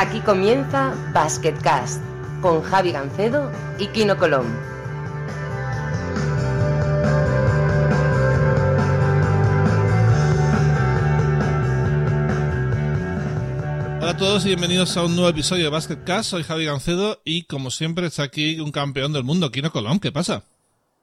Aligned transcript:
Aquí 0.00 0.20
comienza 0.20 0.94
Basketcast 1.12 2.00
con 2.40 2.62
Javi 2.62 2.92
Gancedo 2.92 3.50
y 3.80 3.88
Kino 3.88 4.16
Colón. 4.16 4.46
Hola 14.00 14.10
a 14.10 14.16
todos 14.16 14.44
y 14.44 14.50
bienvenidos 14.50 14.96
a 14.96 15.04
un 15.04 15.16
nuevo 15.16 15.30
episodio 15.30 15.64
de 15.64 15.70
Basketcast. 15.70 16.30
Soy 16.30 16.44
Javi 16.44 16.66
Gancedo 16.66 17.20
y 17.24 17.42
como 17.46 17.72
siempre 17.72 18.06
está 18.06 18.22
aquí 18.22 18.60
un 18.60 18.70
campeón 18.70 19.12
del 19.12 19.24
mundo, 19.24 19.50
Kino 19.50 19.72
Colón. 19.72 19.98
¿Qué 19.98 20.12
pasa? 20.12 20.44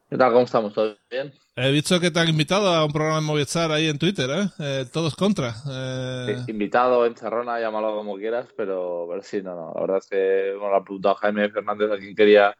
¿Qué 0.09 0.17
tal? 0.17 0.31
¿Cómo 0.33 0.45
estamos? 0.45 0.73
¿Todo 0.73 0.95
bien? 1.09 1.33
He 1.55 1.71
visto 1.71 1.99
que 1.99 2.11
te 2.11 2.19
han 2.19 2.29
invitado 2.29 2.67
a 2.67 2.85
un 2.85 2.91
programa 2.91 3.19
en 3.19 3.23
Movistar 3.23 3.71
ahí 3.71 3.87
en 3.87 3.97
Twitter, 3.97 4.29
¿eh? 4.29 4.47
eh 4.59 4.85
todos 4.91 5.15
contra. 5.15 5.55
Eh... 5.67 6.37
Sí, 6.45 6.51
invitado, 6.51 7.05
encerrona, 7.05 7.59
llámalo 7.59 7.95
como 7.95 8.15
quieras, 8.17 8.47
pero, 8.55 9.07
pero 9.09 9.23
sí, 9.23 9.41
no, 9.41 9.55
no. 9.55 9.73
La 9.73 9.81
verdad 9.81 9.97
es 9.97 10.07
que 10.07 10.51
bueno, 10.59 10.71
lo 10.71 10.75
ha 10.75 10.83
preguntado 10.83 11.15
Jaime 11.15 11.49
Fernández 11.49 11.91
a 11.91 11.97
quien 11.97 12.15
quería 12.15 12.55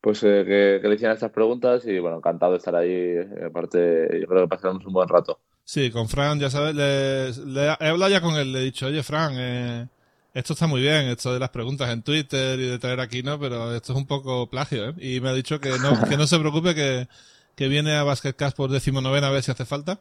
pues 0.00 0.22
eh, 0.22 0.44
que, 0.46 0.80
que, 0.82 0.88
le 0.88 0.96
hicieran 0.96 1.14
estas 1.14 1.30
preguntas 1.32 1.86
y 1.86 1.98
bueno, 1.98 2.18
encantado 2.18 2.52
de 2.52 2.58
estar 2.58 2.76
ahí. 2.76 3.16
Aparte, 3.46 4.20
yo 4.20 4.26
creo 4.26 4.42
que 4.42 4.48
pasaremos 4.48 4.84
un 4.84 4.92
buen 4.92 5.08
rato. 5.08 5.40
Sí, 5.64 5.90
con 5.90 6.08
Fran, 6.08 6.38
ya 6.38 6.50
sabes, 6.50 6.74
le, 6.74 7.32
le, 7.46 7.64
he 7.80 7.88
hablado 7.88 8.10
ya 8.10 8.20
con 8.20 8.36
él, 8.36 8.52
le 8.52 8.58
he 8.58 8.64
dicho, 8.64 8.86
oye, 8.86 9.02
Fran, 9.02 9.32
eh, 9.38 9.88
esto 10.34 10.52
está 10.54 10.66
muy 10.66 10.80
bien, 10.80 11.06
esto 11.06 11.32
de 11.32 11.38
las 11.38 11.50
preguntas 11.50 11.88
en 11.90 12.02
Twitter 12.02 12.58
y 12.58 12.64
de 12.64 12.78
traer 12.80 12.98
aquí, 12.98 13.22
¿no? 13.22 13.38
Pero 13.38 13.74
esto 13.74 13.92
es 13.92 13.98
un 13.98 14.06
poco 14.06 14.50
plagio, 14.50 14.90
¿eh? 14.90 14.94
Y 14.98 15.20
me 15.20 15.28
ha 15.28 15.32
dicho 15.32 15.60
que 15.60 15.78
no, 15.78 16.08
que 16.08 16.16
no 16.16 16.26
se 16.26 16.38
preocupe, 16.40 16.74
que, 16.74 17.08
que 17.54 17.68
viene 17.68 17.94
a 17.94 18.02
Basketcast 18.02 18.56
por 18.56 18.70
decimonovena 18.70 19.28
a 19.28 19.30
ver 19.30 19.44
si 19.44 19.52
hace 19.52 19.64
falta. 19.64 20.00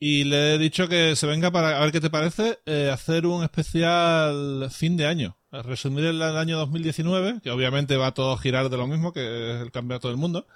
Y 0.00 0.24
le 0.24 0.54
he 0.54 0.58
dicho 0.58 0.88
que 0.88 1.14
se 1.14 1.26
venga 1.26 1.50
para, 1.50 1.78
a 1.78 1.80
ver 1.80 1.92
qué 1.92 2.00
te 2.00 2.10
parece, 2.10 2.58
eh, 2.66 2.90
hacer 2.92 3.26
un 3.26 3.44
especial 3.44 4.68
fin 4.70 4.96
de 4.96 5.06
año. 5.06 5.36
Resumir 5.52 6.04
el, 6.06 6.22
año 6.22 6.58
2019, 6.58 7.40
que 7.42 7.50
obviamente 7.50 7.96
va 7.96 8.08
a 8.08 8.14
todo 8.14 8.36
girar 8.38 8.68
de 8.70 8.76
lo 8.76 8.86
mismo, 8.86 9.12
que 9.12 9.56
es 9.56 9.62
el 9.62 9.70
campeonato 9.70 10.08
del 10.08 10.16
mundo 10.16 10.46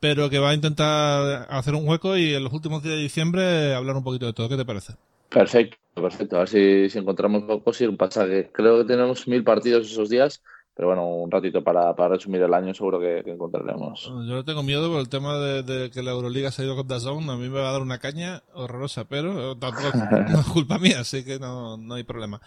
pero 0.00 0.28
que 0.28 0.38
va 0.38 0.50
a 0.50 0.54
intentar 0.54 1.46
hacer 1.48 1.74
un 1.74 1.88
hueco 1.88 2.14
y 2.18 2.34
en 2.34 2.44
los 2.44 2.52
últimos 2.52 2.82
días 2.82 2.96
de 2.96 3.00
diciembre 3.00 3.74
hablar 3.74 3.96
un 3.96 4.04
poquito 4.04 4.26
de 4.26 4.34
todo. 4.34 4.50
¿Qué 4.50 4.56
te 4.58 4.66
parece? 4.66 4.92
Perfecto, 5.30 5.78
perfecto. 6.02 6.36
A 6.36 6.40
ver 6.40 6.48
si, 6.48 6.90
si 6.90 6.98
encontramos 6.98 7.44
pocos 7.44 7.80
y 7.80 7.86
un 7.86 7.96
pasaje. 7.96 8.50
Creo 8.52 8.78
que 8.78 8.84
tenemos 8.84 9.26
mil 9.28 9.44
partidos 9.44 9.90
esos 9.90 10.08
días, 10.08 10.42
pero 10.74 10.88
bueno, 10.88 11.06
un 11.06 11.30
ratito 11.30 11.62
para, 11.62 11.94
para 11.94 12.14
resumir 12.16 12.42
el 12.42 12.52
año 12.52 12.74
seguro 12.74 12.98
que, 13.00 13.22
que, 13.24 13.32
encontraremos. 13.32 14.04
Yo 14.04 14.34
no 14.34 14.44
tengo 14.44 14.62
miedo 14.62 14.90
por 14.90 15.00
el 15.00 15.08
tema 15.08 15.38
de, 15.38 15.62
de, 15.62 15.90
que 15.90 16.02
la 16.02 16.10
Euroliga 16.10 16.50
se 16.50 16.62
ha 16.62 16.64
ido 16.64 16.76
con 16.76 16.88
Dazón. 16.88 17.30
A 17.30 17.36
mí 17.36 17.48
me 17.48 17.60
va 17.60 17.70
a 17.70 17.72
dar 17.72 17.82
una 17.82 17.98
caña 17.98 18.42
horrorosa, 18.54 19.08
pero 19.08 19.56
tampoco 19.56 19.90
no 20.30 20.40
es 20.40 20.46
culpa 20.46 20.78
mía, 20.78 21.00
así 21.00 21.24
que 21.24 21.38
no, 21.38 21.76
no 21.76 21.94
hay 21.94 22.04
problema. 22.04 22.40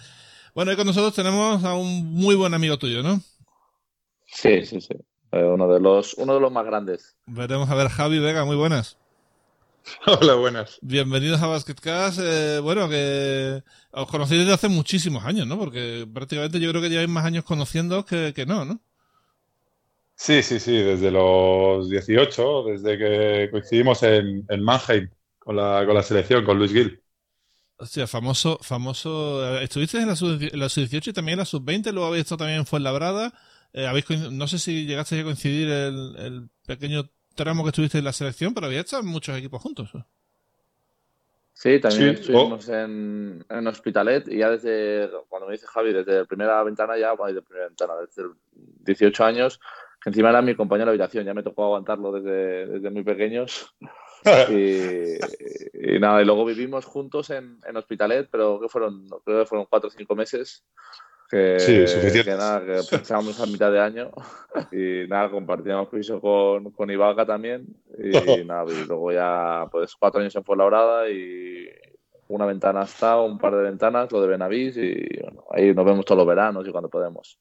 Bueno, 0.54 0.72
y 0.72 0.76
con 0.76 0.88
nosotros 0.88 1.14
tenemos 1.14 1.64
a 1.64 1.76
un 1.76 2.06
muy 2.14 2.36
buen 2.36 2.54
amigo 2.54 2.78
tuyo, 2.78 3.04
¿no? 3.04 3.22
Sí, 4.26 4.66
sí, 4.66 4.82
sí. 4.82 4.96
Eh, 5.32 5.44
uno, 5.44 5.68
de 5.68 5.80
los, 5.80 6.14
uno 6.16 6.34
de 6.34 6.40
los 6.40 6.52
más 6.52 6.66
grandes. 6.66 7.16
Veremos 7.26 7.70
a 7.70 7.76
ver, 7.76 7.90
Javi 7.90 8.20
Vega, 8.20 8.46
muy 8.46 8.56
buenas. 8.56 8.98
Hola, 10.06 10.36
buenas. 10.36 10.80
Bienvenidos 10.82 11.42
a 11.42 11.48
Basketcast. 11.48 12.20
Eh, 12.22 12.60
bueno, 12.60 12.90
que 12.90 13.64
os 13.92 14.08
conocéis 14.08 14.42
desde 14.42 14.54
hace 14.54 14.68
muchísimos 14.68 15.24
años, 15.26 15.48
¿no? 15.48 15.58
Porque 15.58 16.08
prácticamente 16.14 16.60
yo 16.60 16.70
creo 16.70 16.82
que 16.82 16.90
lleváis 16.90 17.10
más 17.10 17.26
años 17.26 17.44
conociendo 17.44 18.06
que, 18.06 18.34
que 18.36 18.46
no, 18.46 18.66
¿no? 18.66 18.82
Sí, 20.16 20.42
sí, 20.42 20.60
sí, 20.60 20.76
desde 20.76 21.12
los 21.12 21.90
18, 21.90 22.64
desde 22.66 22.98
que 22.98 23.50
coincidimos 23.52 24.02
en, 24.04 24.46
en 24.50 24.64
Mannheim 24.64 25.10
con 25.38 25.56
la, 25.56 25.84
con 25.86 25.94
la 25.94 26.04
selección, 26.04 26.44
con 26.44 26.58
Luis 26.58 26.72
Gil. 26.72 27.02
Hostia, 27.78 28.08
famoso, 28.08 28.58
famoso. 28.64 29.60
Estuviste 29.60 30.00
en 30.00 30.08
la 30.08 30.16
sub-18 30.16 31.08
y 31.08 31.14
también 31.14 31.34
en 31.34 31.40
la 31.40 31.46
sub-20, 31.46 31.92
luego 31.92 32.08
habéis 32.08 32.24
estado 32.24 32.40
también 32.40 32.60
en 32.60 32.66
Fuenlabrada. 32.66 33.34
Eh, 33.74 33.86
habéis 33.86 34.10
no 34.10 34.48
sé 34.48 34.58
si 34.58 34.86
llegaste 34.86 35.20
a 35.20 35.24
coincidir 35.24 35.70
el, 35.70 36.16
el, 36.18 36.50
pequeño 36.66 37.12
tramo 37.38 37.64
que 37.64 37.70
estuviste 37.70 38.00
en 38.00 38.04
la 38.04 38.12
selección, 38.12 38.54
pero 38.54 38.68
había 38.68 38.82
estado 38.82 39.04
muchos 39.04 39.38
equipos 39.38 39.62
juntos. 39.62 39.92
Sí, 41.54 41.80
también 41.80 42.18
sí. 42.18 42.22
estuvimos 42.22 42.68
oh. 42.68 42.76
en, 42.76 43.46
en, 43.50 43.68
Hospitalet 43.68 44.28
y 44.28 44.38
ya 44.38 44.52
desde, 44.52 45.10
cuando 45.30 45.48
me 45.48 45.54
dice 45.54 45.66
Javi, 45.66 45.94
desde 45.94 46.20
la 46.20 46.26
primera 46.26 46.62
ventana 46.64 46.98
ya, 46.98 47.14
bueno, 47.14 47.34
de 47.34 47.42
primera 47.42 47.68
ventana, 47.68 47.94
desde 47.96 48.30
18 48.52 49.24
años, 49.26 49.60
que 50.00 50.10
encima 50.10 50.30
era 50.30 50.44
mi 50.44 50.56
compañero 50.56 50.92
de 50.92 50.96
habitación, 50.96 51.26
ya 51.26 51.34
me 51.34 51.42
tocó 51.42 51.64
aguantarlo 51.64 52.12
desde, 52.12 52.68
desde 52.68 52.90
muy 52.92 53.04
pequeños. 53.04 53.74
y, 54.50 55.16
y, 55.96 56.00
nada, 56.00 56.22
y 56.22 56.26
luego 56.26 56.46
vivimos 56.46 56.86
juntos 56.86 57.30
en, 57.32 57.60
en 57.68 57.78
Hospitalet, 57.78 58.28
pero 58.30 58.60
que 58.60 58.70
fueron, 58.70 59.08
creo 59.26 59.40
que 59.40 59.46
fueron 59.48 59.66
cuatro 59.68 59.88
o 59.88 59.92
cinco 59.92 60.16
meses. 60.16 60.64
Que, 61.30 61.60
sí, 61.60 61.86
suficiente. 61.88 62.32
que 62.32 62.38
nada, 62.38 62.62
que 62.62 62.82
pensábamos 62.90 63.40
a 63.42 63.46
mitad 63.46 63.70
de 63.72 63.82
año 63.82 64.12
y 64.72 65.08
nada, 65.10 65.30
compartíamos 65.30 65.90
piso 65.90 66.22
con, 66.22 66.72
con 66.72 66.90
también 67.26 67.68
y 67.98 68.46
nada, 68.46 68.66
y 68.72 68.86
luego 68.86 69.12
ya 69.12 69.68
pues 69.70 69.96
cuatro 69.96 70.22
años 70.22 70.36
en 70.36 70.44
Fuenlabrada 70.46 71.10
y 71.10 71.68
una 72.30 72.46
ventana 72.46 72.82
hasta, 72.82 73.20
un 73.20 73.38
par 73.38 73.56
de 73.56 73.64
ventanas, 73.64 74.12
lo 74.12 74.22
de 74.22 74.28
Benavís 74.28 74.78
y 74.78 75.22
bueno, 75.22 75.44
ahí 75.52 75.74
nos 75.74 75.86
vemos 75.86 76.06
todos 76.06 76.20
los 76.20 76.28
veranos 76.28 76.68
y 76.68 76.72
cuando 76.72 76.90
podemos. 76.90 77.38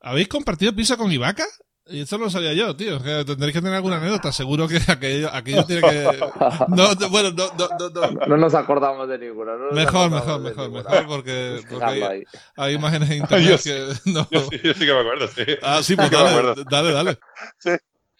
¿Habéis 0.00 0.28
compartido 0.28 0.74
piso 0.74 0.96
con 0.96 1.12
Ibaka? 1.12 1.44
Y 1.90 2.02
esto 2.02 2.18
no 2.18 2.24
lo 2.24 2.30
sabía 2.30 2.52
yo, 2.52 2.76
tío. 2.76 3.02
Que 3.02 3.24
tendréis 3.24 3.52
que 3.52 3.60
tener 3.60 3.74
alguna 3.74 3.96
anécdota. 4.00 4.30
Seguro 4.32 4.68
que 4.68 4.78
aquello, 4.86 5.28
aquello 5.32 5.64
tiene 5.64 5.82
que. 5.82 6.04
No, 6.68 6.94
bueno, 7.10 7.30
no, 7.32 7.50
no, 7.58 7.90
no, 7.90 8.26
no. 8.26 8.36
nos 8.36 8.54
acordamos 8.54 9.08
de 9.08 9.18
ninguna. 9.18 9.56
No 9.56 9.72
mejor, 9.72 10.10
mejor, 10.10 10.40
mejor, 10.40 10.70
mejor, 10.70 11.06
porque, 11.06 11.60
porque 11.68 11.84
hay, 11.84 12.24
hay, 12.56 12.74
imágenes 12.74 13.10
en 13.10 13.16
internet 13.22 13.50
yo, 13.50 13.62
que. 13.62 14.10
No. 14.10 14.28
Yo, 14.30 14.40
sí, 14.42 14.60
yo, 14.62 14.74
sí, 14.74 14.86
que 14.86 14.92
me 14.92 15.00
acuerdo, 15.00 15.28
sí. 15.28 15.44
Ah, 15.62 15.82
sí, 15.82 15.96
pues 15.96 16.08
sí 16.08 16.14
dale, 16.14 16.64
dale, 16.70 16.92
dale. 16.92 17.18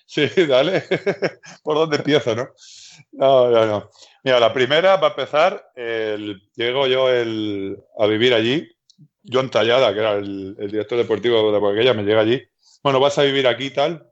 Sí, 0.07 0.29
sí, 0.29 0.47
dale. 0.47 0.85
¿Por 1.63 1.77
dónde 1.77 1.97
empiezo, 1.97 2.35
no? 2.35 2.49
No, 3.13 3.51
no, 3.51 3.67
no. 3.67 3.91
Mira, 4.25 4.41
la 4.41 4.53
primera, 4.53 4.97
va 4.97 5.09
a 5.09 5.11
empezar, 5.11 5.71
el, 5.77 6.43
llego 6.55 6.87
yo 6.87 7.09
el, 7.09 7.79
a 7.99 8.07
vivir 8.07 8.35
allí. 8.35 8.69
John 9.31 9.51
Tallada, 9.51 9.93
que 9.93 10.01
era 10.01 10.15
el, 10.15 10.57
el 10.59 10.71
director 10.71 10.99
deportivo 10.99 11.53
de 11.53 11.73
aquella, 11.73 11.95
me 11.95 12.03
llega 12.03 12.23
allí 12.23 12.50
bueno, 12.83 13.01
vas 13.01 13.19
a 13.19 13.23
vivir 13.23 13.47
aquí 13.47 13.71
tal. 13.71 14.07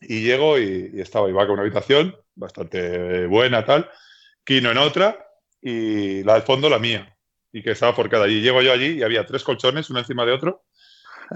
Y 0.00 0.22
llego 0.22 0.58
y, 0.58 0.90
y 0.94 1.00
estaba 1.00 1.28
Ibaka 1.28 1.46
en 1.46 1.52
una 1.52 1.62
habitación 1.62 2.16
bastante 2.36 3.26
buena, 3.26 3.64
tal. 3.64 3.90
Kino 4.44 4.70
en 4.70 4.78
otra 4.78 5.26
y 5.60 6.22
la 6.22 6.34
del 6.34 6.42
fondo 6.42 6.70
la 6.70 6.78
mía. 6.78 7.16
Y 7.52 7.62
que 7.62 7.72
estaba 7.72 7.94
por 7.94 8.08
cada 8.08 8.26
allí. 8.26 8.40
Llego 8.40 8.62
yo 8.62 8.72
allí 8.72 8.98
y 8.98 9.02
había 9.02 9.26
tres 9.26 9.42
colchones, 9.42 9.90
uno 9.90 9.98
encima 9.98 10.24
de 10.24 10.32
otro, 10.32 10.64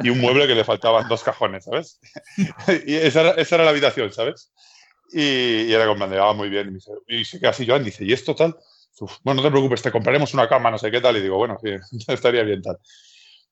y 0.02 0.10
un 0.10 0.20
mueble 0.20 0.46
que 0.46 0.54
le 0.54 0.64
faltaban 0.64 1.08
dos 1.08 1.24
cajones, 1.24 1.64
¿sabes? 1.64 1.98
y 2.86 2.94
esa 2.94 3.22
era, 3.22 3.30
esa 3.32 3.54
era, 3.56 3.64
la 3.64 3.70
habitación, 3.70 4.12
¿sabes? 4.12 4.52
Y, 5.12 5.62
y 5.62 5.72
era 5.72 5.86
como, 5.86 6.04
ah, 6.04 6.34
muy 6.34 6.50
bien. 6.50 6.68
Y, 6.68 6.70
me 6.70 6.76
dice, 6.76 6.92
y 7.08 7.24
se 7.24 7.40
queda 7.40 7.50
así 7.50 7.66
Joan, 7.66 7.82
dice, 7.82 8.04
¿y 8.04 8.12
esto 8.12 8.34
tal? 8.34 8.54
Uf, 9.00 9.16
bueno, 9.24 9.40
no 9.40 9.48
te 9.48 9.50
preocupes, 9.50 9.80
te 9.80 9.90
compraremos 9.90 10.34
una 10.34 10.48
cama, 10.48 10.70
no 10.70 10.78
sé 10.78 10.90
qué 10.90 11.00
tal. 11.00 11.16
Y 11.16 11.22
digo, 11.22 11.38
bueno, 11.38 11.56
sí, 11.62 11.70
estaría 12.08 12.42
bien 12.42 12.60
tal. 12.60 12.78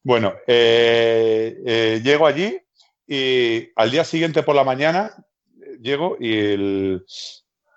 Bueno, 0.03 0.35
eh, 0.47 1.57
eh, 1.67 2.01
llego 2.05 2.27
allí 2.27 2.57
y 3.09 3.71
al 3.75 3.91
día 3.91 4.05
siguiente 4.05 4.43
por 4.43 4.55
la 4.55 4.65
mañana 4.65 5.13
llego 5.81 6.17
y, 6.21 6.37
el, 6.37 7.05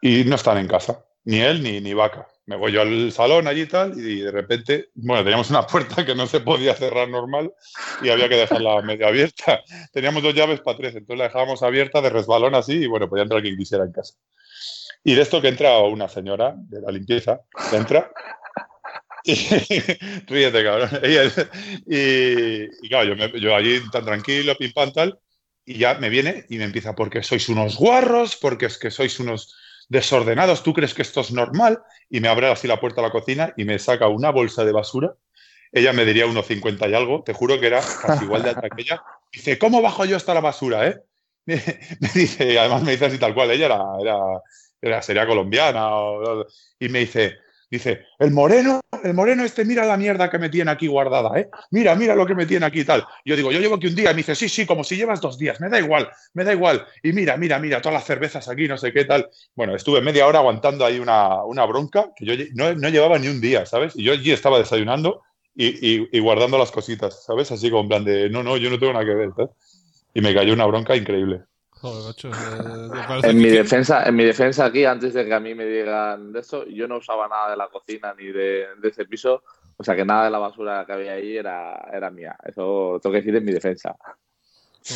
y 0.02 0.24
no 0.26 0.36
están 0.36 0.58
en 0.58 0.68
casa, 0.68 1.06
ni 1.24 1.40
él 1.40 1.64
ni, 1.64 1.80
ni 1.80 1.94
Vaca. 1.94 2.28
Me 2.46 2.58
voy 2.58 2.74
yo 2.74 2.82
al 2.82 3.12
salón 3.14 3.48
allí 3.48 3.62
y 3.62 3.68
tal, 3.68 3.98
y 3.98 4.22
de 4.22 4.32
repente, 4.32 4.90
bueno, 4.96 5.24
teníamos 5.24 5.50
una 5.52 5.66
puerta 5.66 6.06
que 6.06 6.16
no 6.16 6.28
se 6.28 6.42
podía 6.42 6.76
cerrar 6.76 7.08
normal 7.08 7.54
y 8.02 8.10
había 8.10 8.28
que 8.28 8.36
dejarla 8.36 8.82
medio 8.84 9.08
abierta. 9.08 9.62
Teníamos 9.94 10.22
dos 10.22 10.34
llaves 10.34 10.60
para 10.60 10.78
tres, 10.78 10.96
entonces 10.96 11.18
la 11.18 11.26
dejábamos 11.26 11.64
abierta 11.64 12.02
de 12.02 12.10
resbalón 12.10 12.56
así 12.56 12.74
y 12.74 12.88
bueno, 12.88 13.08
podía 13.08 13.24
entrar 13.24 13.42
quien 13.42 13.58
quisiera 13.58 13.86
en 13.86 13.94
casa. 13.94 14.16
Y 15.04 15.16
de 15.16 15.22
esto 15.22 15.42
que 15.42 15.48
entra 15.48 15.80
una 15.80 16.10
señora 16.10 16.54
de 16.58 16.82
la 16.82 16.92
limpieza, 16.92 17.42
entra 17.72 18.12
ríete, 19.24 20.64
cabrón. 20.64 20.90
Y, 21.04 21.96
y, 21.96 22.70
y 22.82 22.90
claro, 22.90 23.10
yo, 23.10 23.16
me, 23.16 23.40
yo, 23.40 23.56
allí 23.56 23.80
tan 23.92 24.06
tranquilo, 24.06 24.56
pim 24.56 24.72
pam 24.74 24.92
tal, 24.92 25.20
y 25.66 25.78
ya 25.78 25.96
me 25.96 26.10
viene 26.10 26.46
y 26.50 26.58
me 26.58 26.66
empieza, 26.66 26.96
porque 26.96 27.24
sois 27.24 27.48
unos 27.50 27.78
guarros, 27.78 28.36
porque 28.36 28.66
es 28.66 28.78
que 28.78 28.92
sois 28.92 29.20
unos 29.20 29.56
desordenados, 29.90 30.64
¿tú 30.64 30.74
crees 30.74 30.94
que 30.94 31.02
esto 31.02 31.22
es 31.22 31.32
normal? 31.32 31.82
Y 32.10 32.22
me 32.22 32.30
abre 32.30 32.50
así 32.50 32.68
la 32.68 32.80
puerta 32.80 33.02
a 33.02 33.04
la 33.04 33.12
cocina 33.12 33.54
y 33.58 33.66
me 33.66 33.78
saca 33.78 34.08
una 34.08 34.32
bolsa 34.32 34.64
de 34.64 34.72
basura. 34.72 35.16
Ella 35.72 35.94
me 35.94 36.06
diría 36.06 36.26
unos 36.26 36.48
50 36.48 36.88
y 36.88 36.94
algo, 36.94 37.24
te 37.24 37.34
juro 37.34 37.60
que 37.60 37.68
era 37.68 37.82
casi 38.02 38.26
igual 38.26 38.44
de 38.44 38.50
alta 38.50 38.70
que 38.70 38.82
ella. 38.82 39.04
Dice, 39.32 39.58
¿cómo 39.58 39.82
bajo 39.82 40.06
yo 40.06 40.18
hasta 40.18 40.34
la 40.34 40.42
basura, 40.42 40.88
eh? 40.88 41.02
Me, 41.46 41.56
me 42.00 42.10
dice, 42.14 42.60
además 42.60 42.84
me 42.84 42.92
dice 42.92 43.06
así 43.06 43.18
tal 43.18 43.34
cual, 43.34 43.52
ella 43.52 43.66
era, 43.68 43.82
era, 44.02 44.18
era 44.82 45.02
sería 45.02 45.28
colombiana, 45.28 45.88
o, 45.90 46.46
y 46.80 46.90
me 46.90 47.00
dice, 47.00 47.38
Dice, 47.72 48.02
el 48.20 48.32
moreno, 48.32 48.82
el 49.02 49.14
moreno 49.14 49.46
este, 49.46 49.64
mira 49.64 49.86
la 49.86 49.96
mierda 49.96 50.30
que 50.30 50.38
me 50.38 50.50
tiene 50.50 50.70
aquí 50.70 50.88
guardada, 50.88 51.40
¿eh? 51.40 51.50
Mira, 51.72 51.96
mira 51.96 52.16
lo 52.16 52.26
que 52.26 52.36
me 52.36 52.46
tiene 52.46 52.66
aquí 52.66 52.82
y 52.82 52.84
tal. 52.84 53.06
Yo 53.24 53.38
digo, 53.38 53.50
yo 53.50 53.62
llevo 53.62 53.76
aquí 53.76 53.88
un 53.88 53.96
día. 53.96 54.12
Y 54.12 54.14
me 54.14 54.18
dice, 54.18 54.36
sí, 54.36 54.50
sí, 54.50 54.66
como 54.66 54.84
si 54.84 54.98
llevas 54.98 55.22
dos 55.22 55.38
días. 55.38 55.62
Me 55.62 55.70
da 55.70 55.80
igual, 55.80 56.10
me 56.34 56.44
da 56.44 56.52
igual. 56.52 56.86
Y 57.02 57.14
mira, 57.14 57.38
mira, 57.38 57.60
mira, 57.60 57.82
todas 57.82 57.94
las 57.94 58.04
cervezas 58.06 58.50
aquí, 58.50 58.68
no 58.68 58.78
sé 58.78 58.92
qué 58.92 59.06
tal. 59.06 59.30
Bueno, 59.56 59.74
estuve 59.74 60.02
media 60.02 60.28
hora 60.28 60.40
aguantando 60.40 60.84
ahí 60.84 61.00
una, 61.00 61.46
una 61.46 61.64
bronca 61.66 62.12
que 62.14 62.26
yo 62.26 62.34
no, 62.56 62.74
no, 62.74 62.90
llevaba 62.90 63.18
ni 63.18 63.30
un 63.30 63.40
día, 63.40 63.66
¿sabes? 63.66 63.96
Y 63.96 64.04
yo 64.04 64.12
allí 64.12 64.34
estaba 64.34 64.58
desayunando 64.58 65.22
y, 65.56 66.18
y, 66.18 66.20
guardando 66.20 66.58
las 66.58 66.72
cositas, 66.72 67.24
¿sabes? 67.24 67.54
Así 67.54 67.70
como 67.70 67.84
en 67.84 67.88
plan 67.88 68.04
de, 68.04 68.30
no, 68.30 68.44
no, 68.44 68.58
yo 68.58 68.70
no 68.70 68.80
tengo 68.80 68.92
nada 68.92 69.06
que 69.06 69.16
ver, 69.16 69.30
¿sabes? 69.34 69.52
Y 70.14 70.20
me 70.20 70.34
cayó 70.34 70.52
una 70.52 70.66
bronca 70.66 70.94
increíble. 70.98 71.44
Joder, 71.82 72.04
macho, 72.06 72.30
eh, 72.30 73.30
en, 73.30 73.38
mi 73.38 73.50
defensa, 73.50 74.04
en 74.04 74.16
mi 74.16 74.24
defensa 74.24 74.66
aquí, 74.66 74.86
antes 74.86 75.16
de 75.16 75.26
que 75.26 75.34
a 75.34 75.40
mí 75.40 75.56
me 75.56 75.66
digan 75.66 76.32
de 76.32 76.42
eso, 76.42 76.66
yo 76.68 76.88
no 76.88 76.98
usaba 76.98 77.28
nada 77.28 77.50
de 77.50 77.58
la 77.58 77.70
cocina 77.70 78.14
ni 78.16 78.28
de, 78.28 78.68
de 78.78 78.88
ese 78.88 79.06
piso, 79.06 79.44
o 79.78 79.84
sea 79.84 79.96
que 79.96 80.06
nada 80.06 80.26
de 80.26 80.30
la 80.30 80.38
basura 80.38 80.86
que 80.86 80.94
había 80.94 81.14
ahí 81.14 81.38
era, 81.38 81.90
era 81.92 82.12
mía. 82.12 82.38
Eso 82.46 83.00
tengo 83.02 83.14
que 83.14 83.22
decir 83.22 83.36
en 83.36 83.46
mi 83.46 83.52
defensa. 83.52 83.96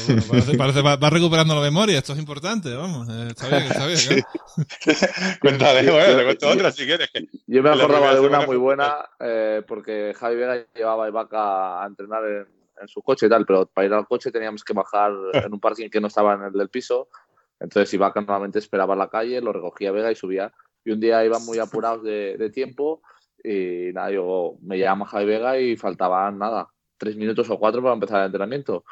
Pues 0.07 0.25
parece, 0.25 0.57
parece 0.57 0.81
va, 0.81 0.95
va, 0.95 1.09
recuperando 1.11 1.53
la 1.53 1.61
memoria, 1.61 1.99
esto 1.99 2.13
es 2.13 2.19
importante, 2.19 2.73
vamos. 2.73 3.07
Eh, 3.09 3.27
está 3.29 3.47
bien, 3.49 3.63
está 3.63 3.85
bien. 3.85 3.97
Sí. 3.97 4.21
Cuéntale, 5.41 5.91
bueno, 5.91 6.17
te 6.17 6.23
cuento 6.23 6.49
otra 6.49 6.71
si 6.71 6.85
quieres. 6.85 7.09
Que, 7.11 7.27
Yo 7.45 7.61
me 7.61 7.69
acordaba 7.69 8.13
de 8.13 8.19
una 8.19 8.41
muy 8.45 8.57
buena 8.57 8.95
eh, 9.19 9.61
porque 9.67 10.13
Javi 10.15 10.35
Vega 10.35 10.65
llevaba 10.75 11.05
a 11.05 11.09
Ibaka 11.09 11.83
a 11.83 11.85
entrenar 11.87 12.25
en, 12.25 12.47
en, 12.79 12.87
su 12.87 13.01
coche 13.01 13.25
y 13.25 13.29
tal, 13.29 13.45
pero 13.45 13.65
para 13.65 13.87
ir 13.87 13.93
al 13.93 14.07
coche 14.07 14.31
teníamos 14.31 14.63
que 14.63 14.73
bajar 14.73 15.11
en 15.33 15.53
un 15.53 15.59
parking 15.59 15.89
que 15.89 16.01
no 16.01 16.07
estaba 16.07 16.33
en 16.35 16.43
el 16.43 16.53
del 16.53 16.69
piso. 16.69 17.09
Entonces 17.59 17.93
Ibaka 17.93 18.21
normalmente 18.21 18.59
esperaba 18.59 18.93
en 18.93 18.99
la 18.99 19.09
calle, 19.09 19.41
lo 19.41 19.53
recogía 19.53 19.91
Vega 19.91 20.11
y 20.11 20.15
subía. 20.15 20.53
Y 20.83 20.91
un 20.91 20.99
día 20.99 21.25
iban 21.25 21.43
muy 21.45 21.57
apurados 21.59 22.03
de, 22.03 22.37
de 22.37 22.49
tiempo 22.49 23.01
y 23.45 23.91
nada, 23.93 24.11
yo 24.11 24.57
me 24.61 24.77
llama 24.79 25.05
Javi 25.05 25.25
Vega 25.25 25.59
y 25.59 25.77
faltaban 25.77 26.39
nada, 26.39 26.67
tres 26.97 27.15
minutos 27.15 27.49
o 27.49 27.59
cuatro 27.59 27.81
para 27.81 27.93
empezar 27.93 28.21
el 28.21 28.25
entrenamiento. 28.27 28.83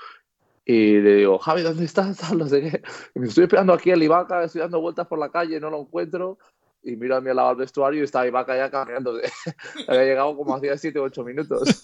Y 0.66 1.00
le 1.00 1.16
digo, 1.16 1.40
Javi, 1.40 1.62
¿dónde 1.62 1.86
estás? 1.86 2.18
No 2.34 2.48
sé 2.48 2.62
qué. 2.62 2.82
Y 3.16 3.20
me 3.20 3.28
estoy 3.28 3.46
esperando 3.46 3.74
aquí 3.74 3.92
en 3.92 4.02
Ibaka, 4.02 4.44
estoy 4.44 4.62
dando 4.62 4.80
vueltas 4.80 5.08
por 5.08 5.20
la 5.20 5.30
calle, 5.30 5.60
no 5.60 5.70
lo 5.70 5.82
encuentro. 5.82 6.38
Y 6.84 6.96
miro 6.98 7.16
a 7.16 7.22
mi 7.22 7.34
lado 7.34 7.50
al 7.50 7.56
vestuario 7.56 8.02
y 8.02 8.04
está 8.04 8.28
Ibaka 8.28 8.56
ya 8.56 8.70
caminando. 8.70 9.18
había 9.88 10.04
llegado 10.04 10.36
como 10.36 10.56
hacía 10.56 10.78
7 10.78 11.00
o 11.00 11.04
8 11.04 11.24
minutos. 11.24 11.82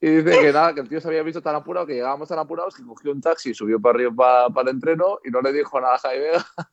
Y 0.00 0.08
dice 0.08 0.40
que 0.40 0.52
nada, 0.52 0.74
que 0.74 0.80
el 0.80 0.88
tío 0.88 1.00
se 1.00 1.08
había 1.08 1.22
visto 1.22 1.42
tan 1.42 1.56
apurado, 1.56 1.86
que 1.86 1.94
llegábamos 1.94 2.28
tan 2.28 2.38
apurados, 2.38 2.74
que 2.74 2.84
cogió 2.84 3.10
un 3.10 3.20
taxi, 3.20 3.52
subió 3.52 3.80
para 3.80 3.94
arriba 3.96 4.12
para, 4.14 4.48
para 4.50 4.70
el 4.70 4.76
entreno 4.76 5.18
y 5.24 5.30
no 5.30 5.40
le 5.40 5.52
dijo 5.52 5.80
nada 5.80 5.96
a 5.96 5.98
Javi 5.98 6.20
Vega. 6.20 6.46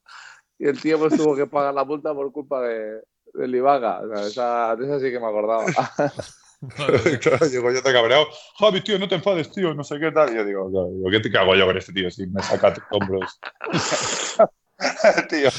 y 0.60 0.68
el 0.68 0.80
tío 0.80 1.00
pues 1.00 1.18
tuvo 1.18 1.36
que 1.36 1.48
pagar 1.48 1.74
la 1.74 1.84
multa 1.84 2.14
por 2.14 2.32
culpa 2.32 2.62
de, 2.62 3.02
del 3.34 3.56
Ibaka. 3.56 4.02
O 4.02 4.16
sea, 4.16 4.28
esa, 4.28 4.76
de 4.76 4.86
esa 4.86 5.00
sí 5.00 5.12
que 5.12 5.20
me 5.20 5.28
acordaba. 5.28 5.66
claro, 7.22 7.48
digo, 7.50 7.72
yo 7.72 7.82
te 7.82 7.94
cabreado. 7.94 8.28
Javi, 8.60 8.82
tío, 8.82 9.00
no 9.00 9.08
te 9.08 9.16
enfades, 9.16 9.52
tío, 9.52 9.74
no 9.74 9.84
sé 9.84 10.00
qué 10.00 10.12
tal. 10.12 10.32
Y 10.32 10.36
yo 10.36 10.46
digo, 10.46 10.70
digo 10.70 11.10
¿qué 11.10 11.20
te 11.20 11.32
cago 11.32 11.56
yo 11.56 11.66
con 11.66 11.78
este 11.78 11.94
tío 11.94 12.10
si 12.10 12.28
me 12.28 12.42
saca 12.42 12.74
tus 12.74 12.84
hombros? 12.92 13.40
tío, 15.30 15.50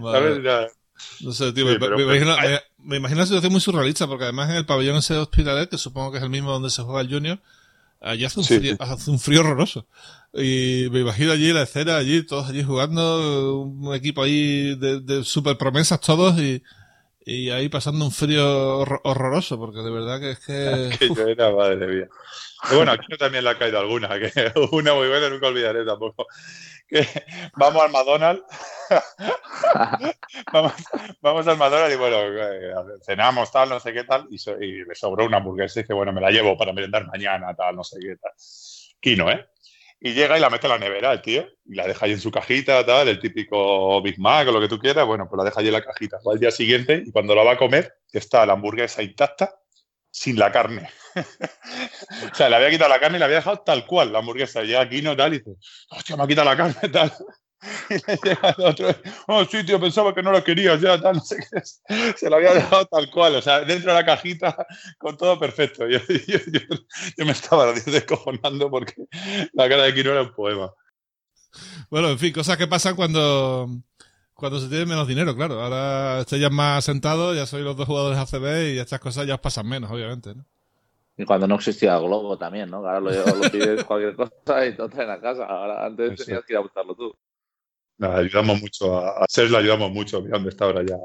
vale. 0.00 0.42
¿sabes? 0.42 0.72
No 1.20 1.32
sé, 1.32 1.52
tío, 1.52 1.66
sí, 1.66 1.72
me, 1.72 1.78
pero, 1.80 1.96
me, 1.96 2.02
imagino, 2.04 2.36
me, 2.36 2.60
me, 2.84 2.96
imagino 2.96 3.20
una 3.20 3.26
situación 3.26 3.52
muy 3.52 3.60
surrealista, 3.60 4.06
porque 4.06 4.24
además 4.24 4.50
en 4.50 4.56
el 4.56 4.66
pabellón 4.66 4.96
ese 4.96 5.16
hospitalet, 5.16 5.70
que 5.70 5.78
supongo 5.78 6.12
que 6.12 6.18
es 6.18 6.24
el 6.24 6.30
mismo 6.30 6.52
donde 6.52 6.70
se 6.70 6.82
juega 6.82 7.00
el 7.00 7.10
Junior, 7.10 7.38
allí 8.00 8.24
hace 8.24 8.40
un, 8.40 8.44
sí, 8.44 8.58
frío, 8.58 8.76
hace 8.78 9.10
un 9.10 9.18
frío 9.18 9.40
horroroso. 9.40 9.86
Y 10.34 10.88
me 10.90 11.00
imagino 11.00 11.32
allí 11.32 11.52
la 11.52 11.62
escena, 11.62 11.96
allí, 11.96 12.24
todos 12.24 12.48
allí 12.48 12.62
jugando, 12.62 13.60
un 13.60 13.94
equipo 13.94 14.22
ahí 14.22 14.74
de, 14.76 15.00
de 15.00 15.24
super 15.24 15.58
promesas 15.58 16.00
todos 16.00 16.38
y 16.40 16.62
y 17.24 17.50
ahí 17.50 17.68
pasando 17.68 18.04
un 18.04 18.10
frío 18.10 18.78
hor 18.78 19.00
horroroso, 19.04 19.58
porque 19.58 19.80
de 19.80 19.90
verdad 19.90 20.20
que 20.20 20.30
es 20.32 20.40
que. 20.40 20.90
que 20.98 21.14
yo 21.14 21.28
era 21.28 21.50
madre 21.54 21.86
mía. 21.86 22.08
Pero 22.64 22.76
bueno, 22.76 22.92
aquí 22.92 23.16
también 23.16 23.44
le 23.44 23.50
ha 23.50 23.58
caído 23.58 23.78
alguna, 23.78 24.08
que 24.18 24.30
una 24.72 24.94
muy 24.94 25.08
buena 25.08 25.28
nunca 25.28 25.48
olvidaré 25.48 25.84
tampoco. 25.84 26.26
Vamos 27.56 27.82
al 27.82 27.90
McDonald's. 27.90 28.44
vamos, 30.52 30.72
vamos 31.22 31.46
al 31.46 31.56
McDonald's 31.56 31.94
y 31.94 31.98
bueno, 31.98 32.16
eh, 32.18 32.74
cenamos, 33.04 33.50
tal, 33.50 33.70
no 33.70 33.80
sé 33.80 33.92
qué 33.92 34.04
tal, 34.04 34.26
y, 34.30 34.38
so, 34.38 34.62
y 34.62 34.84
me 34.84 34.94
sobró 34.94 35.24
una 35.24 35.38
hamburguesa 35.38 35.80
y 35.80 35.82
dice, 35.82 35.94
bueno, 35.94 36.12
me 36.12 36.20
la 36.20 36.30
llevo 36.30 36.56
para 36.56 36.72
merendar 36.74 37.06
mañana, 37.06 37.54
tal, 37.54 37.76
no 37.76 37.84
sé 37.84 37.98
qué 38.00 38.16
tal. 38.16 38.32
Kino, 39.00 39.30
¿eh? 39.30 39.46
Y 40.00 40.12
llega 40.12 40.36
y 40.36 40.40
la 40.40 40.50
mete 40.50 40.66
en 40.66 40.72
la 40.72 40.78
nevera 40.78 41.12
el 41.12 41.22
tío, 41.22 41.46
y 41.64 41.74
la 41.74 41.86
deja 41.86 42.04
ahí 42.04 42.12
en 42.12 42.20
su 42.20 42.30
cajita, 42.30 42.84
tal, 42.84 43.08
el 43.08 43.20
típico 43.20 44.02
Big 44.02 44.18
Mac 44.18 44.48
o 44.48 44.52
lo 44.52 44.60
que 44.60 44.68
tú 44.68 44.78
quieras, 44.78 45.06
bueno, 45.06 45.28
pues 45.28 45.38
la 45.38 45.44
deja 45.44 45.60
ahí 45.60 45.68
en 45.68 45.72
la 45.72 45.84
cajita. 45.84 46.18
Va 46.26 46.32
al 46.32 46.40
día 46.40 46.50
siguiente 46.50 47.02
y 47.06 47.12
cuando 47.12 47.34
la 47.34 47.44
va 47.44 47.52
a 47.52 47.56
comer, 47.56 47.94
está 48.12 48.44
la 48.44 48.52
hamburguesa 48.54 49.02
intacta, 49.02 49.54
sin 50.12 50.38
la 50.38 50.52
carne. 50.52 50.88
o 52.30 52.34
sea, 52.34 52.48
le 52.48 52.56
había 52.56 52.70
quitado 52.70 52.90
la 52.90 53.00
carne 53.00 53.16
y 53.16 53.18
la 53.18 53.24
había 53.24 53.38
dejado 53.38 53.60
tal 53.60 53.86
cual, 53.86 54.12
la 54.12 54.20
hamburguesa. 54.20 54.62
Y 54.62 54.68
llega 54.68 54.82
aquí 54.82 55.02
no 55.02 55.16
tal 55.16 55.34
y 55.34 55.38
dice, 55.38 55.56
hostia, 55.90 56.16
me 56.16 56.22
ha 56.22 56.26
quitado 56.28 56.50
la 56.50 56.56
carne, 56.56 56.88
tal. 56.92 57.12
Y 57.88 57.94
le 57.94 58.18
llega 58.22 58.54
el 58.56 58.64
otro, 58.64 58.94
oh, 59.28 59.44
sí, 59.44 59.64
tío, 59.64 59.80
pensaba 59.80 60.14
que 60.14 60.22
no 60.22 60.32
lo 60.32 60.42
querías, 60.42 60.80
ya, 60.80 61.00
tal, 61.00 61.16
no 61.16 61.22
sé 61.22 61.36
qué. 61.36 61.62
Se 62.16 62.28
lo 62.28 62.36
había 62.36 62.54
dejado 62.54 62.86
tal 62.86 63.08
cual, 63.10 63.36
o 63.36 63.42
sea, 63.42 63.60
dentro 63.60 63.92
de 63.92 63.98
la 63.98 64.04
cajita, 64.04 64.66
con 64.98 65.16
todo 65.16 65.38
perfecto. 65.38 65.88
Yo, 65.88 65.98
yo, 66.26 66.38
yo, 66.46 66.60
yo 67.16 67.24
me 67.24 67.32
estaba 67.32 67.72
descojonando 67.72 68.70
porque 68.70 68.94
la 69.52 69.68
cara 69.68 69.84
de 69.84 69.94
Kino 69.94 70.10
era 70.10 70.22
un 70.22 70.34
poema. 70.34 70.72
Bueno, 71.90 72.10
en 72.10 72.18
fin, 72.18 72.32
cosas 72.32 72.56
que 72.56 72.66
pasan 72.66 72.96
cuando, 72.96 73.68
cuando 74.42 74.58
se 74.58 74.68
tiene 74.68 74.86
menos 74.86 75.06
dinero, 75.06 75.36
claro. 75.36 75.62
Ahora 75.62 76.18
estoy 76.18 76.40
ya 76.40 76.50
más 76.50 76.84
sentado, 76.84 77.32
ya 77.32 77.46
soy 77.46 77.62
los 77.62 77.76
dos 77.76 77.86
jugadores 77.86 78.18
ACB 78.18 78.74
y 78.74 78.78
estas 78.80 78.98
cosas 78.98 79.24
ya 79.24 79.34
os 79.34 79.40
pasan 79.40 79.68
menos, 79.68 79.88
obviamente, 79.88 80.34
¿no? 80.34 80.44
Y 81.16 81.24
cuando 81.24 81.46
no 81.46 81.54
existía 81.54 81.96
Globo 81.98 82.36
también, 82.36 82.68
¿no? 82.68 82.78
Ahora 82.78 82.98
lo, 82.98 83.10
lo 83.12 83.50
pides 83.52 83.84
cualquier 83.84 84.16
cosa 84.16 84.66
y 84.66 84.72
te 84.74 84.82
lo 84.82 84.88
traen 84.88 85.10
a 85.10 85.20
casa. 85.20 85.44
Ahora 85.44 85.86
antes 85.86 86.14
Eso. 86.14 86.24
tenías 86.24 86.44
que 86.44 86.54
ir 86.54 86.56
a 86.56 86.62
buscarlo 86.62 86.92
tú. 86.96 87.14
Nada, 87.98 88.18
ayudamos 88.18 88.60
mucho 88.60 88.98
a, 88.98 89.22
a 89.22 89.26
le 89.36 89.56
ayudamos 89.58 89.92
mucho. 89.92 90.20
Mira 90.20 90.38
dónde 90.38 90.50
está 90.50 90.64
ahora 90.64 90.82
ya. 90.82 90.96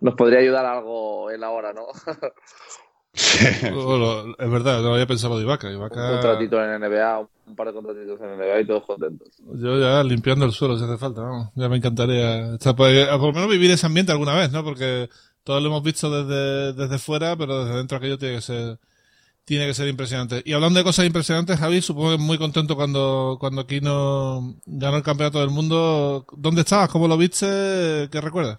Nos 0.00 0.14
podría 0.16 0.40
ayudar 0.40 0.66
algo 0.66 1.30
él 1.30 1.44
ahora, 1.44 1.72
¿no? 1.72 1.86
Sí. 3.14 3.46
Bueno, 3.72 4.34
es 4.38 4.50
verdad, 4.50 4.82
no 4.82 4.94
había 4.94 5.06
pensado 5.06 5.38
de 5.38 5.44
Ibaka. 5.44 5.70
Ibaka... 5.70 6.04
Un 6.04 6.12
contratito 6.12 6.62
en 6.62 6.80
NBA, 6.80 7.18
un 7.46 7.56
par 7.56 7.68
de 7.68 7.72
contratitos 7.72 8.20
en 8.20 8.36
NBA 8.36 8.60
y 8.60 8.66
todos 8.66 8.84
contentos. 8.84 9.28
Yo 9.54 9.78
ya 9.78 10.02
limpiando 10.04 10.44
el 10.44 10.52
suelo 10.52 10.78
si 10.78 10.84
hace 10.84 10.98
falta, 10.98 11.22
vamos. 11.22 11.48
Ya 11.54 11.68
me 11.68 11.76
encantaría 11.76 12.54
estar 12.54 12.76
por, 12.76 12.88
por 12.90 13.20
lo 13.20 13.32
menos 13.32 13.48
vivir 13.48 13.70
ese 13.70 13.86
ambiente 13.86 14.12
alguna 14.12 14.34
vez, 14.34 14.52
¿no? 14.52 14.62
Porque 14.62 15.08
todos 15.42 15.62
lo 15.62 15.68
hemos 15.68 15.82
visto 15.82 16.10
desde, 16.10 16.74
desde 16.74 16.98
fuera, 16.98 17.36
pero 17.36 17.64
desde 17.64 17.78
dentro 17.78 17.98
aquello 17.98 18.18
tiene 18.18 18.36
que 18.36 18.42
ser 18.42 18.78
tiene 19.48 19.66
que 19.66 19.72
ser 19.72 19.88
impresionante. 19.88 20.42
Y 20.44 20.52
hablando 20.52 20.78
de 20.78 20.84
cosas 20.84 21.06
impresionantes, 21.06 21.58
Javi, 21.58 21.80
supongo 21.80 22.10
que 22.10 22.18
muy 22.18 22.36
contento 22.36 22.76
cuando, 22.76 23.38
cuando 23.40 23.66
Kino 23.66 24.56
ganó 24.66 24.98
el 24.98 25.02
campeonato 25.02 25.40
del 25.40 25.48
mundo. 25.48 26.26
¿Dónde 26.36 26.60
estabas? 26.60 26.90
¿Cómo 26.90 27.08
lo 27.08 27.16
viste? 27.16 28.10
¿Qué 28.12 28.20
recuerdas? 28.20 28.58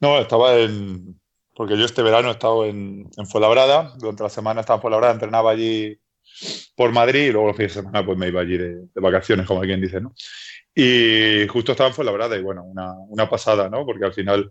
No, 0.00 0.20
estaba 0.20 0.54
en. 0.54 1.20
Porque 1.54 1.76
yo 1.76 1.84
este 1.84 2.02
verano 2.02 2.28
he 2.28 2.32
estado 2.32 2.64
en, 2.64 3.08
en 3.16 3.26
Fuenlabrada. 3.26 3.94
Durante 3.98 4.22
la 4.22 4.30
semana 4.30 4.60
estaba 4.60 4.76
en 4.76 4.82
Fuenlabrada, 4.82 5.12
entrenaba 5.12 5.50
allí 5.50 5.98
por 6.74 6.92
Madrid 6.92 7.26
y 7.26 7.32
luego 7.32 7.48
los 7.48 7.56
fines 7.56 7.74
de 7.74 7.80
semana 7.80 8.04
pues 8.04 8.16
me 8.16 8.28
iba 8.28 8.40
allí 8.40 8.56
de, 8.56 8.74
de 8.74 9.00
vacaciones, 9.00 9.46
como 9.46 9.60
quien 9.60 9.80
dice, 9.80 10.00
¿no? 10.00 10.14
Y 10.74 11.46
justo 11.48 11.72
estaba 11.72 11.88
en 11.88 11.94
Fuenlabrada 11.94 12.36
y 12.36 12.42
bueno, 12.42 12.64
una, 12.64 12.92
una 13.08 13.28
pasada, 13.28 13.68
¿no? 13.68 13.84
Porque 13.84 14.04
al 14.04 14.14
final 14.14 14.50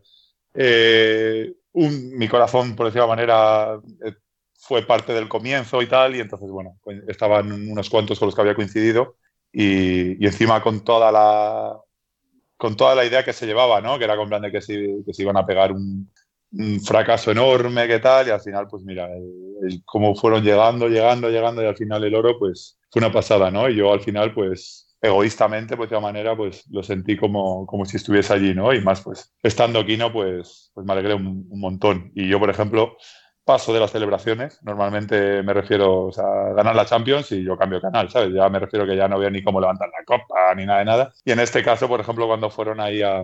eh, 0.53 1.53
un, 1.73 2.17
mi 2.17 2.27
corazón, 2.27 2.75
por 2.75 2.87
decirlo 2.87 3.05
de 3.05 3.15
manera, 3.15 3.79
eh, 4.05 4.13
fue 4.57 4.85
parte 4.85 5.13
del 5.13 5.29
comienzo 5.29 5.81
y 5.81 5.87
tal, 5.87 6.15
y 6.15 6.19
entonces, 6.19 6.49
bueno, 6.49 6.77
pues 6.83 7.01
estaban 7.07 7.51
unos 7.51 7.89
cuantos 7.89 8.19
con 8.19 8.27
los 8.27 8.35
que 8.35 8.41
había 8.41 8.55
coincidido 8.55 9.17
y, 9.51 10.23
y, 10.23 10.27
encima 10.27 10.61
con 10.61 10.83
toda 10.83 11.11
la 11.11 11.77
con 12.57 12.75
toda 12.77 12.93
la 12.93 13.05
idea 13.05 13.25
que 13.25 13.33
se 13.33 13.47
llevaba, 13.47 13.81
¿no? 13.81 13.97
Que 13.97 14.03
era 14.05 14.15
con 14.15 14.29
plan 14.29 14.43
de 14.43 14.51
que 14.51 14.61
se, 14.61 14.97
que 15.05 15.13
se 15.13 15.23
iban 15.23 15.37
a 15.37 15.45
pegar 15.45 15.71
un, 15.71 16.11
un, 16.51 16.81
fracaso 16.81 17.31
enorme, 17.31 17.87
que 17.87 17.99
tal, 17.99 18.27
y 18.27 18.31
al 18.31 18.41
final, 18.41 18.67
pues 18.67 18.83
mira, 18.83 19.07
el, 19.07 19.81
cómo 19.85 20.15
fueron 20.15 20.43
llegando, 20.43 20.87
llegando, 20.87 21.29
llegando, 21.29 21.63
y 21.63 21.67
al 21.67 21.77
final 21.77 22.03
el 22.03 22.15
oro, 22.15 22.37
pues 22.39 22.79
fue 22.89 22.99
una 23.01 23.11
pasada, 23.11 23.51
¿no? 23.51 23.69
Y 23.69 23.75
yo 23.75 23.93
al 23.93 24.01
final, 24.01 24.33
pues 24.33 24.91
egoístamente, 25.01 25.75
pues 25.75 25.89
de 25.89 25.95
alguna 25.95 26.13
manera, 26.13 26.37
pues 26.37 26.63
lo 26.69 26.83
sentí 26.83 27.17
como, 27.17 27.65
como 27.65 27.85
si 27.85 27.97
estuviese 27.97 28.33
allí, 28.33 28.53
¿no? 28.53 28.73
Y 28.73 28.81
más, 28.81 29.01
pues 29.01 29.33
estando 29.41 29.79
aquí, 29.79 29.97
¿no? 29.97 30.13
Pues, 30.13 30.71
pues 30.73 30.85
me 30.85 30.93
alegré 30.93 31.15
un, 31.15 31.47
montón. 31.49 32.11
Y 32.13 32.27
yo, 32.29 32.39
por 32.39 32.49
ejemplo, 32.51 32.95
paso 33.43 33.73
de 33.73 33.79
las 33.79 33.91
celebraciones. 33.91 34.59
Normalmente 34.61 35.41
me 35.41 35.53
refiero 35.53 36.09
a 36.17 36.53
ganar 36.53 36.75
la 36.75 36.85
Champions 36.85 37.31
y 37.31 37.43
yo 37.43 37.57
cambio 37.57 37.81
canal, 37.81 38.09
¿sabes? 38.11 38.31
Ya 38.33 38.47
me 38.49 38.59
refiero 38.59 38.85
que 38.85 38.95
ya 38.95 39.07
no 39.07 39.17
veo 39.17 39.31
ni 39.31 39.43
cómo 39.43 39.59
levantar 39.59 39.89
la 39.89 40.05
copa 40.05 40.53
ni 40.55 40.65
nada 40.65 40.79
de 40.79 40.85
nada. 40.85 41.13
Y 41.25 41.31
en 41.31 41.39
este 41.39 41.63
caso, 41.63 41.87
por 41.87 41.99
ejemplo, 41.99 42.27
cuando 42.27 42.51
fueron 42.51 42.79
ahí 42.79 43.01
a 43.01 43.23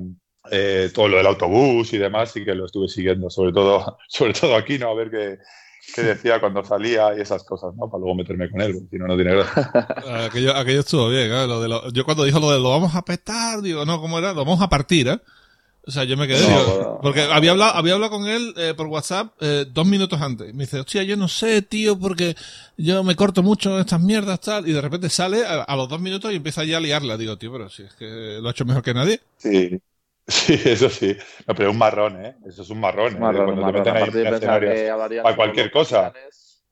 eh, 0.51 0.89
todo 0.93 1.07
lo 1.07 1.17
del 1.17 1.27
autobús 1.27 1.93
y 1.93 1.97
demás, 1.97 2.31
sí 2.31 2.45
que 2.45 2.55
lo 2.55 2.65
estuve 2.65 2.87
siguiendo, 2.87 3.29
sobre 3.29 3.51
todo, 3.51 3.97
sobre 4.07 4.33
todo 4.33 4.55
aquí, 4.55 4.77
¿no? 4.77 4.89
A 4.89 4.95
ver 4.95 5.09
qué, 5.11 5.37
qué 5.93 6.03
decía 6.03 6.39
cuando 6.39 6.63
salía 6.63 7.15
y 7.17 7.21
esas 7.21 7.43
cosas, 7.43 7.75
¿no? 7.75 7.89
Para 7.89 7.99
luego 7.99 8.15
meterme 8.15 8.49
con 8.49 8.61
él, 8.61 8.87
si 8.89 8.97
no, 8.97 9.07
no 9.07 9.15
tiene 9.15 9.35
gracia. 9.35 9.71
aquello, 10.25 10.55
aquello 10.55 10.79
estuvo 10.79 11.09
bien, 11.09 11.31
¿eh? 11.31 11.47
Lo 11.47 11.61
de 11.61 11.67
lo, 11.67 11.91
yo 11.91 12.05
cuando 12.05 12.23
dijo 12.23 12.39
lo 12.39 12.51
de 12.51 12.59
lo 12.59 12.69
vamos 12.69 12.95
a 12.95 13.03
petar, 13.03 13.61
digo, 13.61 13.85
no, 13.85 13.99
¿cómo 13.99 14.19
era? 14.19 14.33
Lo 14.33 14.45
vamos 14.45 14.61
a 14.61 14.69
partir, 14.69 15.07
¿eh? 15.07 15.19
O 15.87 15.91
sea, 15.91 16.03
yo 16.03 16.17
me 16.17 16.27
quedé. 16.27 16.41
No, 16.41 16.49
digo, 16.49 16.99
porque 17.01 17.21
había 17.21 17.51
hablado, 17.51 17.75
había 17.75 17.93
hablado 17.93 18.11
con 18.11 18.27
él 18.27 18.53
eh, 18.57 18.73
por 18.75 18.87
WhatsApp 18.87 19.31
eh, 19.39 19.65
dos 19.71 19.87
minutos 19.87 20.21
antes. 20.21 20.53
Me 20.53 20.65
dice, 20.65 20.81
hostia, 20.81 21.01
yo 21.03 21.15
no 21.15 21.29
sé, 21.29 21.61
tío, 21.61 21.97
porque 21.97 22.35
yo 22.75 23.05
me 23.05 23.15
corto 23.15 23.41
mucho 23.41 23.79
estas 23.79 24.01
mierdas, 24.01 24.41
tal. 24.41 24.67
Y 24.67 24.73
de 24.73 24.81
repente 24.81 25.09
sale 25.09 25.45
a, 25.45 25.63
a 25.63 25.75
los 25.77 25.87
dos 25.87 26.01
minutos 26.01 26.33
y 26.33 26.35
empieza 26.35 26.65
ya 26.65 26.77
a 26.77 26.81
liarla. 26.81 27.15
Digo, 27.15 27.37
tío, 27.37 27.53
pero 27.53 27.69
si 27.69 27.83
es 27.83 27.93
que 27.93 28.39
lo 28.41 28.49
ha 28.49 28.51
hecho 28.51 28.65
mejor 28.65 28.83
que 28.83 28.93
nadie. 28.93 29.21
Sí. 29.37 29.79
Sí, 30.27 30.59
eso 30.65 30.89
sí. 30.89 31.15
No, 31.47 31.55
pero 31.55 31.71
un 31.71 31.77
marrón, 31.77 32.25
¿eh? 32.25 32.35
Eso 32.45 32.61
es 32.61 32.69
un 32.69 32.79
marrón. 32.81 33.13
¿eh? 33.15 33.19
Marrón, 33.19 33.45
Cuando 33.45 33.61
un 33.61 33.67
te 33.67 33.71
marrón. 33.71 33.81
meten 33.81 33.95
ahí 33.95 34.01
Aparte 34.03 34.17
de 34.17 34.23
en 34.23 34.29
pensar 34.29 34.63
escenarios 34.63 34.73
que 34.75 34.89
hablarían 34.89 35.23
para 35.23 35.35
cualquier 35.35 35.71
cosa. 35.71 36.11
planes, 36.11 36.63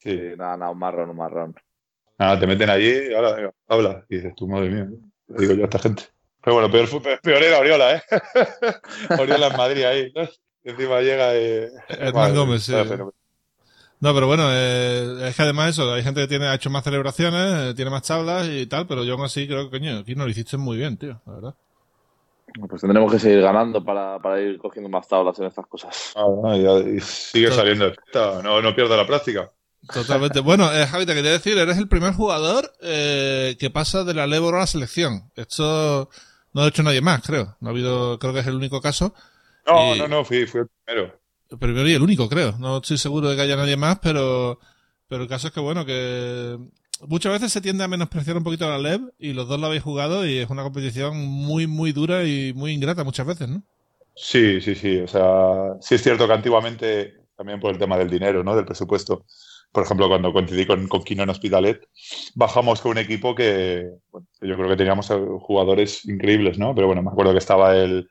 Sí. 0.00 0.10
sí, 0.10 0.36
nada, 0.36 0.56
nada, 0.56 0.70
un 0.70 0.78
marrón, 0.78 1.10
un 1.10 1.16
marrón. 1.16 1.54
Nada, 2.18 2.38
te 2.40 2.46
meten 2.46 2.70
allí, 2.70 3.14
ahora, 3.14 3.32
venga, 3.34 3.52
habla. 3.66 4.04
Y 4.08 4.16
dices, 4.16 4.34
tú, 4.36 4.46
madre 4.46 4.70
mía, 4.70 4.88
le 5.28 5.38
digo 5.40 5.54
yo 5.54 5.62
a 5.62 5.64
esta 5.64 5.78
gente. 5.78 6.04
Pero 6.42 6.54
bueno, 6.54 6.70
peor, 6.70 6.86
fue- 6.86 7.18
peor 7.22 7.42
era 7.42 7.58
Oriola, 7.58 7.96
¿eh? 7.96 8.02
Oriola 9.18 9.46
en 9.48 9.56
Madrid 9.56 9.84
ahí. 9.84 10.12
¿no? 10.14 10.22
Y 10.64 10.70
encima 10.70 11.00
llega 11.00 11.34
y... 11.36 11.66
Hernán 11.88 12.34
Gómez, 12.34 12.62
sí. 12.64 12.72
No, 14.00 14.14
pero 14.14 14.28
bueno, 14.28 14.44
eh, 14.52 15.28
es 15.28 15.34
que 15.34 15.42
además 15.42 15.70
eso, 15.70 15.92
hay 15.92 16.04
gente 16.04 16.20
que 16.20 16.28
tiene, 16.28 16.46
ha 16.46 16.54
hecho 16.54 16.70
más 16.70 16.84
celebraciones, 16.84 17.70
eh, 17.70 17.74
tiene 17.74 17.90
más 17.90 18.02
tablas 18.02 18.46
y 18.48 18.66
tal, 18.66 18.86
pero 18.86 19.02
yo 19.02 19.14
aún 19.14 19.24
así 19.24 19.46
creo 19.48 19.64
que, 19.68 19.78
coño, 19.78 19.98
aquí 19.98 20.14
no 20.14 20.24
lo 20.24 20.30
hiciste 20.30 20.56
muy 20.56 20.76
bien, 20.76 20.96
tío, 20.96 21.20
la 21.26 21.32
verdad. 21.32 21.54
Pues 22.68 22.80
tendremos 22.80 23.12
que 23.12 23.18
seguir 23.18 23.40
ganando 23.40 23.84
para, 23.84 24.18
para 24.20 24.40
ir 24.40 24.58
cogiendo 24.58 24.88
más 24.88 25.06
tablas 25.06 25.38
en 25.38 25.46
estas 25.46 25.66
cosas. 25.66 26.12
Ah, 26.16 26.24
bueno, 26.24 26.80
y, 26.80 26.96
y 26.96 27.00
sigue 27.00 27.52
saliendo 27.52 27.92
no, 28.42 28.60
no 28.62 28.74
pierda 28.74 28.96
la 28.96 29.06
práctica. 29.06 29.50
Totalmente. 29.92 30.40
Bueno, 30.40 30.72
eh, 30.72 30.86
Javi, 30.86 31.06
te 31.06 31.14
quería 31.14 31.30
decir, 31.32 31.56
eres 31.56 31.78
el 31.78 31.88
primer 31.88 32.12
jugador 32.14 32.72
eh, 32.82 33.56
que 33.60 33.70
pasa 33.70 34.04
de 34.04 34.14
la 34.14 34.26
Lebro 34.26 34.56
a 34.56 34.60
la 34.60 34.66
selección. 34.66 35.30
Esto 35.36 36.10
no 36.52 36.60
lo 36.60 36.66
ha 36.66 36.68
hecho 36.68 36.82
nadie 36.82 37.00
más, 37.00 37.22
creo. 37.22 37.56
No 37.60 37.68
ha 37.68 37.72
habido, 37.72 38.18
creo 38.18 38.32
que 38.34 38.40
es 38.40 38.46
el 38.46 38.56
único 38.56 38.80
caso. 38.80 39.14
No, 39.66 39.94
Y- 39.94 39.98
no, 39.98 40.08
no, 40.08 40.24
fui, 40.24 40.46
fui 40.46 40.62
el 40.62 40.66
primero. 40.84 41.20
El 41.50 41.58
primero 41.58 41.88
y 41.88 41.94
el 41.94 42.02
único, 42.02 42.28
creo. 42.28 42.56
No 42.58 42.78
estoy 42.78 42.98
seguro 42.98 43.28
de 43.30 43.36
que 43.36 43.42
haya 43.42 43.56
nadie 43.56 43.76
más, 43.76 43.98
pero, 44.00 44.58
pero 45.06 45.22
el 45.22 45.28
caso 45.28 45.46
es 45.48 45.52
que, 45.52 45.60
bueno, 45.60 45.86
que 45.86 46.58
muchas 47.06 47.32
veces 47.32 47.52
se 47.52 47.60
tiende 47.60 47.84
a 47.84 47.88
menospreciar 47.88 48.36
un 48.36 48.44
poquito 48.44 48.66
a 48.66 48.76
la 48.76 48.78
LEB 48.78 49.00
y 49.18 49.32
los 49.32 49.48
dos 49.48 49.60
lo 49.60 49.66
habéis 49.66 49.82
jugado 49.82 50.26
y 50.26 50.38
es 50.38 50.50
una 50.50 50.62
competición 50.62 51.16
muy, 51.16 51.66
muy 51.66 51.92
dura 51.92 52.24
y 52.24 52.52
muy 52.54 52.72
ingrata 52.72 53.04
muchas 53.04 53.26
veces, 53.26 53.48
¿no? 53.48 53.62
Sí, 54.14 54.60
sí, 54.60 54.74
sí. 54.74 54.98
O 55.00 55.06
sea, 55.06 55.76
sí 55.80 55.94
es 55.94 56.02
cierto 56.02 56.26
que 56.26 56.32
antiguamente, 56.32 57.14
también 57.36 57.60
por 57.60 57.70
el 57.70 57.78
tema 57.78 57.96
del 57.96 58.10
dinero, 58.10 58.42
¿no? 58.42 58.56
Del 58.56 58.64
presupuesto. 58.64 59.24
Por 59.70 59.84
ejemplo, 59.84 60.08
cuando 60.08 60.32
coincidí 60.32 60.66
con, 60.66 60.88
con 60.88 61.04
Quino 61.04 61.22
en 61.22 61.30
Hospitalet, 61.30 61.86
bajamos 62.34 62.80
con 62.80 62.92
un 62.92 62.98
equipo 62.98 63.34
que, 63.34 63.88
yo 64.40 64.56
creo 64.56 64.68
que 64.68 64.76
teníamos 64.76 65.08
jugadores 65.40 66.04
increíbles, 66.06 66.58
¿no? 66.58 66.74
Pero 66.74 66.86
bueno, 66.86 67.02
me 67.02 67.10
acuerdo 67.10 67.32
que 67.32 67.38
estaba 67.38 67.76
el, 67.76 68.08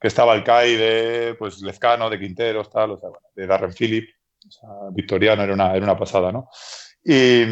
que 0.00 0.08
estaba 0.08 0.34
el 0.34 0.44
Kai 0.44 0.74
de, 0.76 1.34
pues, 1.38 1.60
Lezcano, 1.60 2.08
de 2.08 2.18
Quinteros, 2.18 2.70
tal, 2.70 2.92
o 2.92 2.98
sea, 2.98 3.10
bueno, 3.10 3.26
de 3.34 3.46
Darren 3.46 3.74
Phillip, 3.74 4.08
o 4.46 4.50
sea, 4.50 4.68
Victoriano, 4.92 5.42
era 5.42 5.52
una, 5.52 5.74
era 5.74 5.84
una 5.84 5.98
pasada, 5.98 6.32
¿no? 6.32 6.48
Y, 7.04 7.44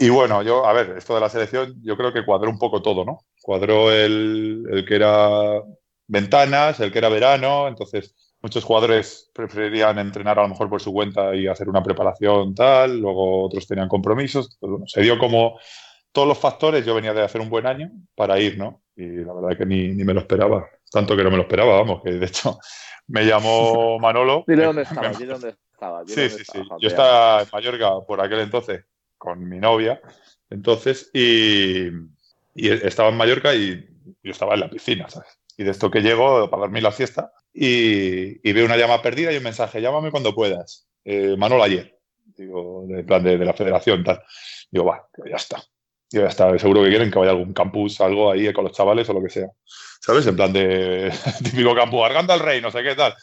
y 0.00 0.08
bueno, 0.08 0.42
yo, 0.42 0.66
a 0.66 0.72
ver, 0.72 0.94
esto 0.96 1.14
de 1.14 1.20
la 1.20 1.28
selección, 1.28 1.74
yo 1.82 1.96
creo 1.96 2.12
que 2.12 2.24
cuadró 2.24 2.50
un 2.50 2.58
poco 2.58 2.80
todo, 2.80 3.04
¿no? 3.04 3.18
Cuadró 3.42 3.92
el, 3.92 4.64
el 4.70 4.84
que 4.86 4.96
era 4.96 5.62
ventanas, 6.06 6.80
el 6.80 6.90
que 6.90 6.98
era 6.98 7.10
verano, 7.10 7.68
entonces 7.68 8.14
muchos 8.40 8.64
jugadores 8.64 9.30
preferían 9.34 9.98
entrenar 9.98 10.38
a 10.38 10.42
lo 10.42 10.48
mejor 10.48 10.70
por 10.70 10.80
su 10.80 10.92
cuenta 10.92 11.34
y 11.36 11.46
hacer 11.46 11.68
una 11.68 11.82
preparación 11.82 12.54
tal, 12.54 12.98
luego 12.98 13.44
otros 13.44 13.66
tenían 13.66 13.88
compromisos, 13.88 14.56
pues 14.58 14.70
bueno, 14.70 14.86
se 14.86 15.02
dio 15.02 15.18
como 15.18 15.58
todos 16.12 16.26
los 16.26 16.38
factores, 16.38 16.84
yo 16.84 16.94
venía 16.94 17.12
de 17.12 17.22
hacer 17.22 17.40
un 17.40 17.50
buen 17.50 17.66
año 17.66 17.90
para 18.14 18.38
ir, 18.40 18.58
¿no? 18.58 18.82
Y 18.96 19.06
la 19.06 19.34
verdad 19.34 19.56
que 19.56 19.66
ni, 19.66 19.88
ni 19.88 20.02
me 20.04 20.14
lo 20.14 20.20
esperaba, 20.20 20.66
tanto 20.90 21.16
que 21.16 21.22
no 21.22 21.30
me 21.30 21.36
lo 21.36 21.42
esperaba, 21.42 21.76
vamos, 21.76 22.02
que 22.02 22.12
de 22.12 22.26
hecho 22.26 22.58
me 23.06 23.24
llamó 23.24 23.98
Manolo. 24.00 24.44
Dile 24.46 24.64
dónde 24.64 24.82
estaba, 24.90 25.10
dile 25.10 25.32
dónde 25.32 25.54
estaba. 25.72 26.04
dile 26.04 26.14
Sí, 26.14 26.20
dónde 26.22 26.44
sí, 26.44 26.50
sí. 26.50 26.58
estaba, 26.58 26.80
Yo 26.80 26.88
estaba 26.88 27.42
en 27.42 27.48
Mallorca 27.52 27.90
por 28.06 28.20
aquel 28.20 28.40
entonces 28.40 28.84
con 29.20 29.46
mi 29.46 29.58
novia, 29.58 30.00
entonces, 30.48 31.10
y, 31.12 31.88
estaba 32.54 33.10
en 33.10 33.16
Mallorca 33.16 33.54
y 33.54 33.86
yo 34.22 34.32
estaba 34.32 34.54
en 34.54 34.60
la 34.60 34.70
piscina, 34.70 35.08
¿sabes? 35.08 35.38
Y 35.56 35.62
de 35.62 35.70
esto 35.70 35.90
que 35.90 36.00
llego 36.00 36.50
para 36.50 36.62
dormir 36.62 36.82
la 36.82 36.90
siesta 36.90 37.32
y, 37.52 38.52
veo 38.52 38.64
una 38.64 38.78
llamada 38.78 39.02
perdida 39.02 39.30
y 39.32 39.36
un 39.36 39.42
mensaje, 39.42 39.80
llámame 39.80 40.10
cuando 40.10 40.34
puedas. 40.34 40.88
Eh, 41.04 41.36
Manolo 41.36 41.62
ayer, 41.62 41.98
digo, 42.36 42.84
de 42.88 43.04
plan 43.04 43.22
de, 43.22 43.38
la 43.38 43.52
federación, 43.52 44.02
tal. 44.02 44.22
Digo, 44.70 44.86
va, 44.86 45.06
ya 45.28 45.36
está. 45.36 45.62
Ya 46.12 46.26
está, 46.26 46.58
seguro 46.58 46.82
que 46.82 46.88
quieren 46.88 47.10
que 47.10 47.18
vaya 47.18 47.30
a 47.30 47.34
algún 47.34 47.52
campus, 47.52 48.00
algo 48.00 48.32
ahí 48.32 48.52
con 48.52 48.64
los 48.64 48.72
chavales 48.72 49.08
o 49.10 49.12
lo 49.12 49.22
que 49.22 49.28
sea. 49.28 49.48
¿Sabes? 50.00 50.26
En 50.26 50.34
plan 50.34 50.52
de 50.52 51.12
típico 51.44 51.74
campus, 51.74 52.02
Arganda 52.02 52.34
al 52.34 52.40
Rey, 52.40 52.60
no 52.60 52.70
sé 52.70 52.82
qué 52.82 52.94
tal. 52.96 53.14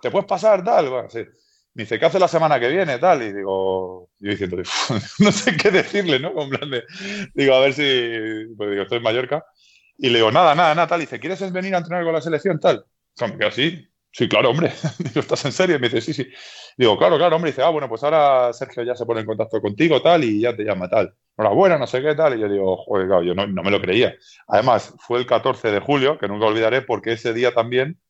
¿Te 0.00 0.10
puedes 0.10 0.26
pasar 0.26 0.62
tal? 0.62 0.90
Bueno, 0.90 1.10
sí. 1.10 1.24
Me 1.76 1.82
dice, 1.82 1.98
¿qué 1.98 2.06
hace 2.06 2.18
la 2.18 2.26
semana 2.26 2.58
que 2.58 2.70
viene? 2.70 2.96
Tal. 2.98 3.22
Y 3.22 3.34
digo, 3.34 4.08
yo 4.18 4.30
diciendo, 4.30 4.56
no 5.18 5.30
sé 5.30 5.54
qué 5.58 5.70
decirle, 5.70 6.18
¿no? 6.18 6.32
En 6.40 6.48
plan 6.48 6.70
digo, 7.34 7.54
a 7.54 7.60
ver 7.60 7.74
si, 7.74 8.54
pues 8.56 8.70
digo, 8.70 8.82
estoy 8.84 8.96
en 8.96 9.02
Mallorca. 9.02 9.44
Y 9.98 10.08
le 10.08 10.20
digo, 10.20 10.32
nada, 10.32 10.54
nada, 10.54 10.74
nada, 10.74 10.86
tal. 10.86 11.00
Y 11.00 11.04
dice, 11.04 11.20
¿quieres 11.20 11.52
venir 11.52 11.74
a 11.74 11.78
entrenar 11.78 12.02
con 12.02 12.14
la 12.14 12.22
selección? 12.22 12.58
Tal. 12.58 12.78
O 12.78 12.86
sea, 13.12 13.28
me 13.28 13.44
así. 13.44 13.86
Sí, 14.10 14.26
claro, 14.26 14.48
hombre. 14.48 14.72
Digo, 14.98 15.20
¿estás 15.20 15.44
en 15.44 15.52
serio? 15.52 15.76
Y 15.76 15.78
me 15.78 15.90
dice, 15.90 16.00
sí, 16.00 16.14
sí. 16.14 16.26
Digo, 16.78 16.96
claro, 16.96 17.18
claro, 17.18 17.36
hombre. 17.36 17.50
Dice, 17.50 17.62
ah, 17.62 17.68
bueno, 17.68 17.90
pues 17.90 18.02
ahora 18.04 18.54
Sergio 18.54 18.82
ya 18.82 18.94
se 18.94 19.04
pone 19.04 19.20
en 19.20 19.26
contacto 19.26 19.60
contigo, 19.60 20.00
tal, 20.00 20.24
y 20.24 20.40
ya 20.40 20.56
te 20.56 20.64
llama, 20.64 20.88
tal. 20.88 21.14
Enhorabuena, 21.36 21.76
no 21.76 21.86
sé 21.86 22.00
qué, 22.00 22.14
tal. 22.14 22.38
Y 22.38 22.40
yo 22.40 22.48
digo, 22.48 22.78
joder, 22.78 23.06
claro, 23.06 23.22
yo 23.22 23.34
no, 23.34 23.46
no 23.46 23.62
me 23.62 23.70
lo 23.70 23.82
creía. 23.82 24.14
Además, 24.48 24.94
fue 24.98 25.18
el 25.18 25.26
14 25.26 25.70
de 25.70 25.80
julio, 25.80 26.16
que 26.16 26.26
nunca 26.26 26.46
olvidaré, 26.46 26.80
porque 26.80 27.12
ese 27.12 27.34
día 27.34 27.52
también 27.52 28.00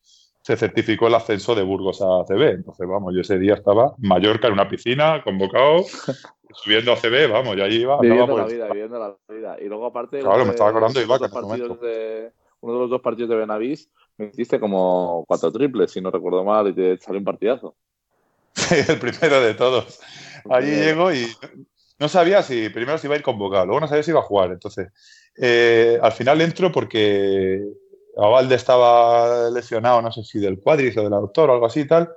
se 0.47 0.55
certificó 0.55 1.07
el 1.07 1.15
ascenso 1.15 1.55
de 1.55 1.61
Burgos 1.61 2.01
a 2.01 2.23
CB. 2.25 2.51
Entonces, 2.51 2.87
vamos, 2.87 3.13
yo 3.13 3.19
ese 3.19 3.37
día 3.37 3.55
estaba 3.55 3.95
en 4.01 4.07
Mallorca 4.07 4.47
en 4.47 4.53
una 4.53 4.69
piscina, 4.69 5.21
convocado, 5.21 5.83
subiendo 6.63 6.93
a 6.93 6.95
CB, 6.95 7.29
vamos, 7.29 7.57
yo 7.57 7.65
allí 7.65 7.81
iba, 7.81 7.99
Viviendo 7.99 8.27
por 8.27 8.39
la 8.39 8.47
vida, 8.47 8.67
viviendo 8.67 8.97
la 8.97 9.17
vida. 9.27 9.57
Y 9.59 9.65
luego, 9.65 9.87
aparte, 9.87 10.21
Claro, 10.21 10.45
me 10.45 10.51
estaba 10.51 10.69
acordando 10.69 11.01
de 11.01 11.05
dos 11.05 11.21
en 11.21 11.29
partidos 11.31 11.81
de- 11.81 12.31
uno 12.61 12.73
de 12.75 12.79
los 12.79 12.89
dos 12.89 13.01
partidos 13.01 13.29
de 13.29 13.35
Benavís, 13.35 13.91
me 14.17 14.27
hiciste 14.27 14.57
como 14.57 15.25
cuatro 15.27 15.51
triples, 15.51 15.91
si 15.91 15.99
no 15.99 16.11
recuerdo 16.11 16.45
mal, 16.45 16.69
y 16.69 16.73
te 16.73 16.97
salió 16.97 17.19
un 17.19 17.25
partidazo. 17.25 17.75
el 18.87 18.99
primero 18.99 19.41
de 19.41 19.53
todos. 19.53 19.99
Allí 20.49 20.71
llego 20.71 21.11
y 21.11 21.27
no 21.99 22.07
sabía 22.07 22.41
si 22.41 22.69
primero 22.69 22.97
si 22.97 23.07
iba 23.07 23.15
a 23.15 23.17
ir 23.17 23.23
convocado, 23.23 23.65
luego 23.65 23.81
no 23.81 23.87
sabía 23.89 24.03
si 24.03 24.11
iba 24.11 24.21
a 24.21 24.23
jugar. 24.23 24.51
Entonces, 24.53 24.87
eh, 25.35 25.99
al 26.01 26.13
final 26.13 26.39
entro 26.39 26.71
porque 26.71 27.61
Avalde 28.17 28.55
estaba 28.55 29.49
lesionado, 29.49 30.01
no 30.01 30.11
sé 30.11 30.23
si 30.23 30.39
del 30.39 30.59
cuádriceps 30.59 30.97
o 30.97 31.03
del 31.03 31.13
aductor 31.13 31.49
o 31.49 31.53
algo 31.53 31.65
así 31.65 31.81
y 31.81 31.87
tal. 31.87 32.09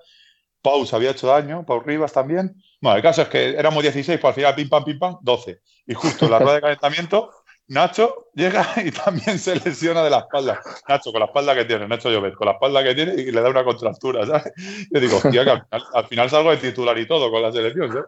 Pau 0.63 0.85
se 0.85 0.95
había 0.97 1.11
hecho 1.11 1.27
daño, 1.27 1.65
Pau 1.65 1.81
Rivas 1.81 2.13
también. 2.13 2.55
Bueno, 2.81 2.97
el 2.97 3.03
caso 3.03 3.23
es 3.23 3.29
que 3.29 3.51
éramos 3.51 3.83
16, 3.83 4.19
pues 4.21 4.31
al 4.31 4.35
final 4.35 4.55
pim 4.55 4.69
pam, 4.69 4.85
pim 4.85 4.99
pam, 4.99 5.19
12. 5.23 5.61
Y 5.87 5.95
justo 5.95 6.27
en 6.27 6.31
la 6.31 6.39
rueda 6.39 6.55
de 6.57 6.61
calentamiento, 6.61 7.31
Nacho 7.71 8.31
llega 8.35 8.67
y 8.85 8.91
también 8.91 9.39
se 9.39 9.55
lesiona 9.57 10.03
de 10.03 10.11
la 10.11 10.19
espalda. 10.19 10.61
Nacho, 10.89 11.13
con 11.13 11.21
la 11.21 11.27
espalda 11.27 11.55
que 11.55 11.65
tiene, 11.65 11.87
Nacho 11.87 12.11
Llobet, 12.11 12.35
con 12.35 12.47
la 12.47 12.53
espalda 12.53 12.83
que 12.83 12.95
tiene 12.95 13.15
y 13.15 13.31
le 13.31 13.41
da 13.41 13.49
una 13.49 13.65
contractura, 13.65 14.27
¿sabes? 14.27 14.53
Yo 14.91 15.01
digo, 15.01 15.21
al 15.23 15.31
final, 15.31 15.67
al 15.71 16.07
final 16.07 16.31
salgo 16.31 16.51
de 16.51 16.57
titular 16.57 16.99
y 16.99 17.07
todo 17.07 17.31
con 17.31 17.43
la 17.43 17.53
selección. 17.53 18.07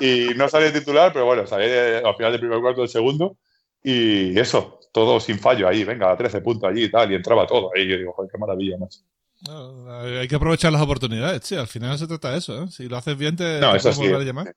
Y 0.00 0.28
no 0.36 0.48
salí 0.48 0.66
de 0.66 0.78
titular, 0.78 1.12
pero 1.12 1.26
bueno, 1.26 1.46
salí 1.46 1.64
al 1.70 2.14
final 2.14 2.32
del 2.32 2.40
primer 2.40 2.60
cuarto 2.60 2.82
del 2.82 2.88
segundo 2.88 3.36
y 3.82 4.38
eso, 4.38 4.80
todo 4.94 5.20
sin 5.20 5.38
fallo 5.40 5.68
ahí, 5.68 5.84
venga, 5.84 6.16
13 6.16 6.40
puntos 6.40 6.70
allí 6.70 6.84
y 6.84 6.90
tal, 6.90 7.10
y 7.12 7.16
entraba 7.16 7.46
todo 7.46 7.70
ahí. 7.76 7.86
Yo 7.88 7.98
digo, 7.98 8.12
joder, 8.12 8.30
qué 8.32 8.38
maravilla, 8.38 8.78
macho. 8.78 9.00
No, 9.46 9.92
hay 10.20 10.28
que 10.28 10.36
aprovechar 10.36 10.72
las 10.72 10.80
oportunidades, 10.80 11.44
sí, 11.44 11.56
al 11.56 11.66
final 11.66 11.98
se 11.98 12.06
trata 12.06 12.30
de 12.30 12.38
eso, 12.38 12.62
¿eh? 12.62 12.68
Si 12.70 12.88
lo 12.88 12.96
haces 12.96 13.18
bien, 13.18 13.36
te, 13.36 13.60
No, 13.60 13.72
te 13.72 13.76
eso 13.78 13.92
sí, 13.92 14.00
volver 14.00 14.20
a 14.22 14.24
llamar. 14.24 14.54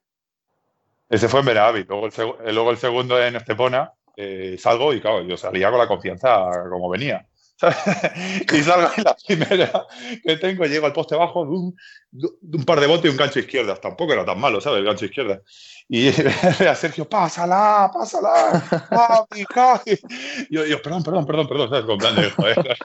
Ese 1.10 1.28
fue 1.30 1.40
en 1.42 1.46
Benavi, 1.48 1.84
luego 1.88 2.06
el, 2.06 2.12
seg- 2.12 2.38
eh, 2.46 2.54
luego 2.54 2.72
el 2.72 2.78
segundo 2.78 3.22
en 3.22 3.36
Estepona, 3.36 3.92
eh, 4.16 4.56
salgo 4.60 4.94
y 4.94 5.02
claro, 5.02 5.24
yo 5.24 5.38
salía 5.38 5.70
con 5.70 5.80
la 5.80 5.88
confianza 5.88 6.46
como 6.70 6.90
venía. 6.90 7.28
¿Sabes? 7.58 7.78
y 8.54 8.62
salgo 8.64 8.90
en 8.96 9.04
la 9.04 9.16
primera 9.26 9.86
que 10.24 10.38
tengo, 10.38 10.66
llego 10.66 10.86
al 10.86 10.94
poste 10.94 11.16
bajo 11.16 11.44
de 11.44 11.52
un, 11.52 11.76
un 12.54 12.64
par 12.64 12.80
de 12.80 12.88
botes 12.88 13.06
y 13.06 13.10
un 13.10 13.18
gancho 13.18 13.40
izquierda. 13.40 13.76
Tampoco 13.76 14.14
era 14.14 14.26
tan 14.26 14.40
malo, 14.40 14.62
¿sabes? 14.62 14.80
El 14.80 14.86
gancho 14.86 15.06
izquierda. 15.06 15.42
Y 15.90 16.10
a 16.68 16.76
Sergio, 16.76 17.08
pásala, 17.08 17.90
pásala, 17.94 18.64
papi. 18.90 19.46
Y 20.50 20.56
yo, 20.56 20.66
yo, 20.66 20.82
perdón, 20.82 21.04
perdón, 21.04 21.26
perdón, 21.26 21.48
perdón, 21.48 21.70
¿sabes? 21.70 21.86
Con 21.86 21.98
plan 21.98 22.16
de, 22.16 22.30
joder, 22.30 22.78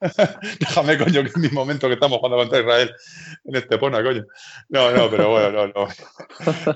déjame, 0.60 0.98
coño, 0.98 1.22
que 1.22 1.28
es 1.28 1.36
mi 1.38 1.48
momento 1.48 1.88
que 1.88 1.94
estamos 1.94 2.18
jugando 2.18 2.38
contra 2.38 2.60
Israel 2.60 2.94
en 3.44 3.56
Estepona, 3.56 4.02
coño. 4.02 4.24
No, 4.68 4.90
no, 4.90 5.10
pero 5.10 5.30
bueno, 5.30 5.50
no, 5.50 5.66
no. 5.68 5.88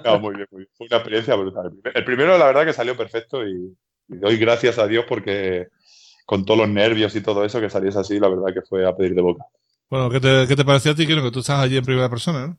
No, 0.04 0.20
muy 0.20 0.36
bien, 0.36 0.48
muy 0.50 0.60
bien. 0.62 0.70
Fue 0.76 0.86
una 0.86 0.96
experiencia 0.96 1.34
brutal. 1.34 1.72
El 1.94 2.04
primero, 2.04 2.38
la 2.38 2.46
verdad, 2.46 2.64
que 2.64 2.72
salió 2.72 2.96
perfecto 2.96 3.46
y, 3.46 3.76
y 4.08 4.16
doy 4.16 4.36
gracias 4.38 4.78
a 4.78 4.86
Dios 4.86 5.04
porque 5.08 5.68
con 6.26 6.44
todos 6.44 6.58
los 6.60 6.68
nervios 6.68 7.14
y 7.16 7.22
todo 7.22 7.44
eso, 7.44 7.60
que 7.60 7.70
saliese 7.70 8.00
así, 8.00 8.20
la 8.20 8.28
verdad 8.28 8.52
que 8.52 8.62
fue 8.62 8.86
a 8.86 8.94
pedir 8.94 9.14
de 9.14 9.22
boca. 9.22 9.46
Bueno, 9.88 10.10
¿qué 10.10 10.20
te, 10.20 10.46
qué 10.48 10.56
te 10.56 10.64
pareció 10.64 10.92
a 10.92 10.94
ti, 10.94 11.06
Kino, 11.06 11.22
que 11.22 11.30
tú 11.30 11.38
estás 11.38 11.60
allí 11.60 11.76
en 11.76 11.84
primera 11.84 12.10
persona, 12.10 12.48
¿no? 12.48 12.58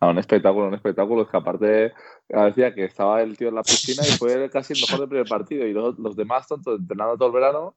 Ah, 0.00 0.08
un 0.08 0.18
espectáculo, 0.18 0.68
un 0.68 0.74
espectáculo. 0.74 1.22
Es 1.22 1.28
que 1.28 1.36
aparte 1.36 1.92
decía 2.28 2.74
que 2.74 2.84
estaba 2.84 3.22
el 3.22 3.36
tío 3.38 3.48
en 3.48 3.54
la 3.54 3.62
piscina 3.62 4.02
y 4.06 4.12
fue 4.12 4.50
casi 4.50 4.74
el 4.74 4.80
mejor 4.80 5.00
del 5.00 5.08
primer 5.08 5.26
partido. 5.26 5.66
Y 5.66 5.72
los, 5.72 5.98
los 5.98 6.14
demás, 6.14 6.46
tontos, 6.46 6.78
entrenando 6.78 7.16
todo 7.16 7.28
el 7.28 7.34
verano. 7.34 7.74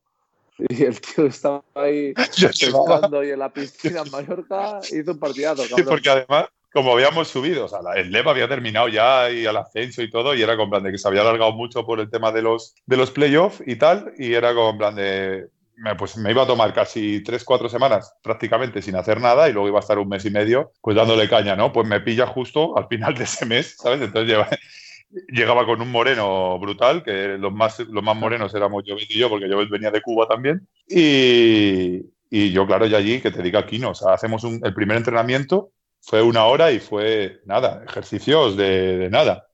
Y 0.58 0.84
el 0.84 1.00
tío 1.00 1.28
estaba 1.28 1.64
ahí 1.76 2.14
pescando 2.60 3.24
y 3.24 3.30
en 3.30 3.40
la 3.40 3.54
piscina 3.54 4.02
en 4.04 4.12
Mallorca 4.12 4.80
hizo 4.92 5.12
un 5.12 5.20
partidazo. 5.20 5.64
Sí, 5.76 5.84
porque 5.84 6.10
además, 6.10 6.48
como 6.78 6.94
habíamos 6.94 7.28
subido, 7.28 7.66
o 7.66 7.68
sea, 7.68 7.80
el 7.96 8.12
LEV 8.12 8.30
había 8.30 8.48
terminado 8.48 8.88
ya 8.88 9.32
y 9.32 9.48
al 9.48 9.58
ascenso 9.58 10.04
y 10.04 10.12
todo, 10.12 10.36
y 10.36 10.44
era 10.44 10.56
con 10.56 10.70
plan 10.70 10.84
de 10.84 10.92
que 10.92 11.00
se 11.00 11.08
había 11.08 11.22
alargado 11.22 11.52
mucho 11.52 11.84
por 11.88 12.00
el 12.00 12.08
tema 12.12 12.32
de 12.32 12.44
los, 12.44 12.76
de 12.86 12.98
los 12.98 13.10
playoffs 13.10 13.64
y 13.66 13.78
tal, 13.78 14.14
y 14.20 14.36
era 14.36 14.54
con 14.54 14.78
plan 14.78 14.94
de. 14.94 15.48
me, 15.76 15.96
pues 15.96 16.18
me 16.18 16.30
iba 16.30 16.44
a 16.44 16.46
tomar 16.46 16.76
casi 16.76 17.24
tres, 17.24 17.44
cuatro 17.44 17.68
semanas 17.68 18.14
prácticamente 18.22 18.84
sin 18.84 18.96
hacer 18.96 19.20
nada 19.20 19.50
y 19.50 19.54
luego 19.54 19.70
iba 19.70 19.80
a 19.80 19.82
estar 19.82 19.98
un 19.98 20.08
mes 20.08 20.24
y 20.26 20.30
medio 20.30 20.72
pues 20.80 20.96
dándole 20.96 21.28
caña, 21.28 21.56
¿no? 21.56 21.74
Pues 21.74 21.88
me 21.88 22.00
pilla 22.00 22.28
justo 22.28 22.78
al 22.78 22.88
final 22.88 23.16
de 23.16 23.24
ese 23.24 23.48
mes, 23.48 23.76
¿sabes? 23.76 24.00
Entonces 24.00 24.30
lleva, 24.30 24.48
llegaba 25.30 25.66
con 25.66 25.82
un 25.82 25.92
moreno 25.92 26.60
brutal, 26.60 27.02
que 27.02 27.40
los 27.40 27.52
más, 27.52 27.80
los 27.80 28.04
más 28.04 28.16
morenos 28.16 28.54
éramos 28.54 28.84
yo 28.86 28.98
y 29.00 29.18
yo, 29.18 29.30
porque 29.30 29.50
yo 29.50 29.68
venía 29.68 29.90
de 29.90 30.04
Cuba 30.04 30.28
también. 30.28 30.68
Y, 30.88 32.04
y 32.30 32.52
yo, 32.52 32.68
claro, 32.68 32.86
ya 32.86 32.98
allí, 32.98 33.20
que 33.20 33.32
te 33.32 33.42
diga 33.42 33.62
aquí, 33.62 33.80
no, 33.80 33.92
o 33.92 33.96
sea, 33.96 34.14
hacemos 34.14 34.44
un, 34.44 34.60
el 34.64 34.76
primer 34.76 34.98
entrenamiento, 34.98 35.72
fue 36.08 36.22
una 36.22 36.46
hora 36.46 36.72
y 36.72 36.80
fue 36.80 37.42
nada, 37.46 37.84
ejercicios 37.86 38.56
de, 38.56 38.98
de 38.98 39.10
nada. 39.10 39.46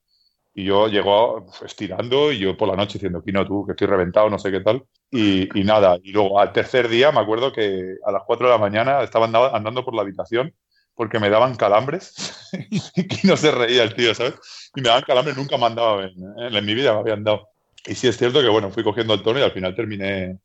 Y 0.54 0.66
yo 0.66 0.88
llego 0.88 1.48
estirando 1.66 2.32
y 2.32 2.38
yo 2.38 2.56
por 2.56 2.68
la 2.68 2.76
noche 2.76 2.94
diciendo, 2.94 3.24
Kino, 3.24 3.44
tú, 3.44 3.66
que 3.66 3.72
estoy 3.72 3.88
reventado, 3.88 4.30
no 4.30 4.38
sé 4.38 4.52
qué 4.52 4.60
tal. 4.60 4.84
Y, 5.10 5.50
y, 5.60 5.64
nada, 5.64 5.98
y 6.04 6.12
luego 6.12 6.40
al 6.40 6.54
tercer 6.54 6.90
día 6.90 7.12
me 7.12 7.22
acuerdo 7.22 7.52
que 7.52 7.96
a 8.06 8.12
las 8.12 8.22
4 8.28 8.46
de 8.46 8.54
la 8.54 8.60
mañana 8.60 9.02
estaba 9.02 9.26
andando, 9.26 9.56
andando 9.56 9.84
por 9.84 9.96
la 9.96 10.04
habitación 10.04 10.54
porque 10.94 11.20
me 11.20 11.32
daban 11.32 11.56
calambres. 11.56 12.52
y 12.70 13.08
Kino 13.08 13.36
se 13.36 13.50
reía 13.50 13.82
el 13.82 13.96
tío, 13.96 14.14
¿sabes? 14.14 14.36
Y 14.76 14.82
me 14.82 14.90
daban 14.90 15.04
calambres, 15.08 15.36
nunca 15.36 15.58
me 15.58 15.66
han 15.66 15.76
dado 15.76 16.04
en, 16.04 16.14
en, 16.38 16.66
mi 16.66 16.76
vida, 16.76 16.94
me 16.94 17.00
habían 17.00 17.24
dado. 17.24 17.50
Y 17.88 17.96
sí 17.96 18.08
es 18.08 18.16
cierto 18.16 18.42
que, 18.44 18.50
bueno, 18.50 18.70
fui 18.70 18.84
cogiendo 18.84 19.16
el 19.16 19.24
tono 19.24 19.40
y 19.40 19.44
al 19.44 19.54
final 19.54 19.74
terminé 19.74 20.38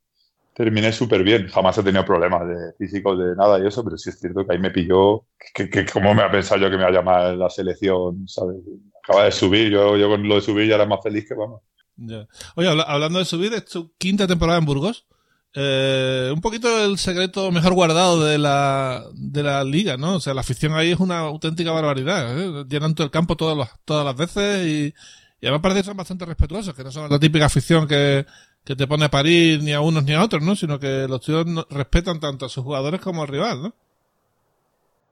terminé 0.59 0.93
súper 0.93 1.23
bien. 1.23 1.47
Jamás 1.47 1.79
he 1.79 1.85
tenido 1.85 2.05
problemas 2.05 2.47
de 2.49 2.73
físicos, 2.77 3.17
de 3.17 3.37
nada 3.37 3.61
y 3.61 3.67
eso, 3.69 3.85
pero 3.85 3.97
sí 3.97 4.11
es 4.11 4.19
cierto 4.19 4.45
que 4.45 4.55
ahí 4.55 4.59
me 4.59 4.73
pilló, 4.73 5.25
que, 5.55 5.71
que 5.71 5.87
como 5.87 6.13
me 6.15 6.23
ha 6.23 6.31
pensado 6.33 6.61
yo 6.61 6.69
que 6.69 6.77
me 6.77 6.83
va 6.83 6.89
a 6.89 6.93
llamar 6.93 7.37
la 7.37 7.49
selección, 7.49 8.27
¿sabes? 8.27 8.57
Acaba 9.05 9.27
de 9.27 9.33
subir, 9.33 9.71
yo, 9.71 9.97
yo 9.97 10.09
con 10.09 10.27
lo 10.29 10.35
de 10.35 10.41
subir 10.41 10.69
ya 10.69 10.75
era 10.75 10.85
más 10.85 10.99
feliz 11.01 11.29
que 11.29 11.35
vamos. 11.35 11.63
Yeah. 11.97 12.27
Oye, 12.57 12.69
hablando 12.69 13.21
de 13.21 13.25
subir, 13.25 13.55
es 13.55 13.67
tu 13.67 13.95
quinta 13.99 14.27
temporada 14.27 14.59
en 14.59 14.65
Burgos. 14.65 15.07
Eh, 15.55 16.31
un 16.35 16.41
poquito 16.41 16.85
el 16.85 16.99
secreto 16.99 17.53
mejor 17.53 17.75
guardado 17.75 18.25
de 18.25 18.39
la, 18.39 19.05
de 19.15 19.45
la 19.45 19.63
liga, 19.63 19.97
¿no? 19.97 20.17
O 20.17 20.21
sea, 20.21 20.35
la 20.35 20.41
afición 20.41 20.73
ahí 20.73 20.91
es 20.91 20.99
una 20.99 21.21
auténtica 21.21 21.71
barbaridad. 21.71 22.37
¿eh? 22.37 22.65
Llenan 22.69 22.97
todo 22.97 23.05
el 23.05 23.13
campo 23.13 23.37
todas 23.37 23.57
las, 23.57 23.71
todas 23.85 24.05
las 24.05 24.17
veces 24.17 24.67
y, 24.67 24.95
y 25.41 25.47
además 25.47 25.61
parece 25.63 25.81
que 25.83 25.87
son 25.87 25.97
bastante 25.97 26.25
respetuosos, 26.27 26.75
que 26.75 26.83
no 26.83 26.91
son 26.91 27.09
la 27.09 27.19
típica 27.21 27.47
afición 27.47 27.87
que, 27.87 28.27
que 28.69 28.77
te 28.77 28.87
pone 28.87 29.07
a 29.07 29.11
parir 29.11 29.63
ni 29.63 29.73
a 29.73 29.81
unos 29.81 30.05
ni 30.05 30.13
a 30.13 30.23
otros, 30.23 30.43
¿no? 30.43 30.55
Sino 30.55 30.79
que 30.79 31.07
los 31.09 31.23
tíos 31.23 31.47
respetan 31.71 32.21
tanto 32.21 32.45
a 32.45 32.51
sus 32.51 32.63
jugadores 32.63 33.01
como 33.01 33.23
al 33.23 33.29
rival, 33.29 33.63
¿no? 33.63 33.73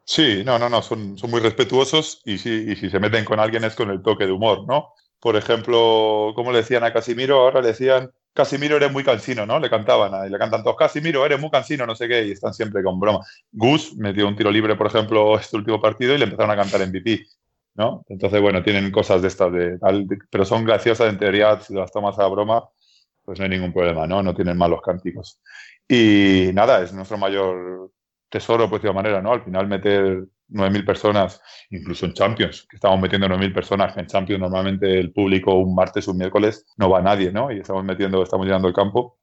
Sí, 0.04 0.42
no, 0.44 0.58
no, 0.58 0.68
no, 0.68 0.82
son, 0.82 1.16
muy 1.26 1.40
respetuosos 1.40 2.20
y 2.26 2.36
si, 2.36 2.50
y 2.50 2.76
si 2.76 2.90
se 2.90 3.00
meten 3.00 3.25
con 3.25 3.40
alguien 3.40 3.64
es 3.64 3.75
con 3.75 3.90
el 3.90 4.02
toque 4.02 4.26
de 4.26 4.32
humor, 4.32 4.66
¿no? 4.68 4.92
Por 5.20 5.36
ejemplo, 5.36 6.32
como 6.34 6.52
le 6.52 6.58
decían 6.58 6.84
a 6.84 6.92
Casimiro, 6.92 7.38
ahora 7.38 7.62
le 7.62 7.68
decían, 7.68 8.10
Casimiro 8.34 8.76
eres 8.76 8.92
muy 8.92 9.02
cansino, 9.02 9.46
¿no? 9.46 9.58
Le 9.58 9.70
cantaban 9.70 10.26
y 10.26 10.30
le 10.30 10.38
cantan 10.38 10.62
todos, 10.62 10.76
Casimiro 10.76 11.25
eres 11.25 11.40
muy 11.40 11.48
cansino, 11.48 11.86
no 11.86 11.96
sé 11.96 12.08
qué, 12.08 12.26
y 12.26 12.32
están 12.32 12.52
siempre 12.52 12.82
con 12.82 13.00
broma. 13.00 13.20
Gus 13.52 13.96
metió 13.96 14.28
un 14.28 14.36
tiro 14.36 14.50
libre, 14.50 14.76
por 14.76 14.88
ejemplo, 14.88 15.38
este 15.38 15.56
último 15.56 15.80
partido 15.80 16.14
y 16.14 16.18
le 16.18 16.25
empezaron 16.25 16.50
a 16.50 16.56
cantar 16.56 16.86
MVP, 16.86 17.25
¿no? 17.76 18.04
Entonces, 18.10 18.38
bueno, 18.42 18.62
tienen 18.62 18.90
cosas 18.90 19.22
de 19.22 19.28
estas, 19.28 19.50
de, 19.50 19.78
pero 20.28 20.44
son 20.44 20.62
graciosas 20.62 21.08
en 21.08 21.18
teoría, 21.18 21.58
si 21.58 21.72
las 21.72 21.90
tomas 21.90 22.18
a 22.18 22.26
broma, 22.26 22.68
pues 23.26 23.38
no 23.38 23.45
hay 23.45 23.50
ningún 23.50 23.73
problema, 23.73 24.06
¿no? 24.06 24.23
No 24.23 24.35
tienen 24.35 24.56
malos 24.56 24.80
cánticos. 24.83 25.40
Y 25.88 26.50
nada, 26.54 26.80
es 26.83 26.92
nuestro 26.92 27.18
mayor 27.18 27.90
tesoro, 28.30 28.71
pues 28.71 28.83
de 28.83 28.92
manera, 28.92 29.21
¿no? 29.21 29.33
Al 29.33 29.42
final 29.42 29.66
meter 29.66 30.25
9.000 30.49 30.85
personas, 30.85 31.40
incluso 31.71 32.06
en 32.06 32.14
Champions, 32.14 32.66
que 32.71 32.76
estamos 32.76 33.00
metiendo 33.00 33.28
9.000 33.28 33.52
personas, 33.52 33.97
en 33.97 34.06
Champions 34.06 34.40
normalmente 34.40 34.99
el 34.99 35.12
público 35.12 35.54
un 35.54 35.75
martes, 35.75 36.06
un 36.06 36.18
miércoles, 36.18 36.64
no 36.76 36.88
va 36.88 37.02
nadie, 37.02 37.33
¿no? 37.33 37.50
Y 37.50 37.59
estamos 37.59 37.85
metiendo, 37.85 38.23
estamos 38.23 38.47
llenando 38.47 38.68
el 38.68 38.75
campo. 38.75 39.18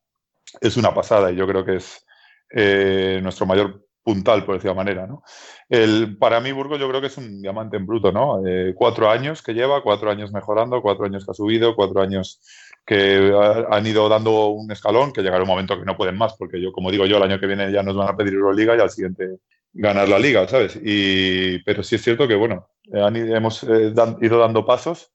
Es 0.60 0.76
una 0.76 0.94
pasada 0.94 1.32
y 1.32 1.36
yo 1.38 1.48
creo 1.48 1.64
que 1.64 1.78
es 1.78 2.06
eh, 2.50 3.20
nuestro 3.24 3.46
mayor 3.46 3.88
puntal, 4.04 4.46
por 4.46 4.56
decir 4.56 4.76
manera, 4.76 5.08
¿no? 5.08 5.24
El, 5.70 6.18
para 6.18 6.42
mí, 6.42 6.52
Burgos, 6.52 6.78
yo 6.78 6.90
creo 6.90 7.00
que 7.00 7.08
es 7.08 7.18
un 7.18 7.42
diamante 7.42 7.78
en 7.78 7.86
bruto, 7.86 8.12
¿no? 8.12 8.46
Eh, 8.46 8.74
cuatro 8.76 9.10
años 9.10 9.42
que 9.42 9.54
lleva, 9.54 9.82
cuatro 9.82 10.12
años 10.12 10.34
mejorando, 10.34 10.82
cuatro 10.82 11.06
años 11.06 11.26
que 11.26 11.32
ha 11.32 11.34
subido, 11.34 11.76
cuatro 11.76 12.02
años 12.02 12.42
que 12.86 13.34
han 13.70 13.88
ido 13.88 14.10
dando 14.10 14.48
un 14.48 14.72
escalón, 14.72 15.14
que 15.14 15.22
llegará 15.22 15.44
un 15.44 15.50
momento 15.50 15.80
que 15.80 15.86
no 15.86 15.96
pueden 15.96 16.18
más, 16.18 16.34
porque 16.38 16.62
yo, 16.62 16.72
como 16.72 16.92
digo 16.92 17.06
yo, 17.06 17.18
el 17.18 17.24
año 17.24 17.40
que 17.40 17.48
viene 17.48 17.72
ya 17.72 17.84
nos 17.84 17.96
van 17.96 18.10
a 18.10 18.18
pedir 18.18 18.34
Euroliga 18.34 18.76
y 18.76 18.80
al 18.80 18.90
siguiente 18.90 19.38
ganar 19.72 20.08
la 20.10 20.20
liga, 20.20 20.48
¿sabes? 20.48 20.80
Y, 20.84 21.60
pero 21.64 21.82
sí 21.82 21.96
es 21.96 22.04
cierto 22.04 22.28
que, 22.28 22.36
bueno, 22.36 22.68
han, 22.94 23.16
hemos 23.16 23.64
eh, 23.64 23.94
ido 24.22 24.38
dando 24.38 24.66
pasos 24.66 25.12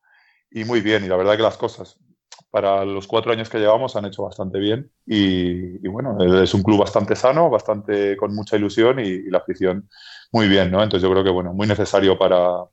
y 0.51 0.65
muy 0.65 0.81
bien, 0.81 1.05
y 1.05 1.09
la 1.09 1.17
verdad 1.17 1.37
que 1.37 1.43
las 1.43 1.59
cosas 1.59 1.99
para 2.51 2.85
los 2.85 3.07
cuatro 3.07 3.33
años 3.33 3.51
que 3.51 3.59
llevamos 3.59 3.95
han 3.97 4.07
hecho 4.07 4.23
bastante 4.23 4.59
bien 4.59 4.91
y, 5.05 5.85
y 5.85 5.89
bueno, 5.89 6.43
es 6.43 6.55
un 6.55 6.63
club 6.63 6.79
bastante 6.81 7.15
sano, 7.15 7.51
bastante 7.51 8.17
con 8.17 8.35
mucha 8.35 8.57
ilusión 8.57 8.99
y, 9.01 9.09
y 9.09 9.31
la 9.31 9.39
afición 9.39 9.89
muy 10.33 10.49
bien, 10.49 10.71
¿no? 10.71 10.83
Entonces 10.83 11.07
yo 11.07 11.13
creo 11.13 11.25
que, 11.25 11.31
bueno, 11.31 11.53
muy 11.53 11.67
necesario 11.67 12.19
para, 12.19 12.65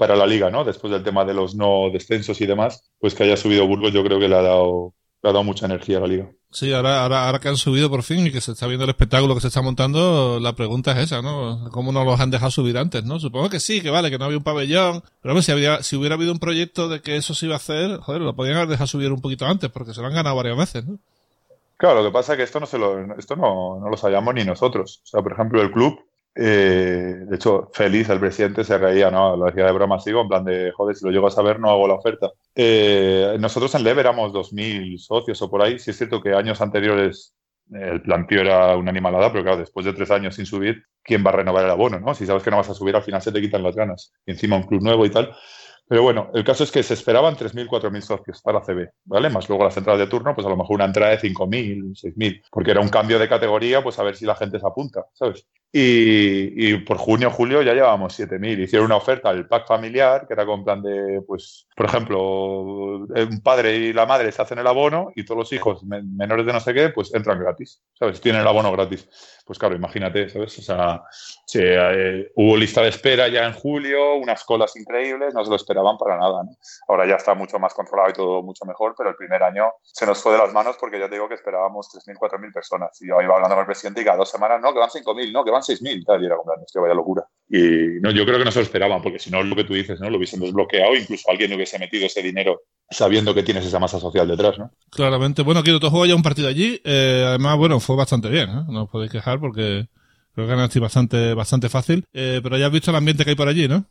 para 0.00 0.16
la 0.16 0.26
liga, 0.26 0.50
¿no? 0.50 0.64
Después 0.64 0.90
del 0.90 1.04
tema 1.04 1.26
de 1.26 1.34
los 1.34 1.54
no 1.54 1.90
descensos 1.92 2.40
y 2.40 2.46
demás, 2.46 2.90
pues 2.98 3.14
que 3.14 3.24
haya 3.24 3.36
subido 3.36 3.66
Burgos 3.66 3.92
yo 3.92 4.02
creo 4.02 4.18
que 4.18 4.28
le 4.28 4.34
ha 4.34 4.40
dado, 4.40 4.94
le 5.22 5.28
ha 5.28 5.32
dado 5.34 5.44
mucha 5.44 5.66
energía 5.66 5.98
a 5.98 6.00
la 6.00 6.06
liga. 6.06 6.30
Sí, 6.50 6.72
ahora, 6.72 7.02
ahora, 7.02 7.26
ahora 7.26 7.38
que 7.38 7.48
han 7.48 7.58
subido 7.58 7.90
por 7.90 8.02
fin 8.02 8.26
y 8.26 8.32
que 8.32 8.40
se 8.40 8.52
está 8.52 8.66
viendo 8.66 8.84
el 8.84 8.90
espectáculo 8.90 9.34
que 9.34 9.42
se 9.42 9.48
está 9.48 9.60
montando, 9.60 10.40
la 10.40 10.54
pregunta 10.54 10.92
es 10.92 11.00
esa, 11.00 11.20
¿no? 11.20 11.68
¿Cómo 11.70 11.92
no 11.92 12.02
los 12.02 12.18
han 12.18 12.30
dejado 12.30 12.50
subir 12.50 12.78
antes, 12.78 13.04
no? 13.04 13.20
Supongo 13.20 13.50
que 13.50 13.60
sí, 13.60 13.82
que 13.82 13.90
vale, 13.90 14.10
que 14.10 14.16
no 14.16 14.24
había 14.24 14.38
un 14.38 14.42
pabellón, 14.42 15.02
pero 15.20 15.32
hombre, 15.32 15.42
si, 15.42 15.52
había, 15.52 15.82
si 15.82 15.96
hubiera 15.96 16.14
habido 16.14 16.32
un 16.32 16.38
proyecto 16.38 16.88
de 16.88 17.02
que 17.02 17.16
eso 17.16 17.34
se 17.34 17.44
iba 17.44 17.56
a 17.56 17.58
hacer, 17.58 17.98
joder, 17.98 18.22
lo 18.22 18.34
podían 18.34 18.56
haber 18.56 18.70
dejado 18.70 18.86
subir 18.86 19.12
un 19.12 19.20
poquito 19.20 19.44
antes, 19.44 19.68
porque 19.68 19.92
se 19.92 20.00
lo 20.00 20.06
han 20.06 20.14
ganado 20.14 20.34
varias 20.34 20.56
veces, 20.56 20.86
¿no? 20.86 20.98
Claro, 21.76 22.02
lo 22.02 22.08
que 22.08 22.14
pasa 22.14 22.32
es 22.32 22.38
que 22.38 22.44
esto 22.44 22.58
no 22.58 22.64
se 22.64 22.78
lo, 22.78 23.14
esto 23.18 23.36
no, 23.36 23.78
no 23.78 23.90
lo 23.90 23.98
sabíamos 23.98 24.34
ni 24.34 24.44
nosotros. 24.44 25.02
O 25.04 25.06
sea, 25.06 25.20
por 25.20 25.32
ejemplo, 25.32 25.60
el 25.60 25.70
club 25.70 26.00
eh, 26.34 27.24
de 27.26 27.36
hecho, 27.36 27.70
feliz 27.72 28.08
el 28.08 28.20
presidente 28.20 28.64
se 28.64 28.78
reía, 28.78 29.10
¿no? 29.10 29.36
Lo 29.36 29.46
decía 29.46 29.66
de 29.66 29.72
broma, 29.72 29.98
sigo, 29.98 30.22
en 30.22 30.28
plan 30.28 30.44
de, 30.44 30.72
joder, 30.72 30.96
si 30.96 31.04
lo 31.04 31.10
llego 31.10 31.26
a 31.26 31.30
saber 31.30 31.58
no 31.58 31.70
hago 31.70 31.88
la 31.88 31.94
oferta. 31.94 32.30
Eh, 32.54 33.36
nosotros 33.40 33.74
en 33.74 33.84
LEV 33.84 33.98
éramos 33.98 34.32
2.000 34.32 34.98
socios 34.98 35.40
o 35.42 35.50
por 35.50 35.62
ahí. 35.62 35.78
Sí 35.78 35.90
es 35.90 35.98
cierto 35.98 36.22
que 36.22 36.34
años 36.34 36.60
anteriores 36.60 37.34
el 37.72 38.02
planteo 38.02 38.40
era 38.40 38.76
una 38.76 38.90
animalada, 38.90 39.30
pero 39.30 39.44
claro, 39.44 39.58
después 39.58 39.86
de 39.86 39.92
tres 39.92 40.10
años 40.10 40.34
sin 40.34 40.46
subir, 40.46 40.82
¿quién 41.02 41.24
va 41.24 41.30
a 41.30 41.34
renovar 41.34 41.64
el 41.64 41.70
abono, 41.70 42.00
no? 42.00 42.14
Si 42.14 42.26
sabes 42.26 42.42
que 42.42 42.50
no 42.50 42.56
vas 42.56 42.70
a 42.70 42.74
subir, 42.74 42.96
al 42.96 43.02
final 43.02 43.22
se 43.22 43.32
te 43.32 43.40
quitan 43.40 43.62
las 43.62 43.76
ganas. 43.76 44.12
Y 44.26 44.32
encima 44.32 44.56
un 44.56 44.64
club 44.64 44.82
nuevo 44.82 45.06
y 45.06 45.10
tal. 45.10 45.34
Pero 45.90 46.04
bueno, 46.04 46.30
el 46.34 46.44
caso 46.44 46.62
es 46.62 46.70
que 46.70 46.84
se 46.84 46.94
esperaban 46.94 47.34
3.000, 47.34 47.66
4.000 47.66 48.00
socios 48.00 48.40
para 48.42 48.60
CB, 48.60 48.92
¿vale? 49.06 49.28
Más 49.28 49.48
luego 49.48 49.64
la 49.64 49.72
central 49.72 49.98
de 49.98 50.06
turno, 50.06 50.36
pues 50.36 50.46
a 50.46 50.50
lo 50.50 50.56
mejor 50.56 50.76
una 50.76 50.84
entrada 50.84 51.10
de 51.10 51.18
5.000, 51.18 52.00
6.000, 52.00 52.42
porque 52.48 52.70
era 52.70 52.80
un 52.80 52.90
cambio 52.90 53.18
de 53.18 53.28
categoría, 53.28 53.82
pues 53.82 53.98
a 53.98 54.04
ver 54.04 54.14
si 54.14 54.24
la 54.24 54.36
gente 54.36 54.60
se 54.60 54.66
apunta, 54.68 55.06
¿sabes? 55.14 55.48
Y, 55.72 56.68
y 56.68 56.76
por 56.78 56.96
junio, 56.96 57.28
julio 57.32 57.60
ya 57.62 57.74
llevábamos 57.74 58.16
7.000. 58.16 58.60
Hicieron 58.60 58.86
una 58.86 58.96
oferta 58.96 59.30
al 59.30 59.48
pack 59.48 59.66
familiar, 59.66 60.28
que 60.28 60.34
era 60.34 60.46
con 60.46 60.62
plan 60.62 60.80
de, 60.80 61.22
pues, 61.26 61.66
por 61.76 61.86
ejemplo, 61.86 62.20
un 63.08 63.40
padre 63.42 63.76
y 63.76 63.92
la 63.92 64.06
madre 64.06 64.30
se 64.30 64.42
hacen 64.42 64.60
el 64.60 64.68
abono 64.68 65.10
y 65.16 65.24
todos 65.24 65.38
los 65.38 65.52
hijos 65.52 65.82
menores 65.82 66.46
de 66.46 66.52
no 66.52 66.60
sé 66.60 66.72
qué, 66.72 66.90
pues 66.90 67.12
entran 67.14 67.40
gratis, 67.40 67.82
¿sabes? 67.94 68.20
Tienen 68.20 68.42
el 68.42 68.46
abono 68.46 68.70
gratis. 68.70 69.08
Pues 69.50 69.58
claro, 69.58 69.74
imagínate, 69.74 70.28
¿sabes? 70.28 70.56
O 70.60 70.62
sea, 70.62 71.02
sí, 71.44 71.58
eh, 71.60 72.30
hubo 72.36 72.56
lista 72.56 72.82
de 72.82 72.90
espera 72.90 73.26
ya 73.26 73.46
en 73.46 73.52
julio, 73.52 74.14
unas 74.14 74.44
colas 74.44 74.76
increíbles, 74.76 75.34
no 75.34 75.42
se 75.42 75.50
lo 75.50 75.56
esperaban 75.56 75.98
para 75.98 76.16
nada, 76.16 76.44
¿no? 76.44 76.52
Ahora 76.86 77.04
ya 77.04 77.16
está 77.16 77.34
mucho 77.34 77.58
más 77.58 77.74
controlado 77.74 78.10
y 78.10 78.12
todo 78.12 78.44
mucho 78.44 78.64
mejor, 78.64 78.94
pero 78.96 79.10
el 79.10 79.16
primer 79.16 79.42
año 79.42 79.72
se 79.82 80.06
nos 80.06 80.22
fue 80.22 80.34
de 80.34 80.38
las 80.38 80.52
manos 80.52 80.76
porque 80.78 81.00
ya 81.00 81.08
te 81.08 81.16
digo 81.16 81.28
que 81.28 81.34
esperábamos 81.34 81.88
3.000, 81.92 82.16
4.000 82.16 82.52
personas. 82.52 83.02
Y 83.02 83.08
yo 83.08 83.20
iba 83.20 83.34
hablando 83.34 83.56
con 83.56 83.62
el 83.62 83.66
presidente 83.66 84.02
y 84.02 84.04
cada 84.04 84.18
dos 84.18 84.30
semanas, 84.30 84.60
no, 84.60 84.72
que 84.72 84.78
van 84.78 84.88
5.000, 84.88 85.32
no, 85.32 85.44
que 85.44 85.50
van 85.50 85.62
6.000, 85.62 86.06
tal, 86.06 86.22
y 86.22 86.26
era 86.26 86.36
como, 86.36 86.52
vaya 86.54 86.94
locura. 86.94 87.28
Y 87.52 88.00
no, 88.00 88.12
yo 88.12 88.24
creo 88.24 88.38
que 88.38 88.44
no 88.44 88.52
se 88.52 88.60
lo 88.60 88.64
esperaban, 88.64 89.02
porque 89.02 89.18
si 89.18 89.28
no, 89.28 89.42
lo 89.42 89.56
que 89.56 89.64
tú 89.64 89.74
dices, 89.74 89.98
¿no? 89.98 90.08
Lo 90.08 90.18
hubiesen 90.18 90.38
desbloqueado, 90.38 90.94
incluso 90.94 91.28
alguien 91.28 91.52
hubiese 91.52 91.80
metido 91.80 92.06
ese 92.06 92.22
dinero 92.22 92.62
sabiendo 92.88 93.34
que 93.34 93.42
tienes 93.42 93.66
esa 93.66 93.80
masa 93.80 93.98
social 93.98 94.28
detrás, 94.28 94.56
¿no? 94.56 94.70
Claramente. 94.88 95.42
Bueno, 95.42 95.64
quiero 95.64 95.80
tú 95.80 95.90
juego 95.90 96.06
ya 96.06 96.14
un 96.14 96.22
partido 96.22 96.46
allí. 96.46 96.80
Eh, 96.84 97.24
además, 97.26 97.58
bueno, 97.58 97.80
fue 97.80 97.96
bastante 97.96 98.28
bien, 98.28 98.50
¿eh? 98.50 98.62
No 98.68 98.84
os 98.84 98.90
podéis 98.90 99.10
quejar 99.10 99.40
porque 99.40 99.88
creo 100.32 100.46
que 100.46 100.54
ganaste 100.54 100.78
bastante, 100.78 101.34
bastante 101.34 101.68
fácil. 101.68 102.04
Eh, 102.12 102.38
pero 102.40 102.56
ya 102.56 102.66
has 102.66 102.72
visto 102.72 102.92
el 102.92 102.96
ambiente 102.96 103.24
que 103.24 103.30
hay 103.30 103.36
por 103.36 103.48
allí, 103.48 103.66
¿no? 103.66 103.84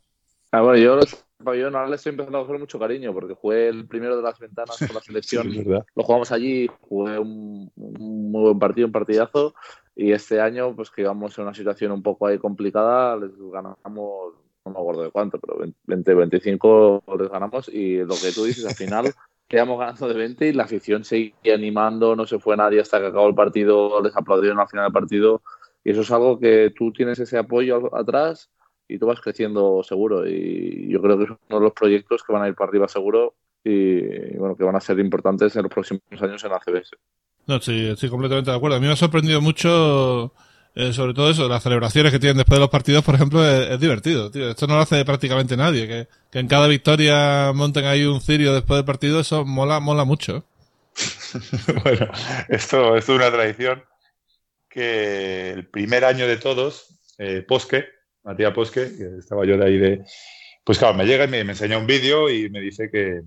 Ah, 0.52 0.62
bueno, 0.62 0.78
yo 0.78 0.96
los 0.96 1.26
pabellones 1.44 1.76
ahora 1.76 1.90
le 1.90 1.96
estoy 1.96 2.12
empezando 2.12 2.40
a 2.40 2.42
coger 2.42 2.60
mucho 2.60 2.80
cariño 2.80 3.14
porque 3.14 3.36
jugué 3.36 3.68
el 3.68 3.88
primero 3.88 4.18
de 4.18 4.24
las 4.24 4.40
ventanas 4.40 4.78
con 4.78 4.96
la 4.96 5.02
selección. 5.02 5.52
Sí, 5.52 5.64
lo 5.64 6.04
jugamos 6.04 6.32
allí, 6.32 6.68
jugué 6.82 7.20
un, 7.20 7.72
un, 7.76 8.32
muy 8.32 8.42
buen 8.42 8.60
partido, 8.60 8.88
un 8.88 8.94
partidazo. 8.94 9.54
Y 10.02 10.14
este 10.14 10.40
año, 10.40 10.74
pues 10.78 10.92
que 10.92 11.02
íbamos 11.02 11.38
en 11.38 11.44
una 11.44 11.54
situación 11.54 11.92
un 11.92 12.02
poco 12.02 12.26
ahí 12.26 12.38
complicada, 12.38 13.18
les 13.18 13.32
ganamos 13.52 14.34
no 14.64 14.72
me 14.72 14.80
acuerdo 14.80 15.04
de 15.04 15.12
cuánto, 15.12 15.40
pero 15.40 15.60
20, 15.88 16.14
25 16.14 17.04
les 17.20 17.30
ganamos. 17.30 17.68
Y 17.68 17.98
lo 17.98 18.16
que 18.16 18.32
tú 18.34 18.46
dices, 18.46 18.66
al 18.66 18.76
final 18.76 19.14
quedamos 19.50 19.78
ganando 19.78 20.08
de 20.08 20.14
20 20.14 20.48
y 20.48 20.54
la 20.54 20.64
afición 20.64 21.04
seguía 21.04 21.54
animando, 21.54 22.16
no 22.16 22.26
se 22.26 22.40
fue 22.40 22.56
nadie 22.56 22.80
hasta 22.80 23.02
que 23.02 23.08
acabó 23.08 23.28
el 23.28 23.36
partido, 23.36 24.02
les 24.02 24.16
aplaudieron 24.16 24.62
al 24.62 24.70
final 24.70 24.86
del 24.86 24.94
partido. 24.94 25.42
Y 25.84 25.92
eso 25.92 26.00
es 26.00 26.12
algo 26.12 26.40
que 26.40 26.72
tú 26.74 26.94
tienes 26.94 27.20
ese 27.20 27.38
apoyo 27.38 27.94
atrás 27.94 28.50
y 28.88 29.00
tú 29.00 29.08
vas 29.08 29.20
creciendo 29.20 29.84
seguro. 29.84 30.26
Y 30.26 30.88
yo 30.88 31.02
creo 31.02 31.18
que 31.18 31.26
es 31.26 31.30
uno 31.30 31.60
de 31.60 31.66
los 31.66 31.74
proyectos 31.74 32.24
que 32.24 32.32
van 32.32 32.44
a 32.44 32.48
ir 32.48 32.56
para 32.56 32.70
arriba 32.70 32.88
seguro 32.88 33.36
y 33.66 34.38
bueno, 34.38 34.56
que 34.56 34.64
van 34.64 34.78
a 34.78 34.80
ser 34.80 34.98
importantes 35.00 35.54
en 35.58 35.64
los 35.64 35.74
próximos 35.74 36.04
años 36.22 36.42
en 36.46 36.52
la 36.52 36.62
CBS. 36.62 36.96
No, 37.48 37.60
sí, 37.60 37.88
estoy 37.88 38.10
completamente 38.10 38.52
de 38.52 38.58
acuerdo. 38.58 38.78
A 38.78 38.80
mí 38.80 38.88
me 38.88 38.94
ha 38.94 38.96
sorprendido 38.96 39.42
mucho, 39.42 40.34
eh, 40.76 40.94
sobre 40.94 41.14
todo 41.14 41.30
eso, 41.32 41.48
las 41.48 41.64
celebraciones 41.64 42.12
que 42.12 42.20
tienen 42.20 42.38
después 42.38 42.58
de 42.58 42.62
los 42.62 42.70
partidos, 42.70 43.04
por 43.04 43.16
ejemplo, 43.16 43.44
es, 43.46 43.80
divertido, 43.80 44.30
tío. 44.30 44.50
Esto 44.50 44.68
no 44.68 44.76
lo 44.76 44.82
hace 44.82 45.04
prácticamente 45.04 45.58
nadie. 45.58 45.88
Que, 45.88 46.08
que 46.32 46.40
en 46.40 46.48
cada 46.48 46.68
victoria 46.68 47.52
monten 47.54 47.86
ahí 47.86 48.06
un 48.06 48.22
cirio 48.22 48.54
después 48.54 48.78
del 48.78 48.86
partido, 48.86 49.20
eso 49.20 49.46
mola, 49.46 49.80
mola 49.80 50.06
mucho. 50.06 50.46
bueno, 51.84 52.12
esto, 52.50 52.96
es 52.96 53.10
una 53.10 53.32
tradición 53.32 53.84
que 54.70 55.52
el 55.52 55.68
primer 55.68 56.06
año 56.06 56.28
de 56.28 56.38
todos, 56.38 57.00
eh, 57.18 57.44
Posque, 57.48 57.86
Matías 58.24 58.54
Posque, 58.54 58.96
que 58.96 59.18
estaba 59.18 59.46
yo 59.46 59.58
de 59.58 59.66
ahí 59.66 59.78
de... 59.78 60.06
Pues 60.64 60.78
claro, 60.78 60.94
me 60.94 61.06
llega 61.06 61.26
y 61.26 61.28
me 61.28 61.40
enseña 61.40 61.78
un 61.78 61.88
vídeo 61.88 62.30
y 62.30 62.50
me 62.50 62.62
dice 62.62 62.90
que 62.92 63.22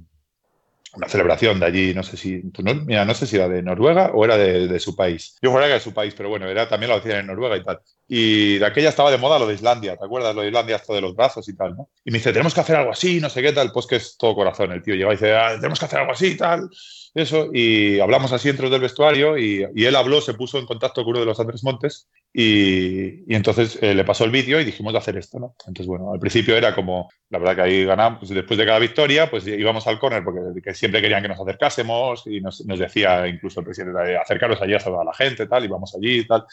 una 0.94 1.08
celebración 1.08 1.58
de 1.58 1.66
allí, 1.66 1.94
no 1.94 2.02
sé 2.02 2.16
si, 2.16 2.42
mira, 2.84 3.04
no 3.04 3.14
sé 3.14 3.26
si 3.26 3.36
era 3.36 3.48
de 3.48 3.62
Noruega 3.62 4.10
o 4.12 4.24
era 4.24 4.36
de, 4.36 4.78
su 4.78 4.94
país. 4.94 5.36
Yo 5.40 5.50
fuera 5.50 5.66
que 5.66 5.74
de 5.74 5.80
su 5.80 5.94
país, 5.94 6.14
pero 6.14 6.28
bueno, 6.28 6.48
era 6.48 6.68
también 6.68 6.90
lo 6.90 6.96
hacían 6.96 7.20
en 7.20 7.26
Noruega 7.26 7.56
y 7.56 7.62
tal. 7.62 7.80
Y 8.06 8.58
de 8.58 8.66
aquella 8.66 8.90
estaba 8.90 9.10
de 9.10 9.16
moda 9.16 9.38
lo 9.38 9.46
de 9.46 9.54
Islandia, 9.54 9.96
¿te 9.96 10.04
acuerdas? 10.04 10.34
Lo 10.34 10.42
de 10.42 10.48
Islandia, 10.48 10.76
esto 10.76 10.94
de 10.94 11.00
los 11.00 11.16
brazos 11.16 11.48
y 11.48 11.56
tal, 11.56 11.76
¿no? 11.76 11.88
Y 12.04 12.10
me 12.10 12.18
dice, 12.18 12.32
tenemos 12.32 12.52
que 12.52 12.60
hacer 12.60 12.76
algo 12.76 12.92
así, 12.92 13.20
no 13.20 13.30
sé 13.30 13.40
qué 13.40 13.52
tal. 13.52 13.72
Pues 13.72 13.86
que 13.86 13.96
es 13.96 14.16
todo 14.18 14.34
corazón 14.34 14.72
el 14.72 14.82
tío. 14.82 14.94
Llega 14.94 15.08
y 15.08 15.16
dice, 15.16 15.34
ah, 15.34 15.52
tenemos 15.54 15.78
que 15.78 15.86
hacer 15.86 16.00
algo 16.00 16.12
así 16.12 16.26
y 16.26 16.36
tal. 16.36 16.68
Eso, 17.14 17.50
y 17.52 18.00
hablamos 18.00 18.32
así 18.32 18.48
dentro 18.48 18.70
del 18.70 18.80
vestuario 18.80 19.36
y, 19.36 19.66
y, 19.74 19.84
él 19.84 19.96
habló, 19.96 20.22
se 20.22 20.32
puso 20.32 20.58
en 20.58 20.64
contacto 20.64 21.04
con 21.04 21.10
uno 21.10 21.20
de 21.20 21.26
los 21.26 21.38
Andrés 21.38 21.62
Montes 21.62 22.08
y, 22.32 23.30
y 23.30 23.34
entonces 23.34 23.78
eh, 23.82 23.94
le 23.94 24.04
pasó 24.04 24.24
el 24.24 24.30
vídeo 24.30 24.58
y 24.58 24.64
dijimos 24.64 24.94
de 24.94 24.98
hacer 24.98 25.18
esto, 25.18 25.38
¿no? 25.38 25.54
Entonces, 25.66 25.86
bueno, 25.86 26.10
al 26.10 26.18
principio 26.18 26.56
era 26.56 26.74
como, 26.74 27.10
la 27.28 27.38
verdad 27.38 27.56
que 27.56 27.62
ahí 27.62 27.84
ganamos, 27.84 28.20
pues 28.20 28.30
después 28.30 28.56
de 28.56 28.64
cada 28.64 28.78
victoria, 28.78 29.30
pues 29.30 29.46
íbamos 29.46 29.86
al 29.86 29.98
córner 29.98 30.24
porque 30.24 30.40
que 30.62 30.72
siempre 30.72 31.02
querían 31.02 31.20
que 31.20 31.28
nos 31.28 31.38
acercásemos 31.38 32.26
y 32.26 32.40
nos, 32.40 32.64
nos 32.64 32.78
decía 32.78 33.28
incluso 33.28 33.60
el 33.60 33.66
presidente, 33.66 34.02
de 34.02 34.16
acercaros 34.16 34.62
allí 34.62 34.72
a 34.72 34.80
saludar 34.80 35.02
a 35.02 35.10
la 35.10 35.14
gente, 35.14 35.46
tal, 35.46 35.66
y 35.66 35.68
vamos 35.68 35.94
allí 35.94 36.20
y 36.20 36.26
tal 36.26 36.46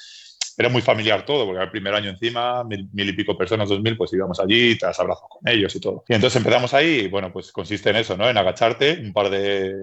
era 0.58 0.68
muy 0.68 0.82
familiar 0.82 1.24
todo, 1.26 1.46
porque 1.46 1.64
el 1.64 1.72
primer 1.72 1.94
año 1.94 2.10
encima, 2.10 2.66
mil, 2.66 2.90
mil, 2.92 3.08
y 3.08 3.14
pico 3.14 3.38
personas, 3.38 3.70
dos 3.70 3.82
mil, 3.82 3.96
pues 3.96 4.12
íbamos 4.12 4.42
allí, 4.42 4.78
te 4.78 4.88
das 4.88 5.00
abrazos 5.00 5.30
con 5.30 5.48
ellos 5.48 5.74
y 5.74 5.80
todo. 5.80 6.04
Y 6.06 6.16
entonces 6.16 6.36
empezamos 6.36 6.74
ahí, 6.74 7.04
y 7.06 7.08
bueno, 7.08 7.32
pues 7.32 7.54
consiste 7.54 7.92
en 7.92 7.96
eso, 7.96 8.18
¿no? 8.18 8.30
En 8.30 8.38
agacharte, 8.38 9.00
un 9.02 9.14
par 9.14 9.30
de, 9.30 9.74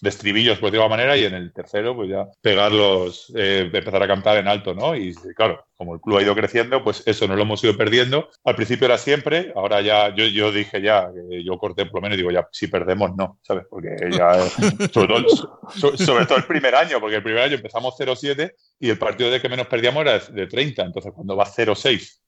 de 0.00 0.08
estribillos, 0.10 0.58
por 0.58 0.70
de 0.70 0.78
alguna 0.78 0.96
manera, 0.96 1.16
y 1.16 1.24
en 1.24 1.34
el 1.34 1.52
tercero, 1.52 1.94
pues 1.94 2.08
ya 2.08 2.26
pegarlos, 2.40 3.32
eh, 3.36 3.70
empezar 3.72 4.02
a 4.02 4.06
cantar 4.06 4.36
en 4.38 4.46
alto, 4.46 4.74
¿no? 4.74 4.94
Y 4.94 5.14
claro, 5.34 5.66
como 5.76 5.94
el 5.94 6.00
club 6.00 6.18
ha 6.18 6.22
ido 6.22 6.34
creciendo, 6.34 6.82
pues 6.84 7.02
eso 7.06 7.26
no 7.26 7.34
lo 7.34 7.42
hemos 7.42 7.62
ido 7.64 7.76
perdiendo. 7.76 8.28
Al 8.44 8.54
principio 8.54 8.86
era 8.86 8.98
siempre, 8.98 9.52
ahora 9.56 9.80
ya, 9.80 10.14
yo, 10.14 10.24
yo 10.26 10.52
dije 10.52 10.80
ya, 10.80 11.10
que 11.12 11.42
yo 11.42 11.58
corté 11.58 11.86
por 11.86 11.96
lo 11.96 12.02
menos, 12.02 12.16
digo 12.16 12.30
ya, 12.30 12.48
si 12.52 12.68
perdemos, 12.68 13.16
no, 13.16 13.38
¿sabes? 13.42 13.64
Porque 13.68 13.96
ya, 14.10 14.34
sobre 14.92 15.08
todo, 15.08 15.96
sobre 15.96 16.26
todo 16.26 16.38
el 16.38 16.44
primer 16.44 16.74
año, 16.74 17.00
porque 17.00 17.16
el 17.16 17.22
primer 17.22 17.42
año 17.42 17.54
empezamos 17.54 17.94
0-7 17.98 18.52
y 18.80 18.90
el 18.90 18.98
partido 18.98 19.30
de 19.30 19.40
que 19.40 19.48
menos 19.48 19.66
perdíamos 19.66 20.02
era 20.02 20.18
de 20.18 20.46
30, 20.46 20.82
entonces 20.82 21.12
cuando 21.12 21.36
va 21.36 21.44
0-6, 21.44 22.20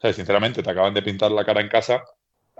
¿sabes? 0.00 0.16
Sinceramente, 0.16 0.62
te 0.62 0.70
acaban 0.70 0.94
de 0.94 1.02
pintar 1.02 1.30
la 1.30 1.44
cara 1.44 1.60
en 1.60 1.68
casa, 1.68 2.02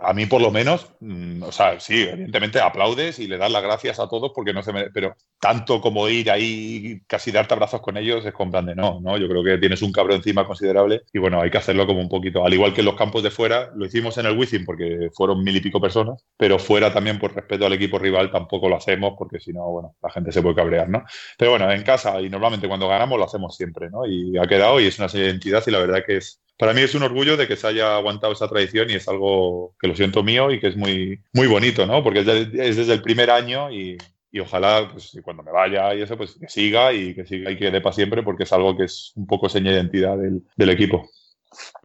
a 0.00 0.12
mí 0.12 0.26
por 0.26 0.40
lo 0.40 0.50
menos, 0.50 0.90
mmm, 1.00 1.42
o 1.42 1.52
sea, 1.52 1.78
sí, 1.80 2.02
evidentemente 2.02 2.61
aplaudes 2.61 3.18
y 3.18 3.26
le 3.26 3.38
das 3.38 3.50
las 3.50 3.62
gracias 3.62 3.98
a 3.98 4.08
todos 4.08 4.32
porque 4.34 4.52
no 4.52 4.62
se 4.62 4.72
me... 4.72 4.90
Pero 4.90 5.16
tanto 5.40 5.80
como 5.80 6.08
ir 6.08 6.30
ahí, 6.30 7.00
casi 7.06 7.30
darte 7.30 7.54
abrazos 7.54 7.80
con 7.80 7.96
ellos, 7.96 8.24
es 8.24 8.32
con 8.32 8.50
de 8.50 8.74
no, 8.74 9.00
¿no? 9.00 9.16
Yo 9.18 9.28
creo 9.28 9.44
que 9.44 9.58
tienes 9.58 9.82
un 9.82 9.92
cabro 9.92 10.14
encima 10.14 10.46
considerable 10.46 11.02
y 11.12 11.18
bueno, 11.18 11.40
hay 11.40 11.50
que 11.50 11.58
hacerlo 11.58 11.87
como 11.87 12.00
un 12.00 12.08
poquito, 12.08 12.44
al 12.44 12.54
igual 12.54 12.74
que 12.74 12.80
en 12.80 12.87
los 12.87 12.96
campos 12.96 13.22
de 13.22 13.30
fuera, 13.30 13.70
lo 13.74 13.87
hicimos 13.87 14.16
en 14.18 14.26
el 14.26 14.37
Wizzing 14.37 14.64
porque 14.64 15.11
fueron 15.14 15.42
mil 15.42 15.56
y 15.56 15.61
pico 15.61 15.80
personas, 15.80 16.24
pero 16.37 16.58
fuera 16.58 16.92
también 16.92 17.18
por 17.18 17.34
respeto 17.34 17.66
al 17.66 17.72
equipo 17.72 17.98
rival 17.98 18.30
tampoco 18.30 18.68
lo 18.68 18.76
hacemos 18.76 19.14
porque 19.18 19.38
si 19.40 19.52
no, 19.52 19.70
bueno, 19.70 19.96
la 20.02 20.11
gente 20.11 20.32
se 20.32 20.42
puede 20.42 20.56
cabrear, 20.56 20.88
¿no? 20.88 21.04
Pero 21.37 21.52
bueno, 21.52 21.70
en 21.70 21.82
casa 21.82 22.20
y 22.20 22.28
normalmente 22.28 22.68
cuando 22.68 22.88
ganamos 22.88 23.18
lo 23.18 23.24
hacemos 23.24 23.56
siempre, 23.56 23.90
¿no? 23.90 24.06
Y 24.06 24.37
ha 24.38 24.46
quedado 24.46 24.80
y 24.80 24.87
es 24.87 24.98
una 24.98 25.08
identidad 25.12 25.62
y 25.66 25.70
la 25.70 25.78
verdad 25.78 26.02
que 26.06 26.16
es, 26.16 26.40
para 26.59 26.75
mí 26.75 26.81
es 26.81 26.94
un 26.94 27.05
orgullo 27.05 27.37
de 27.37 27.47
que 27.47 27.57
se 27.57 27.68
haya 27.68 27.97
aguantado 27.97 28.33
esa 28.33 28.49
tradición 28.49 28.90
y 28.90 28.94
es 28.94 29.09
algo 29.09 29.75
que 29.81 29.87
lo 29.87 29.94
siento 29.94 30.23
mío 30.23 30.51
y 30.51 30.59
que 30.59 30.68
es 30.68 30.77
muy, 30.77 31.21
muy 31.33 31.47
bonito, 31.47 31.87
¿no? 31.87 32.03
Porque 32.03 32.21
es, 32.21 32.27
de, 32.27 32.68
es 32.68 32.77
desde 32.77 32.94
el 32.94 33.03
primer 33.03 33.31
año 33.31 33.71
y, 33.71 33.97
y, 34.33 34.40
ojalá, 34.40 34.88
pues 34.90 35.16
cuando 35.23 35.44
me 35.44 35.53
vaya 35.53 35.94
y 35.94 36.03
eso, 36.03 36.16
pues 36.16 36.35
que 36.35 36.49
siga 36.49 36.92
y 36.92 37.14
que 37.14 37.25
siga 37.25 37.53
y 37.53 37.57
que 37.57 37.71
dé 37.71 37.81
para 37.81 37.94
siempre 37.94 38.25
porque 38.25 38.42
es 38.42 38.53
algo 38.53 38.77
que 38.77 38.85
es 38.85 39.12
un 39.14 39.27
poco 39.27 39.49
seña 39.49 39.71
de 39.71 39.77
identidad 39.77 40.18
del, 40.18 40.42
del 40.57 40.71
equipo. 40.71 41.09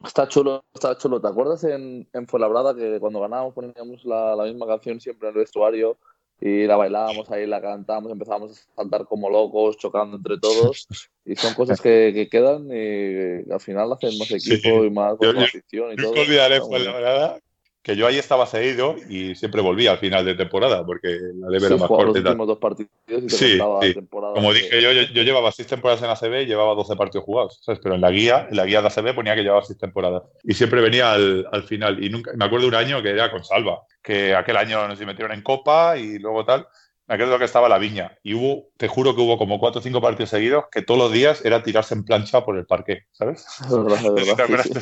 Está 0.03 0.27
chulo, 0.27 0.65
está 0.73 0.97
chulo. 0.97 1.21
¿Te 1.21 1.27
acuerdas 1.27 1.63
en, 1.63 2.09
en 2.11 2.27
Fuenlabrada 2.27 2.75
que 2.75 2.99
cuando 2.99 3.21
ganábamos 3.21 3.53
poníamos 3.53 4.03
la, 4.03 4.35
la 4.35 4.43
misma 4.45 4.67
canción 4.67 4.99
siempre 4.99 5.29
en 5.29 5.35
el 5.35 5.39
vestuario? 5.39 5.97
Y 6.45 6.67
la 6.67 6.75
bailábamos 6.75 7.31
ahí, 7.31 7.47
la 7.47 7.61
cantábamos, 7.61 8.11
empezábamos 8.11 8.51
a 8.51 8.75
saltar 8.75 9.05
como 9.05 9.29
locos, 9.29 9.77
chocando 9.77 10.17
entre 10.17 10.37
todos. 10.39 10.89
Y 11.23 11.37
son 11.37 11.53
cosas 11.53 11.79
que, 11.79 12.11
que 12.13 12.27
quedan 12.27 12.67
y 12.69 13.49
al 13.49 13.61
final 13.61 13.93
hacen 13.93 14.17
más 14.17 14.29
equipo 14.29 14.81
sí. 14.81 14.87
y 14.87 14.89
más 14.89 15.15
yo, 15.21 15.29
afición 15.29 15.93
y 15.93 15.95
yo, 15.95 16.03
todo. 16.03 16.15
Yo 16.15 16.21
olvidaré, 16.23 16.59
fue 16.59 16.79
la 16.79 16.91
verdad, 16.91 17.41
que 17.83 17.97
yo 17.97 18.07
ahí 18.07 18.17
estaba 18.17 18.45
cedido 18.45 18.95
y 19.09 19.35
siempre 19.35 19.61
volvía 19.61 19.91
al 19.91 19.97
final 19.97 20.23
de 20.23 20.35
temporada 20.35 20.85
porque 20.85 21.19
la 21.35 21.49
leve 21.49 21.67
sí, 21.67 21.73
era 21.73 21.75
más 21.75 21.87
corta. 21.89 22.05
Los 22.05 22.15
últimos 22.15 22.47
dos 22.47 22.57
partidos 22.57 22.91
y 23.07 23.27
te 23.27 23.29
sí, 23.29 23.59
sí. 23.81 23.93
temporada. 23.93 24.33
Como 24.33 24.53
dije 24.53 24.81
yo, 24.81 24.93
yo, 24.93 25.01
yo, 25.01 25.23
llevaba 25.23 25.51
seis 25.51 25.67
temporadas 25.67 26.01
en 26.01 26.09
ACB 26.09 26.43
y 26.43 26.45
llevaba 26.45 26.75
12 26.75 26.95
partidos 26.95 27.25
jugados, 27.25 27.59
¿sabes? 27.61 27.81
Pero 27.83 27.95
en 27.95 28.01
la 28.01 28.09
guía, 28.09 28.47
en 28.49 28.55
la 28.55 28.65
guía 28.65 28.81
de 28.81 28.87
ACB 28.87 29.13
ponía 29.13 29.35
que 29.35 29.43
llevaba 29.43 29.63
seis 29.63 29.77
temporadas. 29.77 30.23
Y 30.43 30.53
siempre 30.53 30.81
venía 30.81 31.11
al, 31.11 31.45
al 31.51 31.63
final. 31.63 32.01
Y 32.01 32.09
nunca, 32.09 32.31
me 32.35 32.45
acuerdo 32.45 32.63
de 32.63 32.69
un 32.69 32.75
año 32.75 33.03
que 33.03 33.09
era 33.09 33.29
con 33.29 33.43
Salva, 33.43 33.81
que 34.01 34.33
aquel 34.33 34.55
año 34.55 34.87
nos 34.87 34.99
metieron 35.01 35.33
en 35.33 35.41
Copa 35.41 35.97
y 35.97 36.19
luego 36.19 36.45
tal 36.45 36.65
me 37.07 37.15
acuerdo 37.15 37.37
que 37.37 37.45
estaba 37.45 37.67
la 37.67 37.77
viña 37.77 38.17
y 38.23 38.33
hubo, 38.33 38.69
te 38.77 38.87
juro 38.87 39.13
que 39.13 39.21
hubo 39.21 39.37
como 39.37 39.59
cuatro 39.59 39.79
o 39.79 39.83
cinco 39.83 40.01
partidos 40.01 40.29
seguidos 40.29 40.65
que 40.71 40.81
todos 40.81 40.99
los 40.99 41.11
días 41.11 41.43
era 41.43 41.61
tirarse 41.61 41.93
en 41.93 42.05
plancha 42.05 42.45
por 42.45 42.57
el 42.57 42.65
parque, 42.65 43.03
¿sabes? 43.11 43.45
Es 43.65 43.71
verdad, 43.71 44.17
es 44.17 44.47
verdad, 44.47 44.63
sí, 44.63 44.73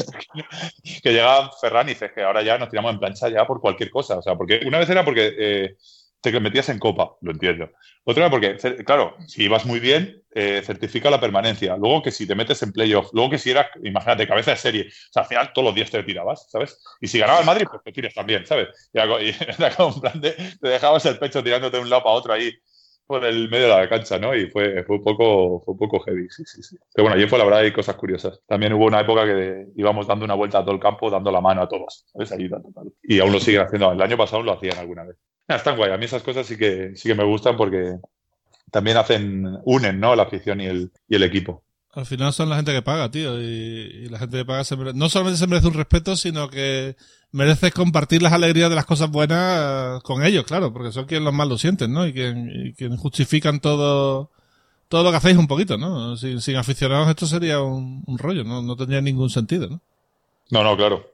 sí. 0.83 1.01
Que 1.01 1.13
llegaba 1.13 1.51
Ferran 1.59 1.87
y 1.87 1.93
dices 1.93 2.11
que 2.13 2.21
ahora 2.21 2.43
ya 2.43 2.57
nos 2.57 2.69
tiramos 2.69 2.93
en 2.93 2.99
plancha 2.99 3.29
ya 3.29 3.45
por 3.45 3.59
cualquier 3.59 3.89
cosa, 3.89 4.17
o 4.17 4.21
sea, 4.21 4.35
porque 4.35 4.61
una 4.65 4.77
vez 4.77 4.89
era 4.89 5.03
porque 5.03 5.33
eh, 5.37 5.75
te 6.21 6.39
metías 6.39 6.69
en 6.69 6.79
copa, 6.79 7.15
lo 7.21 7.31
entiendo. 7.31 7.69
Otra 8.03 8.25
era 8.25 8.31
porque, 8.31 8.55
claro, 8.85 9.15
si 9.27 9.43
ibas 9.43 9.65
muy 9.65 9.79
bien, 9.79 10.23
eh, 10.33 10.61
certifica 10.63 11.09
la 11.09 11.19
permanencia. 11.19 11.75
Luego 11.77 12.01
que 12.01 12.11
si 12.11 12.27
te 12.27 12.35
metes 12.35 12.61
en 12.63 12.71
playoff, 12.71 13.09
luego 13.13 13.31
que 13.31 13.37
si 13.37 13.51
eras, 13.51 13.67
imagínate, 13.83 14.27
cabeza 14.27 14.51
de 14.51 14.57
serie, 14.57 14.87
o 14.87 15.13
sea, 15.13 15.23
al 15.23 15.27
final 15.27 15.51
todos 15.53 15.65
los 15.65 15.75
días 15.75 15.89
te 15.89 16.03
tirabas, 16.03 16.49
¿sabes? 16.49 16.79
Y 16.99 17.07
si 17.07 17.19
ganaba 17.19 17.39
el 17.39 17.45
Madrid, 17.45 17.65
pues 17.69 17.83
te 17.83 17.91
tires 17.91 18.13
también, 18.13 18.45
¿sabes? 18.45 18.69
Y 18.93 18.99
era 18.99 19.75
como 19.75 19.95
un 19.95 20.01
plan 20.01 20.21
de, 20.21 20.31
te 20.31 20.67
dejabas 20.69 21.05
el 21.05 21.17
pecho 21.17 21.43
tirándote 21.43 21.77
de 21.77 21.83
un 21.83 21.89
lado 21.89 22.03
para 22.03 22.15
otro 22.15 22.33
ahí 22.33 22.53
por 23.07 23.25
el 23.25 23.49
medio 23.49 23.65
de 23.65 23.81
la 23.81 23.89
cancha, 23.89 24.17
¿no? 24.19 24.33
Y 24.33 24.49
fue, 24.49 24.83
fue, 24.83 24.95
un, 24.97 25.03
poco, 25.03 25.59
fue 25.65 25.73
un 25.73 25.77
poco 25.77 25.99
heavy, 25.99 26.29
sí, 26.29 26.43
sí, 26.45 26.63
sí. 26.63 26.77
Pero 26.93 27.03
bueno, 27.03 27.17
allí 27.17 27.27
fue 27.27 27.37
la 27.37 27.43
verdad 27.43 27.59
hay 27.59 27.73
cosas 27.73 27.95
curiosas. 27.95 28.41
También 28.47 28.71
hubo 28.71 28.85
una 28.85 29.01
época 29.01 29.25
que 29.25 29.67
íbamos 29.75 30.07
dando 30.07 30.23
una 30.23 30.35
vuelta 30.35 30.59
a 30.59 30.61
todo 30.61 30.73
el 30.73 30.79
campo, 30.79 31.09
dando 31.09 31.29
la 31.29 31.41
mano 31.41 31.61
a 31.61 31.67
todos, 31.67 32.05
¿sabes? 32.13 32.31
Ahí, 32.31 32.49
tal, 32.49 32.63
tal. 32.73 32.93
Y 33.03 33.19
aún 33.19 33.33
lo 33.33 33.39
siguen 33.39 33.63
haciendo. 33.63 33.91
El 33.91 34.01
año 34.01 34.15
pasado 34.15 34.43
lo 34.43 34.53
hacían 34.53 34.77
alguna 34.77 35.03
vez. 35.03 35.17
Ah, 35.47 35.55
están 35.55 35.77
guay. 35.77 35.91
A 35.91 35.97
mí 35.97 36.05
esas 36.05 36.23
cosas 36.23 36.45
sí 36.47 36.57
que, 36.57 36.91
sí 36.95 37.09
que 37.09 37.15
me 37.15 37.23
gustan 37.23 37.57
porque 37.57 37.97
también 38.71 38.97
hacen, 38.97 39.59
unen, 39.65 39.99
¿no? 39.99 40.15
La 40.15 40.23
afición 40.23 40.61
y 40.61 40.65
el, 40.65 40.91
y 41.07 41.15
el 41.15 41.23
equipo. 41.23 41.63
Al 41.93 42.05
final 42.05 42.31
son 42.31 42.49
la 42.49 42.55
gente 42.55 42.71
que 42.71 42.81
paga, 42.81 43.11
tío. 43.11 43.41
Y, 43.41 43.45
y 43.45 44.09
la 44.09 44.19
gente 44.19 44.37
que 44.37 44.45
paga 44.45 44.63
se 44.63 44.77
merece, 44.77 44.97
no 44.97 45.09
solamente 45.09 45.39
se 45.39 45.47
merece 45.47 45.67
un 45.67 45.73
respeto, 45.73 46.15
sino 46.15 46.49
que 46.49 46.95
mereces 47.31 47.73
compartir 47.73 48.21
las 48.21 48.33
alegrías 48.33 48.69
de 48.69 48.75
las 48.75 48.85
cosas 48.85 49.09
buenas 49.11 50.01
con 50.03 50.23
ellos, 50.23 50.45
claro, 50.45 50.71
porque 50.71 50.91
son 50.91 51.05
quienes 51.05 51.25
los 51.25 51.33
más 51.33 51.47
lo 51.47 51.57
sienten, 51.57 51.91
¿no? 51.91 52.07
Y 52.07 52.13
quien, 52.13 52.49
y 52.67 52.73
quien 52.73 52.95
justifican 52.95 53.59
todo, 53.59 54.31
todo 54.87 55.03
lo 55.03 55.11
que 55.11 55.17
hacéis 55.17 55.37
un 55.37 55.47
poquito, 55.47 55.77
¿no? 55.77 56.15
Sin, 56.17 56.39
sin 56.41 56.55
aficionados 56.55 57.09
esto 57.09 57.25
sería 57.25 57.61
un, 57.61 58.03
un 58.05 58.17
rollo, 58.17 58.43
¿no? 58.45 58.61
No 58.61 58.75
tendría 58.77 59.01
ningún 59.01 59.29
sentido, 59.29 59.69
¿no? 59.69 59.81
No, 60.49 60.63
no, 60.63 60.75
claro. 60.77 61.10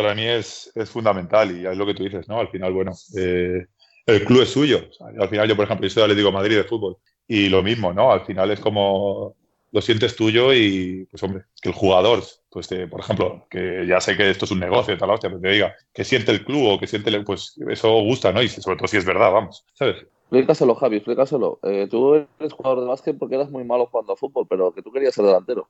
Para 0.00 0.14
mí 0.14 0.24
es, 0.24 0.70
es 0.76 0.88
fundamental 0.88 1.50
y 1.50 1.66
es 1.66 1.76
lo 1.76 1.84
que 1.84 1.92
tú 1.92 2.04
dices, 2.04 2.28
¿no? 2.28 2.38
Al 2.38 2.48
final, 2.50 2.72
bueno, 2.72 2.92
eh, 3.16 3.66
el 4.06 4.24
club 4.24 4.42
es 4.42 4.50
suyo. 4.50 4.80
Al 5.18 5.28
final 5.28 5.48
yo, 5.48 5.56
por 5.56 5.64
ejemplo, 5.64 5.88
yo 5.88 5.90
soy 5.92 6.04
Atlético 6.04 6.28
de 6.28 6.34
Madrid 6.34 6.56
de 6.56 6.62
fútbol 6.62 6.98
y 7.26 7.48
lo 7.48 7.64
mismo, 7.64 7.92
¿no? 7.92 8.12
Al 8.12 8.24
final 8.24 8.52
es 8.52 8.60
como 8.60 9.34
lo 9.72 9.80
sientes 9.80 10.14
tuyo 10.14 10.54
y, 10.54 11.04
pues 11.10 11.20
hombre, 11.24 11.46
que 11.60 11.70
el 11.70 11.74
jugador, 11.74 12.22
pues 12.48 12.68
te, 12.68 12.86
por 12.86 13.00
ejemplo, 13.00 13.44
que 13.50 13.86
ya 13.88 14.00
sé 14.00 14.16
que 14.16 14.30
esto 14.30 14.44
es 14.44 14.52
un 14.52 14.60
negocio, 14.60 14.96
tal 14.96 15.10
hostia, 15.10 15.30
pero 15.30 15.40
te 15.40 15.48
diga 15.48 15.74
que 15.92 16.04
siente 16.04 16.30
el 16.30 16.44
club 16.44 16.74
o 16.74 16.78
que 16.78 16.86
siente, 16.86 17.10
el, 17.10 17.24
pues 17.24 17.58
eso 17.68 17.90
gusta, 18.02 18.32
¿no? 18.32 18.40
Y 18.40 18.48
sobre 18.48 18.76
todo 18.76 18.86
si 18.86 18.98
es 18.98 19.04
verdad, 19.04 19.32
vamos, 19.32 19.66
¿sabes? 19.74 20.06
Explícaselo, 20.30 20.76
Javi, 20.76 20.96
explícaselo. 20.98 21.58
Eh, 21.64 21.88
tú 21.90 22.14
eres 22.14 22.52
jugador 22.52 22.82
de 22.82 22.86
básquet 22.86 23.18
porque 23.18 23.34
eras 23.34 23.50
muy 23.50 23.64
malo 23.64 23.86
jugando 23.86 24.12
a 24.12 24.16
fútbol, 24.16 24.46
pero 24.48 24.72
que 24.72 24.82
tú 24.82 24.92
querías 24.92 25.14
ser 25.14 25.24
delantero. 25.24 25.68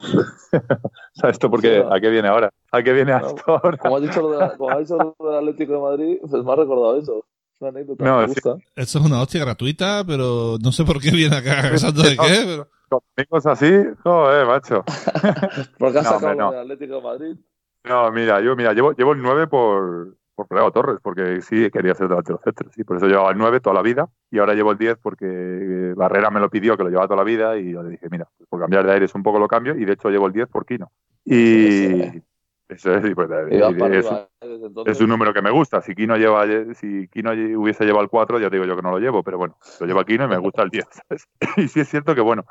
¿Sabes 1.14 1.34
esto 1.34 1.50
porque 1.50 1.84
a 1.88 2.00
qué 2.00 2.08
viene 2.10 2.28
ahora? 2.28 2.50
¿A 2.72 2.82
qué 2.82 2.92
viene 2.92 3.14
esto 3.16 3.42
ahora? 3.46 3.76
Como 3.78 3.96
has 3.96 4.02
dicho 4.02 4.22
lo, 4.22 4.30
de, 4.38 4.56
como 4.56 4.70
has 4.70 4.78
dicho 4.80 4.96
lo 5.18 5.26
del 5.26 5.38
Atlético 5.38 5.72
de 5.74 5.80
Madrid, 5.80 6.18
pues 6.28 6.44
me 6.44 6.52
ha 6.52 6.56
recordado 6.56 6.98
eso. 6.98 7.24
Una 7.60 7.68
anécdota, 7.70 8.04
No, 8.04 8.18
me 8.18 8.28
sí. 8.28 8.34
gusta. 8.34 8.56
Eso 8.74 8.98
es 8.98 9.04
una 9.04 9.20
hostia 9.20 9.40
gratuita, 9.40 10.02
pero 10.06 10.56
no 10.62 10.72
sé 10.72 10.84
por 10.84 11.00
qué 11.00 11.10
viene 11.10 11.36
acá 11.36 11.60
acusando 11.68 12.02
de 12.02 12.16
qué, 12.16 12.42
pero... 12.44 12.68
Con 12.88 13.00
amigos 13.16 13.46
así, 13.46 13.70
joder, 14.02 14.46
macho. 14.46 14.82
Porque 15.78 15.98
has 15.98 16.04
No, 16.04 16.10
sacado 16.10 16.32
hombre, 16.32 16.36
no. 16.36 16.44
lo 16.46 16.50
del 16.52 16.60
Atlético 16.72 16.94
de 16.96 17.02
Madrid. 17.02 17.36
No, 17.84 18.10
mira, 18.10 18.40
yo 18.40 18.56
mira, 18.56 18.72
llevo, 18.72 18.92
llevo 18.94 19.12
el 19.12 19.22
9 19.22 19.46
por, 19.46 20.16
por 20.34 20.48
Pelego 20.48 20.72
Torres, 20.72 20.98
porque 21.00 21.40
sí 21.40 21.70
quería 21.70 21.94
ser 21.94 22.08
delantero 22.08 22.40
centro, 22.42 22.68
sí, 22.74 22.82
por 22.82 22.96
eso 22.96 23.06
llevaba 23.06 23.30
el 23.30 23.38
9 23.38 23.60
toda 23.60 23.74
la 23.74 23.82
vida 23.82 24.08
y 24.30 24.38
ahora 24.40 24.54
llevo 24.54 24.72
el 24.72 24.78
10 24.78 24.98
porque 25.00 25.92
Barrera 25.96 26.30
me 26.30 26.40
lo 26.40 26.50
pidió 26.50 26.76
que 26.76 26.82
lo 26.82 26.88
llevaba 26.88 27.06
toda 27.06 27.18
la 27.18 27.24
vida 27.24 27.56
y 27.58 27.70
yo 27.72 27.82
le 27.82 27.90
dije, 27.90 28.08
mira, 28.10 28.26
por 28.50 28.60
cambiar 28.60 28.84
de 28.84 28.92
aires 28.92 29.14
un 29.14 29.22
poco 29.22 29.38
lo 29.38 29.48
cambio 29.48 29.74
y 29.76 29.86
de 29.86 29.94
hecho 29.94 30.10
llevo 30.10 30.26
el 30.26 30.32
10 30.32 30.48
por 30.48 30.66
Kino. 30.66 30.90
Y 31.24 32.22
eso 32.68 32.94
es, 32.94 33.14
pues, 33.14 33.30
es, 33.30 33.52
¿eh? 33.52 34.28
entonces. 34.40 34.96
es 34.96 35.00
un 35.00 35.08
número 35.08 35.32
que 35.32 35.42
me 35.42 35.50
gusta. 35.50 35.80
Si 35.80 35.94
Kino 35.94 36.16
lleva, 36.16 36.44
si 36.74 37.08
Kino 37.08 37.30
hubiese 37.30 37.84
llevado 37.84 38.02
el 38.02 38.10
4, 38.10 38.38
ya 38.38 38.50
digo 38.50 38.64
yo 38.64 38.76
que 38.76 38.82
no 38.82 38.90
lo 38.90 38.98
llevo, 38.98 39.22
pero 39.22 39.38
bueno, 39.38 39.56
lo 39.80 39.86
lleva 39.86 40.04
Kino 40.04 40.24
y 40.24 40.28
me 40.28 40.38
gusta 40.38 40.62
el 40.62 40.70
10, 40.70 40.86
¿sabes? 40.90 41.28
Y 41.56 41.68
sí 41.68 41.80
es 41.80 41.88
cierto 41.88 42.14
que, 42.14 42.20
bueno, 42.20 42.44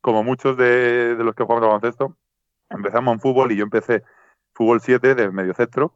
como 0.00 0.22
muchos 0.22 0.56
de, 0.56 1.16
de 1.16 1.24
los 1.24 1.34
que 1.34 1.42
jugamos 1.42 1.64
al 1.64 1.68
baloncesto, 1.68 2.16
empezamos 2.70 3.14
en 3.14 3.20
fútbol 3.20 3.52
y 3.52 3.56
yo 3.56 3.64
empecé 3.64 4.02
fútbol 4.54 4.80
7 4.80 5.14
de 5.14 5.30
medio 5.30 5.54
centro 5.54 5.94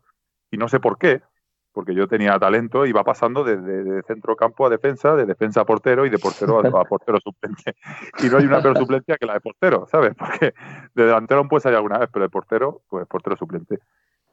y 0.51 0.57
no 0.57 0.68
sé 0.68 0.81
por 0.81 0.99
qué, 0.99 1.23
porque 1.72 1.94
yo 1.94 2.09
tenía 2.09 2.38
talento, 2.38 2.85
iba 2.87 3.04
pasando 3.04 3.44
de, 3.44 3.56
de- 3.56 4.02
centro 4.02 4.35
campo 4.37 4.66
a 4.66 4.70
defensa, 4.70 5.14
de 5.14 5.24
defensa 5.26 5.61
a 5.61 5.64
portero 5.64 6.04
y 6.06 6.11
de 6.11 6.18
portero 6.18 6.59
a, 6.59 6.80
a 6.80 6.85
portero 6.85 7.18
suplente. 7.20 7.74
Y 8.22 8.28
no 8.28 8.38
hay 8.38 8.44
una 8.46 8.61
peor 8.62 8.76
suplencia 8.78 9.16
que 9.16 9.26
la 9.26 9.35
de 9.35 9.40
portero, 9.40 9.87
¿sabes? 9.90 10.14
Porque 10.18 10.52
de 10.94 11.04
delantero 11.04 11.46
pues 11.48 11.64
hay 11.66 11.74
alguna 11.74 11.98
vez, 11.98 12.09
pero 12.12 12.24
de 12.24 12.28
portero, 12.30 12.83
pues 12.88 13.06
portero 13.06 13.37
suplente. 13.37 13.78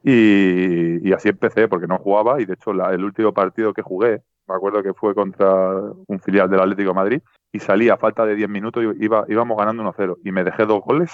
Y, 0.02 1.06
y 1.08 1.12
así 1.12 1.28
empecé, 1.28 1.68
porque 1.68 1.86
no 1.86 1.98
jugaba 1.98 2.40
y 2.40 2.44
de 2.46 2.54
hecho 2.54 2.72
la- 2.72 2.92
el 2.92 3.04
último 3.04 3.32
partido 3.32 3.72
que 3.74 3.82
jugué, 3.82 4.22
me 4.46 4.54
acuerdo 4.54 4.82
que 4.82 4.94
fue 4.94 5.14
contra 5.14 5.70
un 6.06 6.20
filial 6.20 6.48
del 6.48 6.60
Atlético 6.60 6.90
de 6.90 6.94
Madrid 6.94 7.22
y 7.50 7.60
salí 7.60 7.88
a 7.88 7.96
falta 7.96 8.26
de 8.26 8.34
10 8.34 8.48
minutos 8.48 8.84
y 8.84 9.04
iba, 9.04 9.24
íbamos 9.28 9.56
ganando 9.56 9.82
1-0 9.82 10.18
y 10.22 10.32
me 10.32 10.44
dejé 10.44 10.66
dos 10.66 10.82
goles 10.82 11.10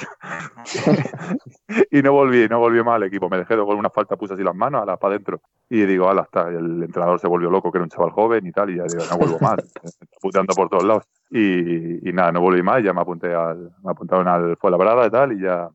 y 1.90 2.02
no 2.02 2.12
volví, 2.12 2.48
no 2.48 2.58
volví 2.58 2.82
más 2.82 2.96
al 2.96 3.04
equipo. 3.04 3.28
Me 3.28 3.38
dejé 3.38 3.54
dos 3.54 3.64
goles, 3.64 3.78
una 3.78 3.90
falta, 3.90 4.16
puse 4.16 4.34
así 4.34 4.42
las 4.42 4.54
manos, 4.54 4.82
a 4.82 4.86
la 4.86 4.96
para 4.96 5.14
adentro 5.14 5.40
y 5.68 5.84
digo, 5.86 6.08
ala, 6.08 6.22
está. 6.22 6.50
Y 6.52 6.56
el 6.56 6.82
entrenador 6.82 7.20
se 7.20 7.28
volvió 7.28 7.50
loco, 7.50 7.70
que 7.70 7.78
era 7.78 7.84
un 7.84 7.90
chaval 7.90 8.10
joven 8.10 8.46
y 8.46 8.52
tal, 8.52 8.70
y 8.70 8.76
ya 8.76 8.84
digo, 8.84 9.04
no 9.10 9.16
vuelvo 9.16 9.38
más, 9.40 9.56
puteando 10.20 10.54
por 10.54 10.68
todos 10.68 10.84
lados. 10.84 11.04
Y, 11.30 12.08
y 12.08 12.12
nada, 12.12 12.32
no 12.32 12.40
volví 12.40 12.62
más, 12.62 12.82
ya 12.82 12.92
me 12.92 13.00
apunté 13.00 13.34
al, 13.34 13.70
me 13.82 13.90
apuntaron 13.90 14.28
al 14.28 14.56
Fuenlabrada 14.56 15.06
y 15.06 15.10
tal, 15.10 15.32
y 15.32 15.40
ya, 15.40 15.68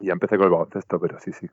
y 0.00 0.06
ya 0.06 0.12
empecé 0.12 0.36
con 0.36 0.46
el 0.46 0.52
baloncesto, 0.52 1.00
pero 1.00 1.18
sí, 1.18 1.32
sí, 1.32 1.48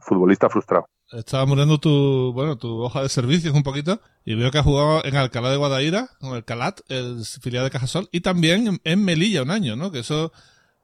futbolista 0.00 0.48
frustrado. 0.48 0.88
Estaba 1.12 1.44
muriendo 1.44 1.78
tu, 1.78 2.32
bueno, 2.32 2.56
tu 2.56 2.82
hoja 2.82 3.02
de 3.02 3.08
servicios 3.08 3.54
un 3.54 3.62
poquito 3.62 4.00
y 4.24 4.34
veo 4.34 4.50
que 4.50 4.58
has 4.58 4.64
jugado 4.64 5.04
en 5.04 5.16
Alcalá 5.16 5.50
de 5.50 5.58
Guadaira, 5.58 6.08
con 6.18 6.34
el 6.34 6.44
Calat, 6.44 6.80
el 6.88 7.22
filial 7.42 7.64
de 7.64 7.70
Cajasol, 7.70 8.08
y 8.12 8.22
también 8.22 8.66
en, 8.66 8.80
en 8.84 9.04
Melilla 9.04 9.42
un 9.42 9.50
año, 9.50 9.76
¿no? 9.76 9.92
Que 9.92 9.98
eso, 9.98 10.32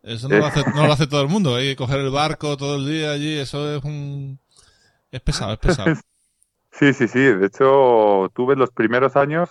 eso 0.03 0.29
no, 0.29 0.37
lo 0.37 0.47
hace, 0.47 0.63
no 0.75 0.87
lo 0.87 0.93
hace 0.93 1.07
todo 1.07 1.23
el 1.23 1.29
mundo. 1.29 1.57
Hay 1.57 1.71
que 1.71 1.77
coger 1.77 2.01
el 2.01 2.11
barco 2.11 2.57
todo 2.59 2.77
el 2.77 2.87
día 2.87 3.13
allí, 3.13 3.39
eso 3.39 3.77
es 3.77 3.83
un... 3.85 4.39
Es 5.11 5.21
pesado, 5.23 5.53
es 5.53 5.59
pesado. 5.59 5.95
Sí, 6.71 6.93
sí, 6.93 7.09
sí. 7.09 7.19
De 7.19 7.47
hecho, 7.47 8.31
tuve 8.35 8.55
los 8.55 8.71
primeros 8.71 9.17
años, 9.17 9.51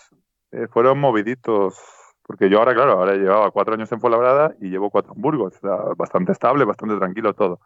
eh, 0.52 0.68
fueron 0.70 0.98
moviditos. 1.00 1.76
Porque 2.22 2.50
yo 2.50 2.60
ahora, 2.60 2.74
claro, 2.74 2.94
ahora 2.94 3.16
llevaba 3.16 3.52
cuatro 3.52 3.74
años 3.74 3.92
en 3.92 4.00
Fuenlabrada 4.00 4.56
y 4.62 4.70
llevo 4.70 4.90
cuatro 4.90 5.14
en 5.14 5.22
Burgos. 5.22 5.56
O 5.58 5.60
sea, 5.60 5.76
bastante 5.98 6.32
estable, 6.32 6.64
bastante 6.64 6.96
tranquilo 6.96 7.34
todo. 7.34 7.60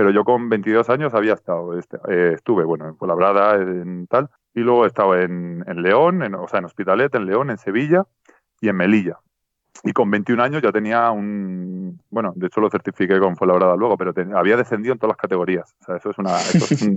Pero 0.00 0.12
yo 0.12 0.24
con 0.24 0.48
22 0.48 0.88
años 0.88 1.12
había 1.12 1.34
estado, 1.34 1.78
este, 1.78 1.98
eh, 2.08 2.32
estuve, 2.34 2.64
bueno, 2.64 2.88
en 2.88 2.96
Fuenlabrada, 2.96 3.56
en 3.56 4.06
tal. 4.06 4.30
Y 4.54 4.60
luego 4.60 4.84
he 4.84 4.86
estado 4.86 5.14
en, 5.14 5.62
en 5.66 5.82
León, 5.82 6.22
en, 6.22 6.34
o 6.36 6.48
sea, 6.48 6.60
en 6.60 6.64
Hospitalet, 6.64 7.14
en 7.14 7.26
León, 7.26 7.50
en 7.50 7.58
Sevilla 7.58 8.04
y 8.62 8.70
en 8.70 8.76
Melilla. 8.76 9.18
Y 9.84 9.92
con 9.92 10.10
21 10.10 10.42
años 10.42 10.62
ya 10.62 10.72
tenía 10.72 11.10
un. 11.10 12.00
Bueno, 12.08 12.32
de 12.34 12.46
hecho 12.46 12.62
lo 12.62 12.70
certifiqué 12.70 13.20
con 13.20 13.36
Fuenlabrada 13.36 13.76
luego, 13.76 13.98
pero 13.98 14.14
te- 14.14 14.26
había 14.34 14.56
descendido 14.56 14.94
en 14.94 14.98
todas 14.98 15.10
las 15.10 15.18
categorías. 15.20 15.74
O 15.82 15.84
sea, 15.84 15.96
eso 15.96 16.08
es, 16.12 16.16
una, 16.18 16.34
eso 16.38 16.72
es 16.74 16.80
un, 16.80 16.96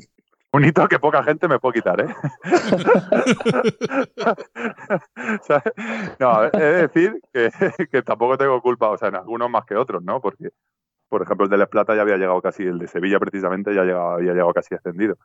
un 0.53 0.63
hito 0.63 0.87
que 0.87 0.97
poca 0.97 1.23
gente 1.23 1.49
me 1.49 1.59
puede 1.59 1.73
quitar, 1.81 1.99
¿eh? 1.99 2.07
¿Sabes? 5.45 5.73
No, 6.19 6.45
he 6.45 6.51
de 6.57 6.87
decir 6.87 7.19
que, 7.33 7.49
que 7.91 8.01
tampoco 8.01 8.37
tengo 8.37 8.61
culpa, 8.61 8.91
o 8.91 8.97
sea, 8.97 9.09
en 9.09 9.15
algunos 9.15 9.49
más 9.49 9.65
que 9.65 9.75
otros, 9.75 10.01
¿no? 10.03 10.21
Porque, 10.21 10.51
por 11.13 11.21
ejemplo, 11.21 11.43
el 11.45 11.51
de 11.51 11.57
Les 11.59 11.67
Plata 11.67 11.93
ya 11.95 12.01
había 12.01 12.17
llegado 12.17 12.41
casi, 12.41 12.63
el 12.63 12.79
de 12.79 12.87
Sevilla 12.87 13.19
precisamente 13.19 13.71
ya 13.71 13.83
llegaba- 13.83 14.15
había 14.15 14.31
llegado 14.31 14.51
casi 14.51 14.73
ascendido. 14.73 15.15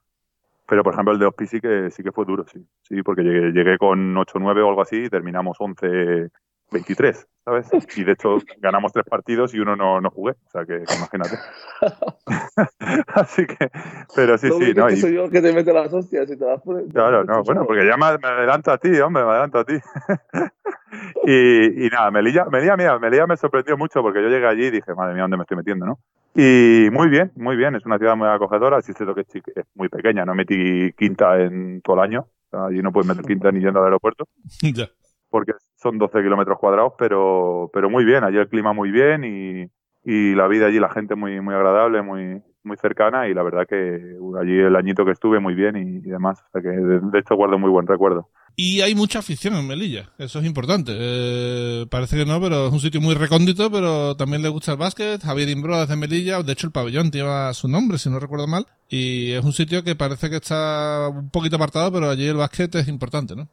Pero, 0.66 0.83
por 0.83 0.92
ejemplo, 0.92 1.14
el 1.14 1.18
de 1.18 1.24
Hospi 1.24 1.46
sí 1.46 1.61
que, 1.62 1.90
sí 1.90 2.03
que 2.03 2.12
fue 2.12 2.27
duro, 2.27 2.44
sí. 2.46 2.62
Sí, 2.83 3.03
porque 3.03 3.22
llegué, 3.22 3.53
llegué 3.53 3.79
con 3.79 4.14
8-9 4.18 4.61
o 4.61 4.68
algo 4.68 4.83
así 4.83 5.05
y 5.05 5.09
terminamos 5.09 5.57
11-23, 5.59 7.27
¿sabes? 7.42 7.70
Y 7.96 8.05
de 8.05 8.12
hecho 8.12 8.37
ganamos 8.59 8.92
tres 8.92 9.07
partidos 9.09 9.55
y 9.55 9.61
uno 9.61 9.77
no, 9.77 9.98
no 10.03 10.11
jugué. 10.11 10.33
O 10.33 10.51
sea, 10.51 10.66
que, 10.66 10.85
que 10.85 10.94
imagínate. 10.94 11.38
así 13.14 13.46
que, 13.46 13.70
pero 14.14 14.37
sí, 14.37 14.51
sí, 14.59 14.74
¿no? 14.74 14.90
Y- 14.90 14.96
soy 14.96 15.14
yo 15.14 15.24
el 15.24 15.31
que 15.31 15.40
te 15.40 15.55
mete 15.55 15.72
las 15.72 15.90
hostias 15.90 16.31
y 16.31 16.37
te 16.37 16.44
las 16.44 16.61
pone. 16.61 16.85
Claro, 16.92 17.24
no, 17.24 17.42
bueno, 17.44 17.64
porque 17.64 17.87
ya 17.87 17.96
me, 17.96 18.18
me 18.18 18.29
adelanto 18.29 18.70
a 18.70 18.77
ti, 18.77 18.90
hombre, 19.01 19.24
me 19.24 19.31
adelanto 19.31 19.61
a 19.61 19.64
ti. 19.64 19.79
Y, 21.31 21.87
y 21.87 21.88
nada, 21.91 22.11
Melilla, 22.11 22.45
Melilla, 22.47 22.77
mira, 22.77 22.99
Melilla 22.99 23.27
me 23.27 23.37
sorprendió 23.37 23.77
mucho 23.77 24.03
porque 24.03 24.23
yo 24.23 24.29
llegué 24.29 24.47
allí 24.47 24.67
y 24.67 24.71
dije, 24.71 24.95
madre 24.95 25.14
mía, 25.14 25.23
¿dónde 25.23 25.37
me 25.37 25.43
estoy 25.43 25.57
metiendo, 25.57 25.87
no? 25.87 25.99
Y 26.35 26.88
muy 26.93 27.09
bien, 27.09 27.33
muy 27.37 27.57
bien, 27.57 27.75
es 27.75 27.85
una 27.87 27.99
ciudad 27.99 28.17
muy 28.17 28.29
acogedora, 28.29 28.81
sí 28.83 28.93
es 28.93 28.97
cierto 28.97 29.14
que 29.14 29.23
es, 29.23 29.29
chiqui- 29.29 29.53
es 29.57 29.64
muy 29.75 29.88
pequeña, 29.88 30.25
no 30.25 30.35
metí 30.35 30.93
quinta 30.93 31.41
en 31.41 31.81
todo 31.83 31.97
el 31.97 32.03
año, 32.03 32.27
allí 32.53 32.81
no 32.83 32.93
puedes 32.93 33.09
meter 33.09 33.25
quinta 33.25 33.51
ni 33.51 33.61
yendo 33.61 33.81
al 33.81 33.87
aeropuerto, 33.87 34.25
ya. 34.62 34.88
porque 35.31 35.53
son 35.77 35.99
12 35.99 36.23
kilómetros 36.23 36.59
cuadrados, 36.59 36.93
pero, 36.99 37.71
pero 37.73 37.91
muy 37.91 38.05
bien, 38.05 38.25
allí 38.25 38.38
el 38.38 38.49
clima 38.49 38.73
muy 38.73 38.91
bien 38.91 39.25
y, 39.25 39.69
y 40.05 40.35
la 40.35 40.47
vida 40.49 40.67
allí, 40.67 40.79
la 40.79 40.91
gente 40.91 41.14
muy, 41.14 41.41
muy 41.41 41.55
agradable, 41.55 42.03
muy, 42.03 42.43
muy 42.62 42.77
cercana 42.77 43.29
y 43.29 43.35
la 43.35 43.43
verdad 43.43 43.67
que 43.67 44.17
allí 44.41 44.59
el 44.61 44.77
añito 44.77 45.05
que 45.05 45.12
estuve 45.12 45.41
muy 45.41 45.55
bien 45.55 45.77
y, 45.77 45.97
y 45.99 46.11
demás, 46.11 46.41
o 46.43 46.51
sea 46.53 46.62
que 46.62 46.69
de, 46.69 47.01
de 47.01 47.19
hecho 47.19 47.35
guardo 47.37 47.59
muy 47.59 47.71
buen 47.71 47.87
recuerdo. 47.87 48.29
Y 48.61 48.81
hay 48.81 48.97
mucha 48.97 49.21
afición 49.21 49.55
en 49.55 49.68
Melilla, 49.68 50.11
eso 50.18 50.40
es 50.40 50.44
importante. 50.44 50.90
Eh, 50.99 51.87
parece 51.88 52.16
que 52.16 52.27
no, 52.27 52.40
pero 52.40 52.66
es 52.66 52.73
un 52.73 52.81
sitio 52.81 53.01
muy 53.01 53.14
recóndito, 53.14 53.71
pero 53.71 54.16
también 54.16 54.42
le 54.42 54.49
gusta 54.49 54.73
el 54.73 54.79
básquet. 54.79 55.23
Javier 55.23 55.49
Imbro 55.49 55.81
es 55.81 55.88
de 55.88 55.94
Melilla, 55.94 56.42
de 56.42 56.53
hecho 56.55 56.66
el 56.66 56.73
pabellón 56.73 57.12
lleva 57.12 57.55
su 57.55 57.68
nombre, 57.68 57.99
si 57.99 58.11
no 58.11 58.18
recuerdo 58.18 58.49
mal. 58.49 58.66
Y 58.88 59.31
es 59.31 59.44
un 59.44 59.53
sitio 59.53 59.85
que 59.85 59.94
parece 59.94 60.29
que 60.29 60.37
está 60.38 61.09
un 61.09 61.31
poquito 61.31 61.55
apartado, 61.55 61.92
pero 61.92 62.11
allí 62.11 62.27
el 62.27 62.37
básquet 62.37 62.75
es 62.75 62.88
importante, 62.88 63.37
¿no? 63.37 63.47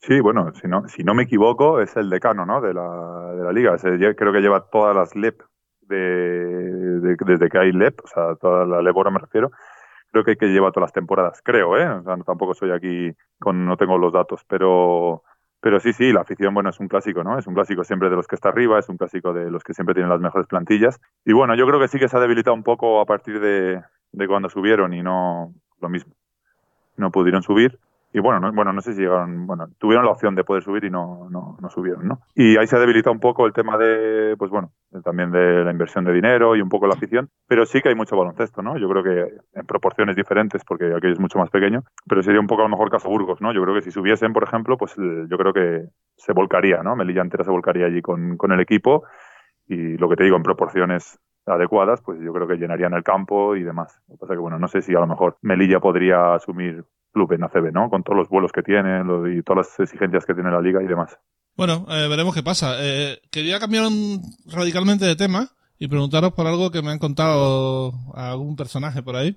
Sí, 0.00 0.18
bueno, 0.20 0.50
si 0.58 0.66
no, 0.68 0.88
si 0.88 1.04
no 1.04 1.12
me 1.12 1.24
equivoco, 1.24 1.82
es 1.82 1.94
el 1.98 2.08
decano, 2.08 2.46
¿no? 2.46 2.62
De 2.62 2.72
la, 2.72 3.32
de 3.36 3.44
la 3.44 3.52
liga. 3.52 3.76
Creo 4.16 4.32
que 4.32 4.40
lleva 4.40 4.64
todas 4.72 4.96
las 4.96 5.14
LEP 5.14 5.38
de- 5.86 7.00
desde 7.26 7.48
que 7.50 7.58
hay 7.58 7.72
LEP, 7.72 8.00
o 8.02 8.06
sea, 8.08 8.34
toda 8.40 8.64
la 8.64 8.80
LEP 8.80 8.96
ahora 8.96 9.10
me 9.10 9.18
refiero. 9.18 9.50
Creo 10.12 10.24
que, 10.24 10.36
que 10.36 10.48
lleva 10.48 10.72
todas 10.72 10.88
las 10.88 10.92
temporadas, 10.92 11.40
creo, 11.42 11.76
¿eh? 11.76 11.88
O 11.88 12.02
sea, 12.02 12.16
tampoco 12.18 12.54
soy 12.54 12.72
aquí 12.72 13.12
con, 13.38 13.64
no 13.64 13.76
tengo 13.76 13.96
los 13.96 14.12
datos, 14.12 14.44
pero, 14.48 15.22
pero 15.60 15.78
sí, 15.78 15.92
sí, 15.92 16.12
la 16.12 16.22
afición, 16.22 16.52
bueno, 16.52 16.70
es 16.70 16.80
un 16.80 16.88
clásico, 16.88 17.22
¿no? 17.22 17.38
Es 17.38 17.46
un 17.46 17.54
clásico 17.54 17.84
siempre 17.84 18.10
de 18.10 18.16
los 18.16 18.26
que 18.26 18.34
está 18.34 18.48
arriba, 18.48 18.78
es 18.78 18.88
un 18.88 18.96
clásico 18.96 19.32
de 19.32 19.50
los 19.50 19.62
que 19.62 19.74
siempre 19.74 19.94
tienen 19.94 20.10
las 20.10 20.20
mejores 20.20 20.48
plantillas. 20.48 21.00
Y 21.24 21.32
bueno, 21.32 21.54
yo 21.54 21.66
creo 21.66 21.78
que 21.78 21.88
sí 21.88 21.98
que 21.98 22.08
se 22.08 22.16
ha 22.16 22.20
debilitado 22.20 22.54
un 22.54 22.64
poco 22.64 23.00
a 23.00 23.06
partir 23.06 23.40
de, 23.40 23.82
de 24.12 24.26
cuando 24.26 24.48
subieron 24.48 24.92
y 24.94 25.02
no 25.02 25.54
lo 25.80 25.88
mismo. 25.88 26.14
No 26.96 27.10
pudieron 27.10 27.42
subir. 27.42 27.78
Y 28.12 28.18
bueno, 28.18 28.40
no, 28.40 28.52
bueno, 28.52 28.72
no 28.72 28.80
sé 28.80 28.94
si 28.94 29.02
llegaron, 29.02 29.46
bueno, 29.46 29.68
tuvieron 29.78 30.04
la 30.04 30.10
opción 30.10 30.34
de 30.34 30.42
poder 30.42 30.64
subir 30.64 30.84
y 30.84 30.90
no, 30.90 31.28
no, 31.30 31.56
no 31.60 31.70
subieron, 31.70 32.08
¿no? 32.08 32.20
Y 32.34 32.56
ahí 32.56 32.66
se 32.66 32.74
ha 32.74 32.80
debilitado 32.80 33.12
un 33.12 33.20
poco 33.20 33.46
el 33.46 33.52
tema 33.52 33.78
de, 33.78 34.34
pues 34.36 34.50
bueno, 34.50 34.72
también 35.04 35.30
de 35.30 35.64
la 35.64 35.70
inversión 35.70 36.04
de 36.04 36.12
dinero 36.12 36.56
y 36.56 36.60
un 36.60 36.68
poco 36.68 36.88
la 36.88 36.94
afición, 36.94 37.30
pero 37.46 37.64
sí 37.66 37.80
que 37.80 37.88
hay 37.88 37.94
mucho 37.94 38.16
baloncesto, 38.16 38.62
¿no? 38.62 38.76
Yo 38.78 38.88
creo 38.88 39.04
que 39.04 39.34
en 39.54 39.66
proporciones 39.66 40.16
diferentes, 40.16 40.64
porque 40.64 40.92
aquí 40.92 41.06
es 41.06 41.20
mucho 41.20 41.38
más 41.38 41.50
pequeño, 41.50 41.84
pero 42.08 42.22
sería 42.22 42.40
un 42.40 42.48
poco 42.48 42.62
a 42.62 42.64
lo 42.64 42.70
mejor 42.70 42.90
caso 42.90 43.08
Burgos, 43.08 43.40
¿no? 43.40 43.52
Yo 43.52 43.62
creo 43.62 43.76
que 43.76 43.82
si 43.82 43.92
subiesen, 43.92 44.32
por 44.32 44.42
ejemplo, 44.42 44.76
pues 44.76 44.96
eh, 44.98 45.26
yo 45.28 45.38
creo 45.38 45.52
que 45.52 45.84
se 46.16 46.32
volcaría, 46.32 46.82
¿no? 46.82 46.96
Melilla 46.96 47.22
entera 47.22 47.44
se 47.44 47.50
volcaría 47.50 47.86
allí 47.86 48.02
con, 48.02 48.36
con 48.36 48.50
el 48.50 48.58
equipo 48.58 49.04
y 49.68 49.96
lo 49.98 50.08
que 50.08 50.16
te 50.16 50.24
digo, 50.24 50.36
en 50.36 50.42
proporciones 50.42 51.20
adecuadas, 51.46 52.02
pues 52.02 52.20
yo 52.20 52.32
creo 52.32 52.48
que 52.48 52.56
llenarían 52.56 52.92
el 52.94 53.02
campo 53.02 53.54
y 53.56 53.62
demás. 53.62 54.00
Lo 54.08 54.14
que 54.14 54.18
pasa 54.20 54.34
que, 54.34 54.40
bueno, 54.40 54.58
no 54.58 54.68
sé 54.68 54.82
si 54.82 54.94
a 54.94 55.00
lo 55.00 55.06
mejor 55.06 55.36
Melilla 55.42 55.80
podría 55.80 56.34
asumir 56.34 56.84
club 57.12 57.32
en 57.32 57.44
ACB, 57.44 57.72
¿no? 57.72 57.88
Con 57.90 58.02
todos 58.02 58.16
los 58.18 58.28
vuelos 58.28 58.52
que 58.52 58.62
tiene 58.62 59.02
lo- 59.04 59.28
y 59.30 59.42
todas 59.42 59.66
las 59.68 59.80
exigencias 59.80 60.24
que 60.24 60.34
tiene 60.34 60.50
la 60.50 60.60
liga 60.60 60.82
y 60.82 60.86
demás. 60.86 61.16
Bueno, 61.56 61.86
eh, 61.90 62.06
veremos 62.08 62.34
qué 62.34 62.42
pasa. 62.42 62.76
Eh, 62.78 63.20
quería 63.30 63.58
cambiar 63.58 63.86
un- 63.86 64.22
radicalmente 64.46 65.04
de 65.04 65.16
tema 65.16 65.48
y 65.78 65.88
preguntaros 65.88 66.32
por 66.32 66.46
algo 66.46 66.70
que 66.70 66.82
me 66.82 66.90
han 66.90 66.98
contado 66.98 67.92
algún 68.14 68.56
personaje 68.56 69.02
por 69.02 69.16
ahí, 69.16 69.34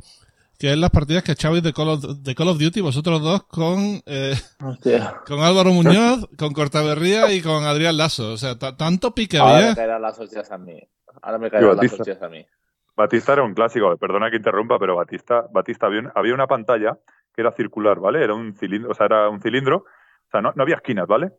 que 0.60 0.72
es 0.72 0.78
las 0.78 0.92
partidas 0.92 1.24
que 1.24 1.32
echabais 1.34 1.64
de 1.64 1.74
Call 1.74 1.90
of, 1.90 2.04
de 2.20 2.36
Call 2.36 2.48
of 2.50 2.60
Duty 2.60 2.80
vosotros 2.82 3.22
dos 3.22 3.44
con, 3.46 4.02
eh, 4.06 4.36
con 5.28 5.40
Álvaro 5.42 5.72
Muñoz, 5.74 6.28
con 6.38 6.54
Cortaberría 6.54 7.32
y 7.34 7.42
con 7.42 7.64
Adrián 7.66 7.98
Lasso. 7.98 8.32
O 8.34 8.38
sea, 8.38 8.58
ta- 8.58 8.78
tanto 8.78 9.14
pique 9.16 9.38
Ahora 9.38 9.56
había. 9.58 9.70
me 9.70 9.76
caerán 9.76 10.02
las 10.02 10.20
hostias 10.20 10.52
a 10.52 10.58
mí. 10.58 10.80
Ahora 11.22 11.38
me 11.40 11.50
caerán 11.50 11.78
las 11.78 11.94
hostias 11.94 12.22
a 12.22 12.30
mí. 12.30 12.46
Batista 12.96 13.34
era 13.34 13.44
un 13.44 13.54
clásico, 13.54 13.96
perdona 13.98 14.30
que 14.30 14.38
interrumpa, 14.38 14.78
pero 14.80 14.96
Batista, 14.96 15.48
Batista 15.52 15.88
había, 15.88 16.12
había 16.16 16.34
una 16.34 16.48
pantalla 16.48 16.98
que 17.34 17.42
era 17.42 17.52
circular, 17.52 18.00
¿vale? 18.00 18.24
Era 18.24 18.34
un 18.36 18.54
cilindro, 18.54 18.92
o 18.92 18.94
sea, 18.94 19.08
era 19.08 19.30
un 19.30 19.42
cilindro, 19.42 19.78
o 19.78 20.32
sea, 20.32 20.42
no, 20.42 20.54
no 20.56 20.64
había 20.64 20.76
esquinas, 20.76 21.08
¿vale? 21.08 21.32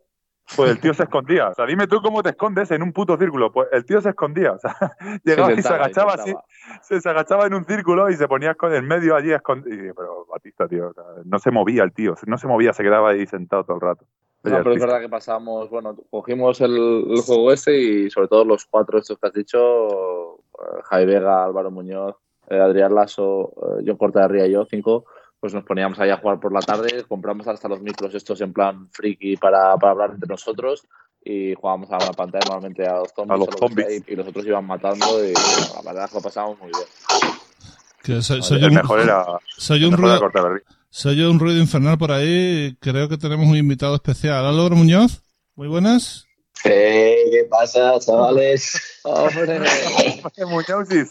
Pues 0.55 0.69
el 0.69 0.79
tío 0.79 0.93
se 0.93 1.03
escondía. 1.03 1.49
O 1.49 1.53
sea, 1.53 1.65
dime 1.65 1.87
tú 1.87 2.01
cómo 2.01 2.21
te 2.21 2.29
escondes 2.29 2.69
en 2.71 2.83
un 2.83 2.93
puto 2.93 3.17
círculo. 3.17 3.51
Pues 3.51 3.67
el 3.71 3.85
tío 3.85 4.01
se 4.01 4.09
escondía. 4.09 4.51
O 4.51 4.59
sea, 4.59 4.75
llegaba 5.23 5.53
y 5.53 5.61
se 5.61 5.73
agachaba 5.73 6.13
así, 6.13 6.33
se, 6.81 7.01
se 7.01 7.09
agachaba 7.09 7.47
en 7.47 7.53
un 7.53 7.65
círculo 7.65 8.09
y 8.09 8.15
se 8.15 8.27
ponía 8.27 8.55
en 8.61 8.87
medio 8.87 9.15
allí. 9.15 9.31
Y 9.31 9.69
dije, 9.69 9.93
pero 9.95 10.25
Batista, 10.25 10.67
tío, 10.67 10.89
o 10.89 10.93
sea, 10.93 11.03
no 11.25 11.39
se 11.39 11.51
movía 11.51 11.83
el 11.83 11.93
tío, 11.93 12.15
no 12.27 12.37
se 12.37 12.47
movía, 12.47 12.73
se 12.73 12.83
quedaba 12.83 13.11
ahí 13.11 13.25
sentado 13.25 13.63
todo 13.63 13.75
el 13.75 13.81
rato. 13.81 14.05
No, 14.43 14.57
pero 14.59 14.73
es 14.73 14.79
verdad 14.79 15.01
que 15.01 15.09
pasamos, 15.09 15.71
bueno, 15.71 15.95
cogimos 16.11 16.61
el, 16.61 16.75
el 17.09 17.21
juego 17.21 17.51
este 17.51 17.79
y 17.79 18.11
sobre 18.11 18.27
todo 18.27 18.45
los 18.45 18.65
cuatro 18.65 18.99
estos 18.99 19.17
que 19.17 19.27
has 19.27 19.33
dicho, 19.33 20.43
Javi 20.83 21.05
Vega, 21.05 21.43
Álvaro 21.43 21.71
Muñoz, 21.71 22.15
eh, 22.49 22.59
Adrián 22.59 22.93
Lasso, 22.93 23.53
eh, 23.57 23.83
John 23.85 23.97
Cortaderría 23.97 24.47
y 24.47 24.51
yo, 24.51 24.65
cinco, 24.69 25.05
pues 25.39 25.53
nos 25.53 25.63
poníamos 25.63 25.99
ahí 25.99 26.09
a 26.09 26.17
jugar 26.17 26.39
por 26.39 26.53
la 26.53 26.61
tarde, 26.61 27.03
compramos 27.07 27.47
hasta 27.47 27.67
los 27.67 27.81
micros 27.81 28.13
estos 28.15 28.41
en 28.41 28.53
plan 28.53 28.89
friki 28.91 29.37
para, 29.37 29.75
para 29.77 29.91
hablar 29.91 30.11
entre 30.11 30.27
nosotros 30.29 30.87
y 31.23 31.53
jugábamos 31.55 31.91
a 31.91 31.97
la 31.97 32.11
pantalla 32.13 32.45
normalmente 32.45 32.85
a 32.87 32.99
los 32.99 33.11
zombies, 33.15 33.33
A 33.33 33.37
los 33.37 33.55
zombies. 33.59 34.03
y, 34.07 34.13
y 34.13 34.15
los 34.15 34.27
otros 34.27 34.45
iban 34.45 34.65
matando 34.65 35.05
y 35.25 35.33
bueno, 35.33 35.81
la 35.83 35.91
verdad 35.91 36.05
es 36.05 36.11
que 36.11 36.17
lo 36.17 36.21
pasamos 36.23 36.59
muy 36.59 36.69
bien. 36.69 37.35
Que 38.03 38.21
soy, 38.21 38.39
el 38.59 38.65
un, 38.65 38.75
mejor 38.75 38.99
era, 38.99 39.25
soy 39.57 39.83
un 39.83 39.97
ruido, 39.97 40.19
soy 40.91 41.15
yo 41.17 41.31
un 41.31 41.39
ruido 41.39 41.59
infernal 41.59 41.97
por 41.97 42.11
ahí. 42.11 42.77
Creo 42.79 43.09
que 43.09 43.17
tenemos 43.17 43.47
un 43.47 43.57
invitado 43.57 43.95
especial. 43.95 44.45
Álvaro 44.45 44.75
Muñoz, 44.75 45.23
muy 45.55 45.67
buenas. 45.67 46.27
Eh, 46.63 47.17
¿Qué 47.31 47.43
pasa, 47.49 47.99
chavales? 47.99 48.99
¡Hombre! 49.03 49.59
Muñozis. 50.47 51.09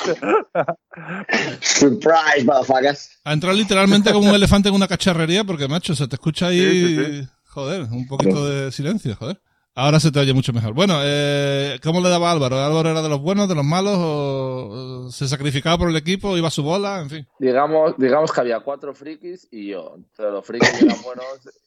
Surprise, 1.61 2.45
motherfuckers. 2.45 3.19
Ha 3.25 3.33
entrado 3.33 3.57
literalmente 3.57 4.13
como 4.13 4.29
un 4.31 4.35
elefante 4.35 4.69
en 4.69 4.75
una 4.75 4.89
cacharrería 4.89 5.45
porque, 5.45 5.69
macho, 5.69 5.95
se 5.95 6.09
te 6.09 6.17
escucha 6.17 6.49
ahí, 6.49 6.61
Sí, 6.61 6.97
sí, 7.23 7.29
joder, 7.47 7.83
un 7.83 8.07
poquito 8.07 8.49
de 8.49 8.73
silencio, 8.73 9.15
joder. 9.17 9.41
Ahora 9.77 9.99
se 9.99 10.13
te 10.13 10.21
oye 10.21 10.33
mucho 10.33 10.53
mejor. 10.53 10.73
Bueno, 10.73 11.01
eh, 11.03 11.81
¿cómo 11.83 12.01
le 12.01 12.09
daba 12.09 12.29
a 12.29 12.33
Álvaro? 12.33 12.61
¿Álvaro 12.63 12.91
era 12.91 13.03
de 13.03 13.09
los 13.09 13.21
buenos, 13.21 13.49
de 13.49 13.57
los 13.57 13.65
malos? 13.65 13.97
¿O 13.99 15.05
o 15.07 15.11
se 15.11 15.27
sacrificaba 15.27 15.77
por 15.79 15.91
el 15.91 15.97
equipo? 15.97 16.37
¿Iba 16.39 16.47
a 16.47 16.53
su 16.53 16.63
bola? 16.63 17.01
En 17.01 17.11
fin. 17.11 17.27
Digamos, 17.41 17.95
digamos 17.99 18.31
que 18.33 18.41
había 18.41 18.61
cuatro 18.61 18.95
frikis 18.95 19.49
y 19.51 19.71
yo. 19.71 19.95
Entonces 19.97 20.33
los 20.33 20.47
frikis 20.47 20.81
eran 20.81 21.03
buenos. 21.03 21.25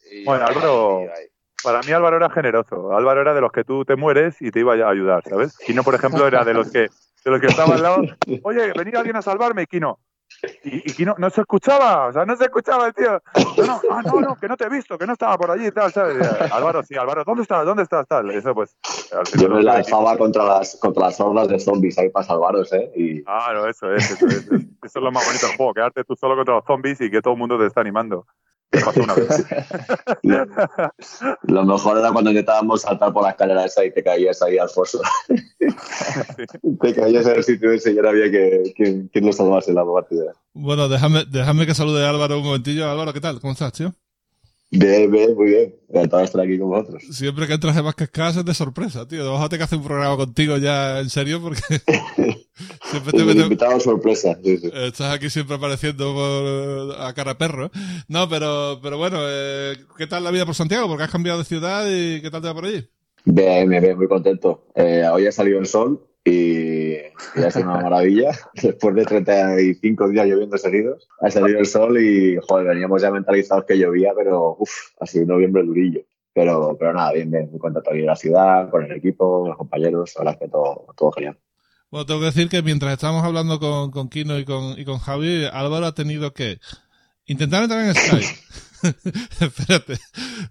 Y 0.09 0.23
Bueno, 0.23 0.45
Álvaro- 0.45 1.01
y. 1.03 1.37
Para 1.67 1.82
mí 1.82 1.91
Álvaro 1.91 2.15
era 2.15 2.30
generoso. 2.30 2.95
Álvaro 2.95 3.19
era 3.19 3.34
de 3.34 3.41
los 3.41 3.51
que 3.51 3.65
tú 3.65 3.84
te 3.84 3.97
mueres 3.97 4.41
y 4.41 4.51
te 4.51 4.62
iba 4.62 4.71
a 4.73 4.89
ayudar, 4.89 5.21
¿sabes? 5.27 5.58
Kino, 5.58 5.84
por 5.84 5.95
ejemplo, 5.95 6.25
era 6.25 6.45
de 6.45 6.53
los 6.53 6.71
que 6.71 6.88
de 7.25 7.32
los 7.32 7.41
que 7.41 7.47
estaba 7.47 7.75
al 7.75 7.84
lado. 7.84 8.03
Oye, 8.43 8.71
venía 8.71 8.99
alguien 8.99 9.17
a 9.17 9.21
salvarme, 9.21 9.67
Kino. 9.67 9.99
Y, 10.63 10.89
y 10.89 10.93
Kino 10.93 11.15
no 11.17 11.30
se 11.30 11.41
escuchaba, 11.41 12.08
o 12.08 12.13
sea, 12.13 12.26
no 12.26 12.36
se 12.36 12.45
escuchaba 12.45 12.88
el 12.88 12.93
tío. 12.93 13.21
No, 13.58 13.65
no, 13.65 13.82
ah, 13.91 14.02
no, 14.04 14.21
no, 14.21 14.36
que 14.36 14.47
no 14.47 14.56
te 14.58 14.65
he 14.65 14.69
visto, 14.69 14.97
que 14.97 15.08
no 15.08 15.13
estaba 15.13 15.38
por 15.38 15.52
allí 15.52 15.67
y 15.67 15.71
tal, 15.71 15.91
¿sabes? 15.91 16.17
Y, 16.17 16.23
eh, 16.23 16.50
Álvaro, 16.52 16.84
sí, 16.84 16.95
Álvaro, 16.95 17.23
¿dónde 17.26 17.43
estás? 17.43 17.65
¿Dónde 17.65 17.84
estás? 17.84 18.08
Tal. 18.08 18.30
Eso, 18.32 18.54
pues. 18.54 18.76
Yo 19.36 19.50
me 19.50 19.56
no 19.56 19.62
lanzaba 19.62 20.17
contra 20.17 20.43
las, 20.43 20.76
contra 20.78 21.06
las 21.06 21.19
hordas 21.19 21.47
de 21.47 21.60
zombies 21.60 21.97
ahí 21.97 22.10
para 22.10 22.26
salvaros, 22.26 22.71
¿eh? 22.73 22.91
Y 22.95 23.23
Ah, 23.26 23.52
no, 23.54 23.67
eso 23.67 23.93
es, 23.93 24.12
eso 24.12 24.28
es. 24.28 24.47
Eso 24.47 25.00
es 25.00 25.04
lo 25.04 25.12
más 25.12 25.26
bonito 25.26 25.47
del 25.47 25.58
juego, 25.58 25.73
quedarte 25.73 26.04
tú 26.04 26.15
solo 26.15 26.36
contra 26.36 26.56
los 26.56 26.65
zombies 26.65 27.02
y 27.02 27.10
que 27.10 27.21
todo 27.21 27.34
el 27.34 27.39
mundo 27.39 27.58
te 27.58 27.65
está 27.65 27.82
animando. 27.82 28.26
Una 28.71 29.13
vez. 29.13 29.45
lo, 30.23 30.45
lo 31.43 31.65
mejor 31.65 31.97
era 31.97 32.12
cuando 32.12 32.32
intentábamos 32.32 32.82
saltar 32.82 33.13
por 33.13 33.23
la 33.23 33.30
escalera 33.30 33.65
esa 33.65 33.86
y 33.86 33.91
te 33.91 34.04
caías 34.04 34.41
ahí 34.41 34.58
al 34.58 34.69
foso. 34.69 35.02
te 36.82 36.93
caías 36.93 37.26
en 37.28 37.36
el 37.38 37.43
sitio 37.43 37.71
ese 37.71 37.91
y 37.91 37.95
no 37.95 38.10
había 38.10 38.30
que, 38.30 38.73
quién 38.76 39.26
lo 39.26 39.32
salvase 39.32 39.73
la 39.73 39.86
partida. 39.86 40.26
Bueno, 40.53 40.87
déjame, 40.89 41.25
déjame 41.29 41.65
que 41.65 41.73
salude 41.75 42.05
a 42.05 42.09
Álvaro 42.09 42.39
un 42.39 42.45
momentillo. 42.45 42.89
Álvaro, 42.89 43.13
¿qué 43.13 43.21
tal? 43.21 43.39
¿Cómo 43.39 43.53
estás, 43.53 43.73
tío? 43.73 43.93
Bien, 44.69 45.09
bien, 45.09 45.33
muy 45.33 45.45
bien. 45.51 45.75
Encantado 45.87 46.17
de 46.19 46.25
estar 46.25 46.41
aquí 46.41 46.59
con 46.59 46.69
vosotros. 46.69 47.01
Siempre 47.11 47.47
que 47.47 47.53
entras 47.53 47.77
en 47.77 47.85
Vázquez 47.85 48.09
es 48.13 48.43
de 48.45 48.53
sorpresa, 48.53 49.07
tío. 49.07 49.23
Vamos 49.25 49.41
a 49.41 49.47
tener 49.47 49.59
que 49.59 49.63
hacer 49.63 49.77
un 49.77 49.85
programa 49.85 50.17
contigo 50.17 50.57
ya 50.57 50.99
en 50.99 51.09
serio 51.09 51.41
porque 51.41 51.61
siempre 52.91 53.13
te 53.13 53.23
metes, 53.23 53.43
invitado 53.43 53.79
sorpresa. 53.79 54.37
Sí, 54.43 54.57
sí. 54.57 54.69
Estás 54.73 55.13
aquí 55.13 55.29
siempre 55.29 55.55
apareciendo 55.55 56.13
por- 56.13 57.01
a 57.01 57.13
cara 57.13 57.37
perro. 57.37 57.71
No, 58.09 58.27
pero, 58.27 58.79
pero 58.83 58.97
bueno, 58.97 59.19
eh, 59.21 59.77
¿qué 59.97 60.07
tal 60.07 60.23
la 60.25 60.31
vida 60.31 60.45
por 60.45 60.55
Santiago? 60.55 60.87
Porque 60.87 61.03
has 61.03 61.11
cambiado 61.11 61.39
de 61.39 61.45
ciudad 61.45 61.85
y 61.89 62.21
¿qué 62.21 62.29
tal 62.29 62.41
te 62.41 62.47
va 62.47 62.53
por 62.53 62.65
allí? 62.65 62.85
Bien, 63.23 63.69
bien, 63.69 63.81
bien, 63.81 63.97
muy 63.97 64.07
contento. 64.07 64.67
Eh, 64.75 65.03
hoy 65.11 65.27
ha 65.27 65.31
salido 65.31 65.59
el 65.59 65.67
sol 65.67 66.05
y, 66.27 67.39
y 67.39 67.43
ha 67.43 67.51
sido 67.51 67.69
una 67.69 67.81
maravilla. 67.81 68.31
Después 68.61 68.95
de 68.95 69.05
35 69.05 70.09
días 70.09 70.27
lloviendo 70.27 70.57
seguidos, 70.57 71.07
ha 71.21 71.31
salido 71.31 71.59
el 71.59 71.65
sol 71.65 71.99
y, 71.99 72.37
joder, 72.47 72.67
veníamos 72.67 73.01
ya 73.01 73.11
mentalizados 73.11 73.65
que 73.65 73.77
llovía, 73.77 74.11
pero 74.15 74.57
uff, 74.59 74.71
ha 74.99 75.05
sido 75.05 75.23
un 75.23 75.29
noviembre 75.29 75.63
durillo. 75.63 76.01
Pero, 76.33 76.75
pero 76.77 76.93
nada, 76.93 77.13
bien, 77.13 77.31
bien, 77.31 77.49
muy 77.49 77.59
contento 77.59 77.89
aquí 77.89 77.99
en 77.99 78.05
la 78.05 78.15
ciudad, 78.15 78.69
con 78.69 78.83
el 78.83 78.91
equipo, 78.91 79.41
con 79.41 79.49
los 79.49 79.57
compañeros, 79.57 80.13
la 80.15 80.21
verdad 80.21 80.33
es 80.35 80.45
que 80.45 80.51
todo, 80.51 80.85
todo 80.95 81.11
genial. 81.11 81.37
Bueno, 81.89 82.05
tengo 82.05 82.19
que 82.19 82.25
decir 82.27 82.49
que 82.49 82.61
mientras 82.61 82.93
estábamos 82.93 83.23
hablando 83.23 83.59
con, 83.59 83.91
con 83.91 84.09
Kino 84.09 84.37
y 84.37 84.45
con, 84.45 84.77
y 84.77 84.85
con 84.85 84.99
Javi, 84.99 85.45
Álvaro 85.51 85.85
ha 85.85 85.95
tenido 85.95 86.33
que 86.33 86.59
intentar 87.25 87.63
entrar 87.63 87.85
en 87.85 87.95
Skype. 87.95 88.27
Espérate. 89.39 89.97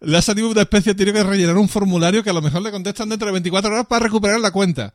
Le 0.00 0.16
ha 0.16 0.22
salido 0.22 0.50
una 0.50 0.62
especie, 0.62 0.94
tiene 0.94 1.12
que 1.12 1.22
rellenar 1.22 1.56
un 1.56 1.68
formulario 1.68 2.24
que 2.24 2.30
a 2.30 2.32
lo 2.32 2.42
mejor 2.42 2.62
le 2.62 2.72
contestan 2.72 3.08
dentro 3.08 3.26
de 3.26 3.32
24 3.32 3.70
horas 3.70 3.86
para 3.86 4.04
recuperar 4.04 4.40
la 4.40 4.50
cuenta. 4.50 4.94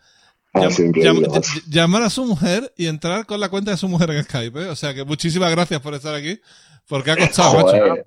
Llam- 0.53 0.91
llam- 0.93 1.25
ll- 1.25 1.63
llamar 1.69 2.03
a 2.03 2.09
su 2.09 2.25
mujer 2.25 2.73
y 2.75 2.87
entrar 2.87 3.25
con 3.25 3.39
la 3.39 3.49
cuenta 3.49 3.71
de 3.71 3.77
su 3.77 3.87
mujer 3.87 4.11
en 4.11 4.23
Skype. 4.23 4.63
¿eh? 4.63 4.67
O 4.67 4.75
sea 4.75 4.93
que 4.93 5.05
muchísimas 5.05 5.49
gracias 5.51 5.79
por 5.81 5.93
estar 5.93 6.13
aquí, 6.13 6.39
porque 6.87 7.11
ha 7.11 7.15
costado, 7.17 7.53
macho. 7.55 7.67
Joder. 7.67 8.05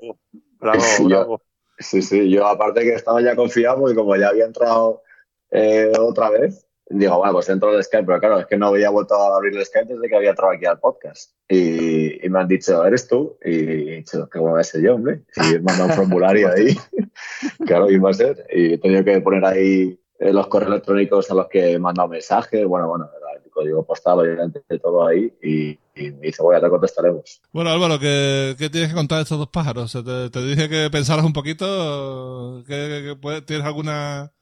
Bravo, 0.58 0.80
Yo- 1.00 1.04
bravo. 1.08 1.42
Sí, 1.78 2.02
sí, 2.02 2.30
yo 2.30 2.46
aparte 2.46 2.82
que 2.82 2.94
estaba 2.94 3.20
ya 3.20 3.34
confiado 3.34 3.80
porque 3.80 3.96
como 3.96 4.14
ya 4.14 4.28
había 4.28 4.44
entrado 4.44 5.02
eh, 5.50 5.90
otra 5.98 6.30
vez, 6.30 6.66
digo, 6.88 7.16
bueno, 7.18 7.32
pues 7.32 7.48
entro 7.48 7.70
al 7.70 7.82
Skype, 7.82 8.04
pero 8.06 8.20
claro, 8.20 8.38
es 8.38 8.46
que 8.46 8.56
no 8.56 8.68
había 8.68 8.90
vuelto 8.90 9.14
a 9.16 9.36
abrir 9.36 9.56
el 9.56 9.64
Skype 9.64 9.92
desde 9.92 10.08
que 10.08 10.14
había 10.16 10.30
entrado 10.30 10.52
aquí 10.52 10.66
al 10.66 10.78
podcast. 10.78 11.32
Y, 11.48 12.24
y 12.24 12.28
me 12.28 12.38
han 12.40 12.46
dicho, 12.48 12.84
¿eres 12.86 13.08
tú? 13.08 13.38
Y 13.44 13.50
he 13.90 13.96
dicho, 13.96 14.28
¿qué 14.30 14.38
a 14.38 14.62
ser 14.62 14.82
yo, 14.82 14.94
hombre? 14.94 15.22
Y 15.36 15.40
me 15.40 15.56
han 15.56 15.64
mandado 15.64 15.88
un 15.90 15.94
formulario 15.96 16.48
ahí. 16.52 16.76
claro, 17.66 17.90
iba 17.90 18.10
a 18.10 18.14
ser. 18.14 18.46
Y 18.52 18.74
he 18.74 18.78
tenido 18.78 19.04
que 19.04 19.20
poner 19.20 19.44
ahí 19.44 19.98
eh, 20.18 20.32
los 20.32 20.46
correos 20.48 20.70
electrónicos 20.72 21.30
a 21.30 21.34
los 21.34 21.48
que 21.48 21.72
he 21.72 21.78
mandado 21.78 22.08
mensajes, 22.08 22.64
bueno, 22.66 22.88
bueno, 22.88 23.08
el 23.44 23.50
código 23.50 23.84
postal, 23.84 24.18
obviamente, 24.20 24.60
todo 24.80 25.06
ahí. 25.06 25.32
Y, 25.42 25.78
me 25.96 26.26
dice, 26.26 26.42
bueno, 26.42 26.60
te 26.60 26.68
contestaremos. 26.68 27.40
Bueno, 27.52 27.70
Álvaro, 27.70 28.00
¿qué, 28.00 28.56
qué 28.58 28.68
tienes 28.68 28.88
que 28.90 28.96
contar 28.96 29.18
de 29.18 29.22
estos 29.22 29.38
dos 29.38 29.48
pájaros? 29.48 29.92
Te, 29.92 30.30
te 30.30 30.42
dije 30.44 30.68
que 30.68 30.88
pensaras 30.90 31.24
un 31.24 31.32
poquito. 31.32 32.64
¿Que, 32.66 32.74
que- 32.74 33.08
que 33.10 33.16
puede- 33.16 33.42
¿Tienes 33.42 33.64
alguna 33.64 34.32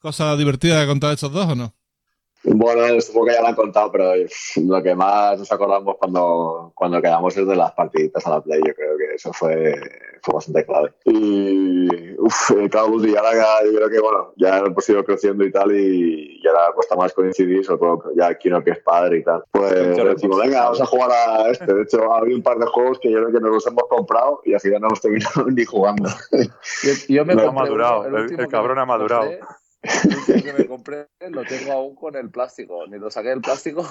cosa 0.00 0.36
divertida 0.36 0.80
que 0.80 0.88
contar 0.88 1.10
de 1.10 1.14
estos 1.14 1.30
dos 1.32 1.46
o 1.46 1.54
no? 1.54 1.74
Bueno, 2.54 3.00
supongo 3.00 3.26
que 3.26 3.32
ya 3.34 3.40
lo 3.42 3.48
han 3.48 3.54
contado, 3.56 3.90
pero 3.90 4.12
lo 4.64 4.82
que 4.82 4.94
más 4.94 5.38
nos 5.38 5.50
acordamos 5.50 5.96
cuando, 5.98 6.72
cuando 6.74 7.02
quedamos 7.02 7.36
es 7.36 7.46
de 7.46 7.56
las 7.56 7.72
partiditas 7.72 8.24
a 8.26 8.30
la 8.30 8.40
Play. 8.40 8.60
Yo 8.64 8.72
creo 8.74 8.96
que 8.96 9.14
eso 9.16 9.32
fue, 9.32 9.74
fue 10.22 10.34
bastante 10.34 10.64
clave. 10.64 10.92
Y, 11.04 12.14
uff, 12.20 12.52
Call 12.70 12.84
of 12.84 12.90
Duty, 13.02 13.16
ahora 13.16 13.32
ya, 13.34 13.66
yo 13.66 13.76
creo 13.76 13.88
que, 13.90 14.00
bueno, 14.00 14.32
ya 14.36 14.58
hemos 14.58 14.88
ido 14.88 15.04
creciendo 15.04 15.44
y 15.44 15.50
tal, 15.50 15.72
y, 15.76 16.40
y 16.42 16.46
ahora 16.46 16.72
cuesta 16.74 16.94
más 16.96 17.12
coincidir, 17.12 17.64
sobre 17.64 17.78
todo 17.80 18.02
ya 18.16 18.32
Kino 18.38 18.62
que 18.62 18.70
es 18.70 18.78
padre 18.78 19.18
y 19.18 19.24
tal. 19.24 19.42
Pues 19.50 19.74
decimos, 19.74 20.38
venga, 20.40 20.64
vamos 20.64 20.80
a 20.80 20.86
jugar 20.86 21.10
a 21.12 21.50
este. 21.50 21.72
De 21.74 21.82
hecho, 21.82 22.12
ha 22.12 22.18
habido 22.18 22.36
un 22.36 22.42
par 22.42 22.58
de 22.58 22.66
juegos 22.66 22.98
que 23.00 23.10
yo 23.10 23.18
creo 23.18 23.32
que 23.32 23.40
nos 23.40 23.50
los 23.50 23.66
hemos 23.66 23.84
comprado 23.88 24.40
y 24.44 24.54
al 24.54 24.60
final 24.60 24.80
no 24.82 24.86
hemos 24.88 25.00
terminado 25.00 25.46
ni 25.50 25.64
jugando. 25.64 26.08
Yo, 26.30 26.92
yo 27.08 27.24
me 27.24 27.34
No, 27.34 27.42
compré 27.44 27.62
madurado, 27.64 28.06
el- 28.06 28.48
cabrón 28.48 28.78
ha 28.78 28.86
madurado. 28.86 29.22
compré, 29.22 29.40
que 29.82 30.52
me 30.52 30.66
compré 30.66 31.06
lo 31.30 31.44
tengo 31.44 31.72
aún 31.72 31.94
con 31.94 32.16
el 32.16 32.30
plástico. 32.30 32.86
Ni 32.88 32.98
lo 32.98 33.10
saqué 33.10 33.28
del 33.28 33.40
plástico 33.40 33.86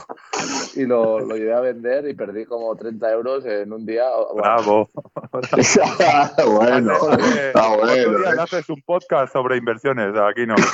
y 0.75 0.85
lo, 0.85 1.19
lo 1.19 1.35
llevé 1.35 1.53
a 1.53 1.59
vender 1.61 2.07
y 2.07 2.13
perdí 2.13 2.45
como 2.45 2.75
30 2.75 3.11
euros 3.11 3.45
en 3.45 3.71
un 3.73 3.85
día. 3.85 4.05
Bravo. 4.35 4.89
bueno, 6.47 6.93
Eh, 7.37 7.51
ah, 7.55 7.75
bueno. 7.77 8.19
día 8.19 8.31
le 8.35 8.41
haces 8.41 8.69
un 8.69 8.81
podcast 8.83 9.33
sobre 9.33 9.57
inversiones, 9.57 10.15
aquí 10.17 10.45
no. 10.45 10.55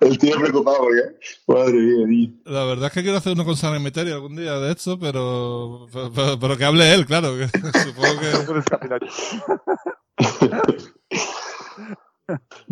El 0.00 0.18
tío 0.18 0.36
preocupado 0.36 0.78
porque, 0.78 1.02
madre 1.46 1.74
mía, 1.74 2.06
tío. 2.08 2.52
La 2.52 2.64
verdad 2.64 2.86
es 2.86 2.92
que 2.92 3.02
quiero 3.02 3.18
hacer 3.18 3.34
uno 3.34 3.44
con 3.44 3.56
San 3.56 3.74
Emeterio 3.74 4.14
algún 4.14 4.34
día 4.34 4.58
de 4.58 4.72
esto, 4.72 4.98
pero, 4.98 5.86
pero, 5.92 6.38
pero 6.40 6.56
que 6.56 6.64
hable 6.64 6.92
él, 6.92 7.06
claro. 7.06 7.36
que 7.36 7.46
supongo 7.78 8.18
que. 8.18 8.32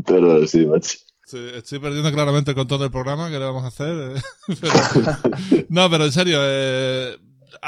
Pero 0.06 0.46
sí, 0.46 0.66
macho. 0.66 0.98
Sí, 1.24 1.38
estoy 1.54 1.78
perdiendo 1.78 2.10
claramente 2.12 2.50
el 2.50 2.56
control 2.56 2.80
del 2.80 2.90
programa 2.90 3.28
que 3.30 3.38
le 3.38 3.44
vamos 3.44 3.62
a 3.64 3.68
hacer. 3.68 4.16
eh. 4.16 4.20
Pero- 4.60 5.64
no, 5.68 5.88
pero 5.88 6.04
en 6.06 6.12
serio, 6.12 6.38
eh, 6.42 7.16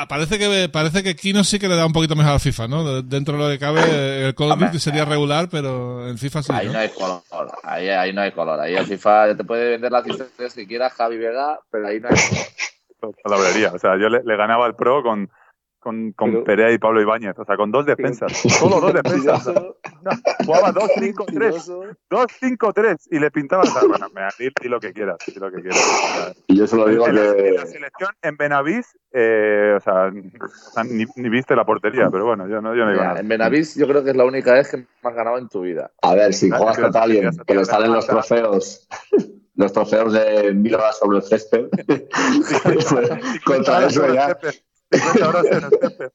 parece 0.08 0.36
que 0.38 0.68
parece 0.68 1.02
que 1.04 1.14
Kino 1.14 1.44
sí 1.44 1.60
que 1.60 1.68
le 1.68 1.76
da 1.76 1.86
un 1.86 1.92
poquito 1.92 2.16
mejor 2.16 2.32
al 2.32 2.40
FIFA, 2.40 2.66
¿no? 2.66 2.84
De- 2.84 3.02
Dentro 3.04 3.36
de 3.36 3.44
lo 3.44 3.48
que 3.50 3.60
cabe, 3.60 3.80
eh, 3.86 4.26
el 4.28 4.34
Call 4.34 4.50
of 4.52 4.58
Duty 4.58 4.80
sería 4.80 5.04
regular, 5.04 5.48
pero 5.48 6.08
en 6.08 6.18
FIFA 6.18 6.42
sí. 6.42 6.52
ahí 6.52 6.66
¿no? 6.66 6.72
no 6.72 6.78
hay 6.80 6.88
color. 6.88 7.22
Ahí, 7.62 7.88
ahí 7.88 8.12
no 8.12 8.22
hay 8.22 8.32
color. 8.32 8.58
Ahí 8.58 8.74
el 8.74 8.86
FIFA 8.86 9.36
te 9.36 9.44
puede 9.44 9.70
vender 9.70 9.92
las 9.92 10.04
licencias 10.06 10.54
que 10.54 10.66
quieras, 10.66 10.92
Javi 10.94 11.18
Vega, 11.18 11.60
pero 11.70 11.86
ahí 11.86 12.00
no 12.00 12.08
hay 12.08 12.16
color. 12.16 13.16
Palabrería. 13.22 13.72
O 13.72 13.78
sea, 13.78 13.92
yo 13.96 14.08
le, 14.08 14.22
le 14.24 14.36
ganaba 14.36 14.66
al 14.66 14.74
pro 14.74 15.02
con, 15.04 15.30
con, 15.82 16.12
con 16.12 16.30
Pero- 16.30 16.44
Perea 16.44 16.70
y 16.72 16.78
Pablo 16.78 17.02
Ibáñez, 17.02 17.38
o 17.38 17.44
sea, 17.44 17.56
con 17.56 17.70
dos 17.72 17.84
defensas, 17.84 18.32
solo 18.58 18.80
dos 18.80 18.94
defensas. 18.94 19.44
Mentiroso, 19.46 19.76
No, 20.02 20.10
jugaba 20.46 20.72
2-5-3, 20.72 21.14
mentiroso. 21.32 21.82
2-5-3 22.10 22.96
y 23.10 23.18
le 23.18 23.30
pintaba. 23.30 23.62
Bueno, 23.88 24.06
me 24.14 24.22
di, 24.38 24.50
di 24.62 24.68
lo 24.68 24.78
que 24.80 24.92
quieras, 24.92 25.18
di 25.26 25.34
lo 25.40 25.50
que 25.50 25.60
quieras. 25.60 26.34
Y 26.46 26.56
yo 26.56 26.66
solo 26.66 26.86
digo 26.88 27.06
en, 27.08 27.16
la, 27.16 27.22
en 27.32 27.54
la 27.56 27.62
que. 27.62 27.66
selección 27.68 28.10
en 28.22 28.36
Benavís, 28.36 28.86
eh, 29.12 29.74
o 29.76 29.80
sea, 29.80 30.06
o 30.06 30.72
sea, 30.72 30.84
ni, 30.84 31.04
ni 31.16 31.28
viste 31.28 31.54
la 31.56 31.64
portería, 31.64 32.08
pero 32.10 32.24
bueno, 32.26 32.46
yo 32.48 32.60
no, 32.62 32.74
yo 32.74 32.84
no 32.84 32.90
digo 32.92 33.00
Mira, 33.02 33.08
nada. 33.08 33.20
en 33.20 33.28
Benavís 33.28 33.74
yo 33.74 33.86
creo 33.88 34.02
que 34.04 34.10
es 34.10 34.16
la 34.16 34.24
única 34.24 34.52
vez 34.54 34.70
que 34.70 34.76
me 34.78 34.86
has 35.02 35.14
ganado 35.14 35.38
en 35.38 35.48
tu 35.48 35.62
vida. 35.62 35.90
A 36.02 36.14
ver, 36.14 36.32
si 36.32 36.48
juegas 36.50 36.76
que 36.76 36.82
contra 36.82 37.02
alguien 37.02 37.30
que 37.46 37.54
le 37.54 37.64
se 37.64 37.70
salen 37.70 37.92
los 37.92 38.06
trofeos, 38.06 38.88
los 39.56 39.72
trofeos 39.72 40.12
de 40.12 40.54
mil 40.54 40.74
horas 40.74 40.98
sobre 40.98 41.18
el 41.18 41.22
césped, 41.24 41.66
pues, 41.86 42.08
50 42.88 43.20
contra 43.44 43.86
eso 43.86 44.12
ya. 44.14 44.28
césped, 44.28 44.54
50 44.92 45.28
horas 45.28 45.44
en 45.46 45.64
el 45.64 45.70
césped. 45.80 46.10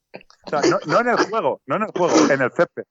O 0.46 0.50
sea, 0.50 0.62
no, 0.70 0.80
no 0.86 1.00
en 1.02 1.08
el 1.10 1.18
juego, 1.18 1.62
no 1.66 1.76
en 1.76 1.84
el 1.84 1.92
juego, 1.92 2.16
en 2.32 2.42
el 2.42 2.52
césped. 2.52 2.84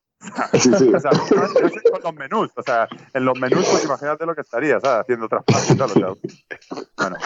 Sí, 0.55 0.71
sí. 0.79 0.95
O 0.95 1.01
sea, 1.01 1.11
no, 1.13 1.19
no 1.61 1.69
sé 1.69 1.81
con 1.91 2.03
los 2.03 2.15
menús. 2.15 2.51
O 2.57 2.63
sea, 2.63 2.89
en 3.15 3.25
los 3.25 3.39
menús, 3.39 3.67
pues 3.71 3.85
imagínate 3.85 4.25
lo 4.27 4.35
que 4.35 4.41
estaría, 4.41 4.81
¿sabes? 4.81 5.03
Haciendo 5.03 5.29
traspasos 5.29 5.71
y 5.71 5.77
tal. 5.77 5.91
O 5.91 5.95
sea, 5.95 6.09
bueno, 6.97 7.17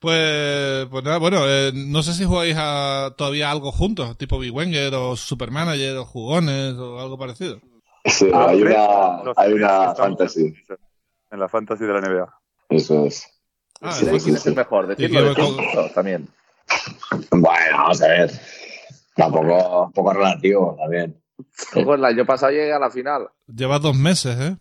Pues, 0.00 0.86
pues 0.90 1.04
nada, 1.04 1.18
bueno, 1.18 1.38
eh, 1.46 1.72
no 1.74 2.02
sé 2.02 2.12
si 2.12 2.24
jugáis 2.24 2.56
a, 2.58 3.14
todavía 3.16 3.50
algo 3.50 3.72
juntos, 3.72 4.18
tipo 4.18 4.38
Big 4.38 4.52
Wenger 4.54 4.94
o 4.94 5.16
Supermanager 5.16 5.96
o 5.96 6.04
Jugones 6.04 6.74
o 6.74 7.00
algo 7.00 7.16
parecido. 7.18 7.58
Sí, 8.04 8.26
los 8.26 8.34
hay 8.48 8.62
una, 8.62 9.22
hay 9.36 9.52
una 9.54 9.94
fantasy. 9.94 10.54
En 11.30 11.40
la 11.40 11.48
fantasy 11.48 11.84
de 11.84 11.92
la 11.94 12.00
NBA. 12.00 12.38
Eso 12.68 13.06
es. 13.06 13.26
Ah, 13.80 13.94
¿Quién 13.98 14.10
el 14.10 14.16
es- 14.16 14.24
quién 14.24 14.36
es 14.36 14.42
sí. 14.42 14.48
el 14.50 14.56
mejor? 14.56 14.86
Decirlo, 14.88 15.34
decirlo 15.34 15.90
también. 15.94 16.28
Bueno, 17.30 17.76
vamos 17.76 18.02
a 18.02 18.08
ver. 18.08 18.30
Tampoco, 19.14 19.84
un 19.86 19.92
poco 19.92 20.12
relativo 20.12 20.76
también. 20.78 21.20
El 21.74 22.04
año 22.04 22.26
pasado 22.26 22.52
llegué 22.52 22.72
a 22.72 22.78
la 22.78 22.90
final. 22.90 23.28
Llevas 23.46 23.80
dos 23.80 23.96
meses, 23.96 24.36
¿eh? 24.38 24.56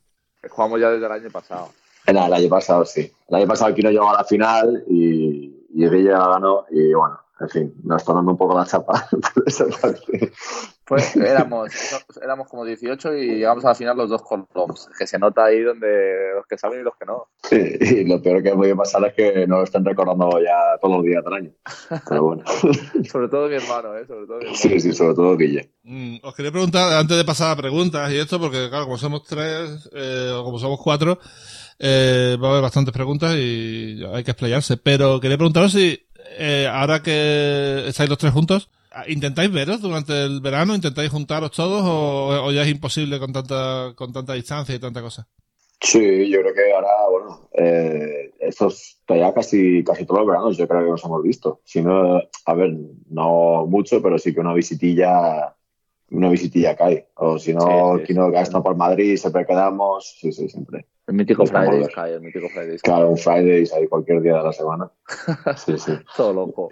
Jugamos 0.49 0.79
ya 0.79 0.89
desde 0.89 1.05
el 1.05 1.11
año 1.11 1.29
pasado. 1.31 1.69
Era 2.05 2.25
el 2.27 2.33
año 2.33 2.49
pasado, 2.49 2.85
sí. 2.85 3.11
El 3.29 3.35
año 3.35 3.47
pasado 3.47 3.73
Kino 3.73 3.89
llegó 3.89 4.09
a 4.09 4.17
la 4.17 4.23
final 4.25 4.83
y, 4.89 5.65
y 5.73 5.89
Guille 5.89 6.11
la 6.11 6.27
ganó. 6.27 6.65
Y 6.69 6.93
bueno, 6.93 7.19
en 7.39 7.49
fin, 7.49 7.73
nos 7.83 8.01
está 8.01 8.13
dando 8.13 8.31
un 8.31 8.37
poco 8.37 8.57
la 8.57 8.65
chapa 8.65 9.07
por 9.09 9.43
esa 9.47 9.65
parte. 9.67 10.31
Pues 10.85 11.15
éramos, 11.15 11.71
éramos 12.21 12.47
como 12.49 12.65
18 12.65 13.15
y 13.15 13.35
llegamos 13.37 13.63
a 13.63 13.69
la 13.69 13.75
final 13.75 13.97
los 13.97 14.09
dos 14.09 14.21
con. 14.21 14.45
Que 14.97 15.07
se 15.07 15.17
nota 15.17 15.45
ahí 15.45 15.61
donde 15.61 16.33
los 16.35 16.45
que 16.45 16.57
saben 16.57 16.81
y 16.81 16.83
los 16.83 16.93
que 16.97 17.05
no. 17.05 17.29
Sí, 17.41 17.55
y 17.79 18.05
lo 18.05 18.21
peor 18.21 18.43
que 18.43 18.53
puede 18.53 18.75
pasar 18.75 19.05
es 19.05 19.13
que 19.13 19.47
no 19.47 19.57
lo 19.57 19.63
estén 19.63 19.85
recordando 19.85 20.29
ya 20.41 20.77
todos 20.81 20.97
los 20.97 21.05
días 21.05 21.23
del 21.23 21.33
año. 21.33 21.51
Pero 22.09 22.23
bueno, 22.23 22.43
Sobre 23.11 23.29
todo 23.29 23.47
mi 23.47 23.55
hermano, 23.55 23.97
¿eh? 23.97 24.05
Sobre 24.05 24.27
todo 24.27 24.37
mi 24.39 24.43
hermano. 24.43 24.57
sí, 24.57 24.79
sí, 24.79 24.93
sobre 24.93 25.15
todo 25.15 25.37
Guille. 25.37 25.71
Mm, 25.83 26.17
os 26.21 26.35
quería 26.35 26.51
preguntar, 26.51 26.93
antes 26.93 27.17
de 27.17 27.23
pasar 27.25 27.51
a 27.51 27.61
preguntas 27.61 28.11
y 28.11 28.17
esto, 28.17 28.39
porque 28.39 28.69
claro, 28.69 28.85
como 28.85 28.97
somos 28.97 29.23
tres, 29.23 29.89
eh, 29.93 30.31
o 30.35 30.43
como 30.43 30.59
somos 30.59 30.79
cuatro, 30.81 31.17
eh, 31.79 32.37
va 32.41 32.47
a 32.47 32.51
haber 32.51 32.61
bastantes 32.61 32.93
preguntas 32.93 33.35
y 33.37 34.03
hay 34.13 34.23
que 34.23 34.31
explayarse. 34.31 34.77
Pero 34.77 35.19
quería 35.19 35.37
preguntaros 35.37 35.71
si, 35.71 36.07
eh, 36.37 36.67
ahora 36.71 37.01
que 37.01 37.85
estáis 37.87 38.09
los 38.09 38.17
tres 38.17 38.33
juntos, 38.33 38.69
¿intentáis 39.07 39.51
veros 39.51 39.81
durante 39.81 40.23
el 40.25 40.41
verano? 40.41 40.75
¿Intentáis 40.75 41.09
juntaros 41.09 41.51
todos 41.51 41.83
o, 41.83 42.45
o 42.45 42.51
ya 42.51 42.63
es 42.63 42.69
imposible 42.69 43.19
con 43.19 43.33
tanta, 43.33 43.93
con 43.95 44.11
tanta 44.13 44.33
distancia 44.33 44.75
y 44.75 44.79
tanta 44.79 45.01
cosa? 45.01 45.27
Sí, 45.81 46.29
yo 46.29 46.39
creo 46.41 46.53
que 46.53 46.73
ahora, 46.73 46.87
bueno, 47.11 47.49
eh, 47.51 48.31
estos 48.39 49.01
todavía 49.05 49.33
casi, 49.33 49.83
casi 49.83 50.05
todos 50.05 50.19
los 50.19 50.27
veranos 50.27 50.57
yo 50.57 50.65
creo 50.65 50.85
que 50.85 50.91
nos 50.91 51.03
hemos 51.03 51.21
visto. 51.21 51.59
Si 51.65 51.81
no, 51.81 52.21
a 52.45 52.53
ver, 52.53 52.71
no 53.09 53.65
mucho, 53.67 54.01
pero 54.01 54.17
sí 54.17 54.33
que 54.33 54.39
una 54.39 54.53
visitilla, 54.53 55.53
una 56.11 56.29
visitilla 56.29 56.77
cae. 56.77 57.09
O 57.15 57.37
si 57.37 57.53
no, 57.53 57.97
Sí, 57.97 58.01
sí, 58.01 58.07
si 58.07 58.13
no 58.13 58.29
sí. 58.31 58.37
está 58.37 58.63
por 58.63 58.77
Madrid, 58.77 59.17
siempre 59.17 59.45
quedamos. 59.45 60.15
Sí, 60.21 60.31
sí, 60.31 60.47
siempre. 60.47 60.85
El 61.05 61.15
mítico 61.15 61.45
Fridays, 61.45 61.89
el 61.97 62.21
mítico 62.21 62.47
Fridays. 62.49 62.81
Claro, 62.81 63.09
un 63.09 63.17
Fridays 63.17 63.73
ahí 63.73 63.87
cualquier 63.87 64.21
día 64.21 64.37
de 64.37 64.43
la 64.43 64.53
semana. 64.53 64.89
Sí, 65.57 65.77
sí. 65.77 65.91
Todo 66.15 66.33
loco. 66.33 66.69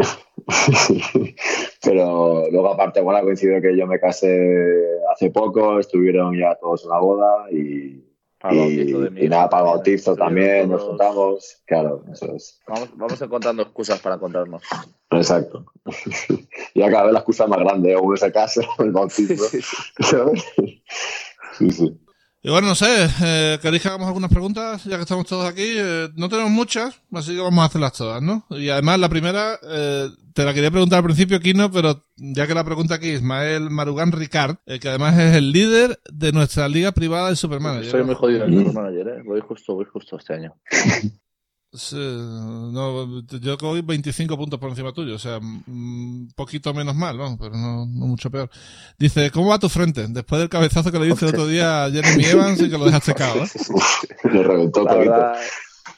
Pero 1.84 2.50
luego, 2.50 2.70
aparte, 2.70 3.02
bueno, 3.02 3.20
ha 3.20 3.24
coincidido 3.24 3.62
que 3.62 3.76
yo 3.76 3.86
me 3.88 4.00
casé 4.00 5.00
hace 5.12 5.32
poco, 5.32 5.80
estuvieron 5.80 6.38
ya 6.38 6.56
todos 6.56 6.84
en 6.84 6.90
la 6.92 7.00
boda 7.00 7.52
y, 7.52 8.06
y, 8.52 9.26
y 9.26 9.30
nada, 9.30 9.50
para 9.50 9.64
el 9.64 9.68
también, 9.68 9.76
bautizo 9.76 10.16
también, 10.16 10.70
nos 10.70 10.84
juntamos. 10.84 11.62
Claro, 11.66 12.04
eso 12.14 12.34
es. 12.34 12.62
Vamos, 12.68 12.90
vamos 12.96 13.22
encontrando 13.22 13.64
excusas 13.64 14.00
para 14.00 14.16
encontrarnos. 14.16 14.64
Exacto. 15.10 15.66
cada 16.74 17.04
vez 17.04 17.14
la 17.14 17.20
excusa 17.20 17.48
más 17.48 17.60
grande, 17.60 17.92
¿eh? 17.92 17.98
uno 17.98 18.16
se 18.16 18.32
casa, 18.32 18.62
el 18.80 18.92
bautizo. 18.92 19.44
¿sabes? 20.00 20.46
Sí, 21.58 21.70
sí. 21.70 22.00
Y 22.44 22.50
bueno, 22.50 22.70
no 22.70 22.76
sé, 22.76 23.08
eh, 23.24 23.60
¿queréis 23.62 23.84
que 23.84 23.88
hagamos 23.88 24.08
algunas 24.08 24.32
preguntas? 24.32 24.84
Ya 24.86 24.96
que 24.96 25.04
estamos 25.04 25.28
todos 25.28 25.46
aquí. 25.46 25.62
Eh, 25.64 26.10
no 26.16 26.28
tenemos 26.28 26.50
muchas, 26.50 27.00
así 27.14 27.36
que 27.36 27.42
vamos 27.42 27.62
a 27.62 27.66
hacerlas 27.66 27.94
todas, 27.94 28.20
¿no? 28.20 28.48
Y 28.50 28.70
además, 28.70 29.00
la 29.00 29.10
primera, 29.10 29.60
eh, 29.62 30.10
te 30.34 30.44
la 30.44 30.52
quería 30.52 30.72
preguntar 30.72 30.98
al 30.98 31.04
principio, 31.04 31.40
Kino, 31.40 31.70
pero 31.70 32.04
ya 32.16 32.48
que 32.48 32.56
la 32.56 32.64
pregunta 32.64 32.96
aquí 32.96 33.10
Ismael 33.10 33.70
Marugán 33.70 34.12
Ricard, 34.12 34.56
eh, 34.66 34.80
que 34.80 34.90
además 34.90 35.20
es 35.20 35.36
el 35.36 35.52
líder 35.52 36.00
de 36.12 36.32
nuestra 36.32 36.68
liga 36.68 36.92
privada 36.94 37.30
de 37.30 37.36
Superman. 37.36 37.84
Soy 37.84 38.04
muy 38.04 38.16
jodido 38.16 38.46
en 38.46 38.54
el 38.54 38.74
manager, 38.74 39.08
¿eh? 39.08 39.22
Voy 39.24 39.40
justo, 39.42 39.76
voy 39.76 39.86
justo 39.86 40.18
este 40.18 40.34
año. 40.34 40.56
Sí, 41.74 41.96
no, 41.96 43.22
yo 43.40 43.58
voy 43.62 43.82
25 43.82 44.38
puntos 44.38 44.60
por 44.60 44.70
encima 44.70 44.92
tuyo, 44.92 45.16
o 45.16 45.20
sea, 45.20 45.38
un 45.38 46.30
poquito 46.36 46.74
menos 46.74 46.96
mal, 46.96 47.18
vamos, 47.18 47.38
pero 47.40 47.56
no, 47.56 47.86
no 47.86 48.08
mucho 48.08 48.30
peor. 48.30 48.50
Dice, 49.00 49.32
¿cómo 49.32 49.52
va 49.52 49.58
tu 49.58 49.70
frente? 49.70 50.06
Después 50.10 50.40
del 50.40 50.50
cabezazo 50.50 50.92
que 50.92 51.00
le 51.00 51.06
dice 51.06 51.24
el 51.24 51.32
otro 51.32 51.48
día 51.48 51.86
a 51.86 51.90
Jeremy 51.90 52.26
Evans 52.26 52.62
y 52.62 52.70
que 52.70 52.78
lo 52.78 52.84
dejaste 52.84 53.14
cao, 53.16 53.38
¿eh? 53.38 53.48
Le 54.26 54.44
reventó 54.44 54.84
La 54.84 54.96
verdad 54.96 55.42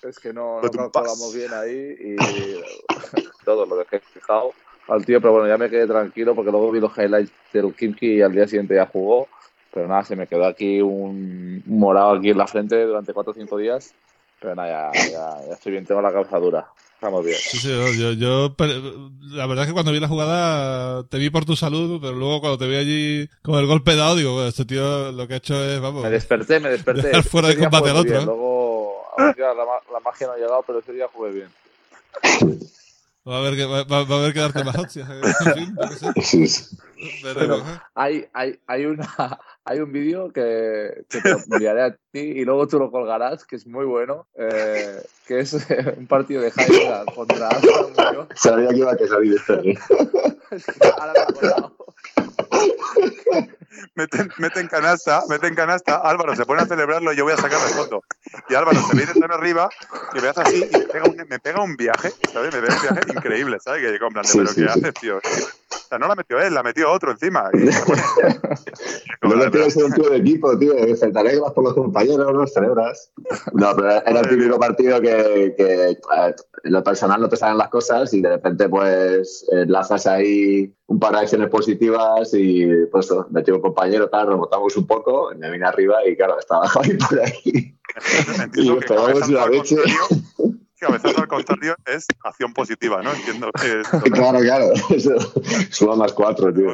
es 0.04 0.20
que 0.20 0.32
no, 0.32 0.62
no 0.62 0.70
calculamos 0.70 1.34
bien 1.34 1.52
ahí 1.54 1.96
y 2.00 2.16
todo 3.46 3.66
lo 3.66 3.76
dejé 3.78 4.00
fijado 4.00 4.52
al 4.88 5.04
tío, 5.04 5.20
pero 5.22 5.34
bueno, 5.34 5.48
ya 5.48 5.58
me 5.58 5.72
quedé 5.72 5.88
tranquilo 5.88 6.36
porque 6.36 6.52
luego 6.52 6.72
vi 6.72 6.82
los 6.82 6.96
highlights 6.96 7.32
del 7.52 7.74
Kimki 7.74 8.18
y 8.18 8.22
al 8.22 8.34
día 8.34 8.48
siguiente 8.48 8.76
ya 8.76 8.86
jugó. 8.86 9.28
Pero 9.74 9.88
nada, 9.88 10.04
se 10.04 10.16
me 10.16 10.28
quedó 10.28 10.46
aquí 10.46 10.82
un, 10.82 11.64
un 11.66 11.80
morado 11.80 12.12
aquí 12.12 12.30
en 12.30 12.38
la 12.38 12.46
frente 12.46 12.86
durante 12.86 13.12
4 13.12 13.32
o 13.32 13.34
5 13.34 13.58
días. 13.58 13.96
Pero 14.44 14.56
nada, 14.56 14.92
ya, 14.94 15.10
ya, 15.10 15.48
ya 15.48 15.54
estoy 15.54 15.72
bien, 15.72 15.86
tengo 15.86 16.02
la 16.02 16.12
cabeza 16.12 16.38
dura. 16.38 16.68
Estamos 16.96 17.24
bien. 17.24 17.38
Sí, 17.40 17.58
sí, 17.60 17.70
yo, 17.98 18.12
yo, 18.12 18.54
la 19.22 19.48
verdad 19.48 19.64
es 19.64 19.68
que 19.70 19.74
cuando 19.74 19.94
vi 19.94 20.02
la 20.02 20.10
jugada 20.10 21.08
te 21.08 21.18
vi 21.18 21.30
por 21.30 21.46
tu 21.46 21.56
salud, 21.56 22.02
pero 22.02 22.12
luego 22.12 22.42
cuando 22.42 22.58
te 22.58 22.68
vi 22.68 22.76
allí 22.76 23.30
con 23.42 23.58
el 23.58 23.68
golpe 23.68 23.96
dado, 23.96 24.18
digo, 24.18 24.34
bueno, 24.34 24.50
este 24.50 24.66
tío 24.66 25.14
lo 25.14 25.30
que 25.30 25.36
ha 25.36 25.38
hecho 25.38 25.64
es, 25.64 25.80
vamos, 25.80 26.04
Me 26.04 26.10
desperté, 26.10 26.60
me 26.60 26.68
desperté. 26.68 27.24
Fuera 27.24 27.48
de 27.48 27.58
combate 27.58 27.90
al 27.90 28.04
bien. 28.04 28.18
otro, 28.18 28.22
¿eh? 28.22 28.26
Luego, 28.26 29.06
día 29.38 29.54
la, 29.54 29.64
la 29.94 30.00
magia 30.04 30.28
no 30.28 30.34
ha 30.34 30.38
llegado, 30.38 30.64
pero 30.68 30.80
ese 30.80 30.92
día 30.92 31.08
jugué 31.14 31.32
bien. 31.32 31.50
va 33.26 33.36
a 33.36 33.40
haber 33.40 33.56
que, 33.56 33.66
va, 33.66 33.84
va 33.86 33.98
a 33.98 34.20
haber 34.20 34.34
que 34.34 34.40
darte 34.42 34.64
más 34.66 34.76
hostias. 34.76 35.10
¿eh? 35.10 35.22
En 35.46 35.54
fin, 35.54 35.76
yo 35.82 35.90
qué 35.90 35.96
sé. 35.96 36.22
Sí, 36.22 36.48
sí. 36.48 36.78
Veremos, 37.24 37.62
¿eh? 37.62 37.80
Hay, 37.96 38.28
hay, 38.34 38.60
hay, 38.68 38.86
una, 38.88 39.40
hay 39.66 39.80
un 39.80 39.92
vídeo 39.92 40.32
que, 40.34 41.06
que 41.10 41.22
te 41.22 41.30
lo 41.30 41.40
enviaré 41.52 41.84
a 41.84 41.92
ti 42.12 42.20
y 42.20 42.44
luego 42.46 42.68
tú 42.68 42.80
lo 42.80 42.92
colgarás, 42.92 43.46
que 43.46 43.56
es 43.56 43.66
muy 43.66 43.86
bueno, 43.86 44.28
eh, 44.36 45.02
que 45.26 45.40
es 45.40 45.54
eh, 45.70 45.96
un 45.98 46.08
partido 46.08 46.42
de 46.42 46.52
Jaime 46.52 47.06
contra. 47.16 47.50
Sabía 48.36 48.70
que 48.70 48.78
iba 48.78 48.92
a 48.94 48.98
que 48.98 49.08
salir 49.08 49.36
este. 49.36 49.72
¿eh? 49.72 49.78
Ahora 51.00 51.14
me 51.14 51.20
he 51.20 51.24
acordado. 51.24 51.76
Meten, 53.96 54.32
meten 54.38 54.68
canasta, 54.68 55.24
meten 55.30 55.56
canasta, 55.56 55.98
Álvaro 55.98 56.36
se 56.36 56.46
pone 56.46 56.62
a 56.62 56.66
celebrarlo 56.66 57.14
y 57.14 57.16
yo 57.16 57.24
voy 57.24 57.34
a 57.34 57.38
sacar 57.38 57.60
la 57.60 57.68
foto. 57.76 58.04
Y 58.50 58.56
Álvaro 58.56 58.80
se 58.82 58.96
viene 58.96 59.14
tan 59.14 59.32
arriba 59.32 59.70
y 60.14 60.22
me 60.22 60.28
hace 60.28 60.42
así 60.42 60.70
y 60.72 60.78
me 60.78 60.86
pega 60.86 61.06
un, 61.06 61.16
me 61.28 61.40
pega 61.40 61.62
un 61.62 61.76
viaje, 61.76 62.12
¿sabes? 62.32 62.54
Me 62.54 62.62
pega 62.62 62.76
un 62.76 62.82
viaje 62.82 63.02
increíble, 63.14 63.58
¿sabes? 63.60 63.82
Que 63.82 63.98
yo 64.00 64.08
en 64.08 64.14
plan 64.14 64.24
de, 64.24 64.30
Sí, 64.30 64.38
pero 64.38 64.50
sí, 64.50 64.62
¿qué 64.62 64.70
sí. 64.70 64.80
haces, 64.80 64.94
tío? 64.96 65.22
No 66.00 66.08
la 66.08 66.16
metió 66.16 66.40
él, 66.40 66.54
la 66.54 66.64
metió 66.64 66.92
otro 66.92 67.12
encima. 67.12 67.50
Y 67.54 67.58
No 69.28 69.36
le 69.36 69.50
tienes 69.50 69.76
un 69.76 69.92
tío 69.94 70.10
de 70.10 70.18
equipo, 70.18 70.58
tío. 70.58 70.74
Te 70.74 71.20
alegras 71.20 71.52
por 71.54 71.64
los 71.64 71.74
compañeros, 71.74 72.34
los 72.34 72.54
celebras. 72.54 73.12
No, 73.54 73.76
pero 73.76 73.90
era 73.90 74.20
el 74.20 74.30
típico 74.30 74.60
partido 74.60 75.02
que, 75.02 75.54
que 75.58 75.92
eh, 75.92 76.36
en 76.64 76.72
lo 76.72 76.84
personal 76.84 77.22
no 77.22 77.30
te 77.30 77.38
salen 77.38 77.58
las 77.58 77.70
cosas 77.70 78.14
y 78.14 78.22
de 78.22 78.30
repente, 78.30 78.70
pues, 78.70 79.46
enlazas 79.52 80.08
ahí 80.08 80.74
un 80.88 81.00
par 81.00 81.14
de 81.14 81.20
acciones 81.20 81.50
positivas 81.50 82.34
y, 82.34 82.68
pues, 82.92 83.10
metió 83.32 83.56
un 83.56 83.62
compañero, 83.62 84.10
tal, 84.10 84.28
remontamos 84.28 84.76
un 84.78 84.88
poco, 84.88 85.32
me 85.38 85.52
vine 85.52 85.66
arriba 85.66 86.06
y, 86.08 86.16
claro, 86.16 86.40
estaba 86.40 86.68
Javi 86.70 86.98
por 86.98 87.20
ahí. 87.20 87.78
Y 88.56 88.80
que 88.80 88.86
pegamos 88.88 89.28
una 89.28 89.48
leche. 89.48 89.78
Cabezazo 90.84 91.22
al 91.22 91.28
contrario 91.28 91.76
es 91.86 92.06
acción 92.24 92.54
positiva, 92.54 93.02
¿no? 93.02 93.14
Entiendo 93.14 93.52
que 93.52 93.82
es 93.82 93.88
Claro, 94.14 94.40
claro. 94.40 94.72
Suma 95.72 95.96
más 95.96 96.14
cuatro, 96.14 96.54
tío. 96.54 96.68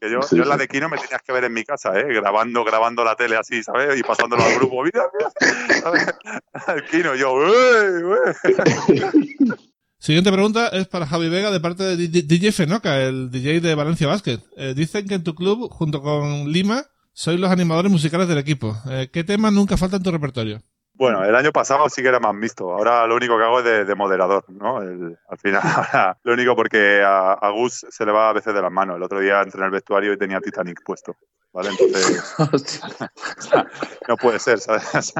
Que 0.00 0.10
yo, 0.10 0.22
Sí, 0.22 0.36
yo 0.36 0.44
en 0.44 0.48
la 0.48 0.56
de 0.56 0.68
Kino 0.68 0.88
me 0.88 0.96
tenías 0.96 1.20
que 1.22 1.32
ver 1.32 1.44
en 1.44 1.52
mi 1.52 1.64
casa, 1.64 1.98
¿eh? 1.98 2.04
Grabando, 2.08 2.64
grabando 2.64 3.04
la 3.04 3.16
tele 3.16 3.36
así, 3.36 3.62
¿sabes? 3.62 3.98
Y 3.98 4.02
pasándolo 4.02 4.42
al 4.42 4.54
grupo. 4.54 4.82
Mira, 4.82 5.02
mira. 5.18 6.18
Al 6.66 6.84
Kino, 6.86 7.14
yo, 7.14 7.32
¡uy, 7.32 8.04
uy! 8.04 9.56
Siguiente 9.98 10.32
pregunta 10.32 10.68
es 10.68 10.88
para 10.88 11.06
Javi 11.06 11.28
Vega 11.28 11.50
de 11.50 11.60
parte 11.60 11.84
de 11.84 11.96
DJ 11.96 12.52
Fenoca, 12.52 13.02
el 13.02 13.30
DJ 13.30 13.60
de 13.60 13.74
Valencia 13.74 14.06
Basket. 14.06 14.40
Eh, 14.56 14.72
dicen 14.74 15.06
que 15.06 15.14
en 15.14 15.24
tu 15.24 15.34
club, 15.34 15.68
junto 15.70 16.00
con 16.00 16.50
Lima, 16.50 16.86
sois 17.12 17.38
los 17.38 17.50
animadores 17.50 17.92
musicales 17.92 18.26
del 18.26 18.38
equipo. 18.38 18.78
Eh, 18.88 19.10
¿Qué 19.12 19.24
temas 19.24 19.52
nunca 19.52 19.76
falta 19.76 19.96
en 19.98 20.02
tu 20.02 20.10
repertorio? 20.10 20.62
Bueno, 21.00 21.24
el 21.24 21.34
año 21.34 21.50
pasado 21.50 21.88
sí 21.88 22.02
que 22.02 22.08
era 22.08 22.20
más 22.20 22.34
mixto. 22.34 22.72
Ahora 22.74 23.06
lo 23.06 23.16
único 23.16 23.38
que 23.38 23.44
hago 23.44 23.60
es 23.60 23.86
de, 23.86 23.94
moderador, 23.94 24.44
¿no? 24.48 24.82
El, 24.82 25.18
al 25.30 25.38
final, 25.38 25.62
lo 26.24 26.34
único 26.34 26.54
porque 26.54 27.00
a, 27.02 27.32
a, 27.32 27.50
Gus 27.52 27.86
se 27.88 28.04
le 28.04 28.12
va 28.12 28.28
a 28.28 28.34
veces 28.34 28.52
de 28.52 28.60
las 28.60 28.70
manos. 28.70 28.98
El 28.98 29.02
otro 29.02 29.18
día 29.18 29.40
entré 29.40 29.60
en 29.60 29.64
el 29.64 29.70
vestuario 29.70 30.12
y 30.12 30.18
tenía 30.18 30.42
Titanic 30.42 30.82
puesto, 30.84 31.16
¿vale? 31.54 31.70
Entonces, 31.70 32.36
no 34.08 34.16
puede 34.18 34.38
ser, 34.40 34.58
¿sabes? 34.58 35.14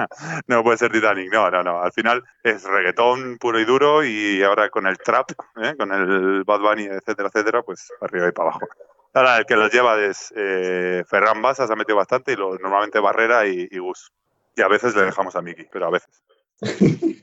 no 0.49 0.62
puede 0.62 0.76
ser 0.76 0.93
Titanic, 0.93 1.33
no, 1.33 1.51
no, 1.51 1.62
no. 1.62 1.81
Al 1.81 1.93
final 1.93 2.24
es 2.43 2.62
reggaetón 2.62 3.39
puro 3.39 3.59
y 3.59 3.64
duro 3.64 4.05
y 4.05 4.43
ahora 4.43 4.68
con 4.68 4.87
el 4.87 4.99
trap, 4.99 5.31
¿eh? 5.62 5.76
con 5.78 5.93
el 5.93 6.45
Bad 6.45 6.61
Bunny, 6.61 6.89
etcétera, 6.89 7.31
etcétera, 7.33 7.62
pues 7.62 7.91
arriba 8.03 8.28
y 8.28 8.33
para 8.33 8.51
abajo. 8.51 8.68
Ahora 9.14 9.39
el 9.39 9.47
que 9.47 9.57
los 9.57 9.72
lleva 9.72 9.99
es 9.99 10.31
eh, 10.37 11.05
Ferran 11.09 11.41
Basa, 11.41 11.66
se 11.66 11.72
ha 11.72 11.76
metido 11.76 11.97
bastante, 11.97 12.33
y 12.33 12.37
lo, 12.37 12.59
normalmente 12.59 13.01
Barrera 13.01 13.47
y, 13.47 13.66
y 13.70 13.78
Gus. 13.78 14.12
Y 14.57 14.62
a 14.62 14.68
veces 14.68 14.94
le 14.94 15.03
dejamos 15.03 15.34
a 15.36 15.42
Miki, 15.42 15.66
pero 15.72 15.86
a 15.86 15.90
veces. 15.90 16.22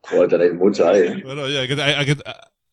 Joder, 0.00 0.28
tenéis 0.28 0.54
mucho 0.54 0.88
ahí. 0.88 1.22
Bueno, 1.22 1.42
oye, 1.42 1.60
hay 1.60 1.68
que, 1.68 1.82
hay, 1.82 2.06
que, 2.06 2.16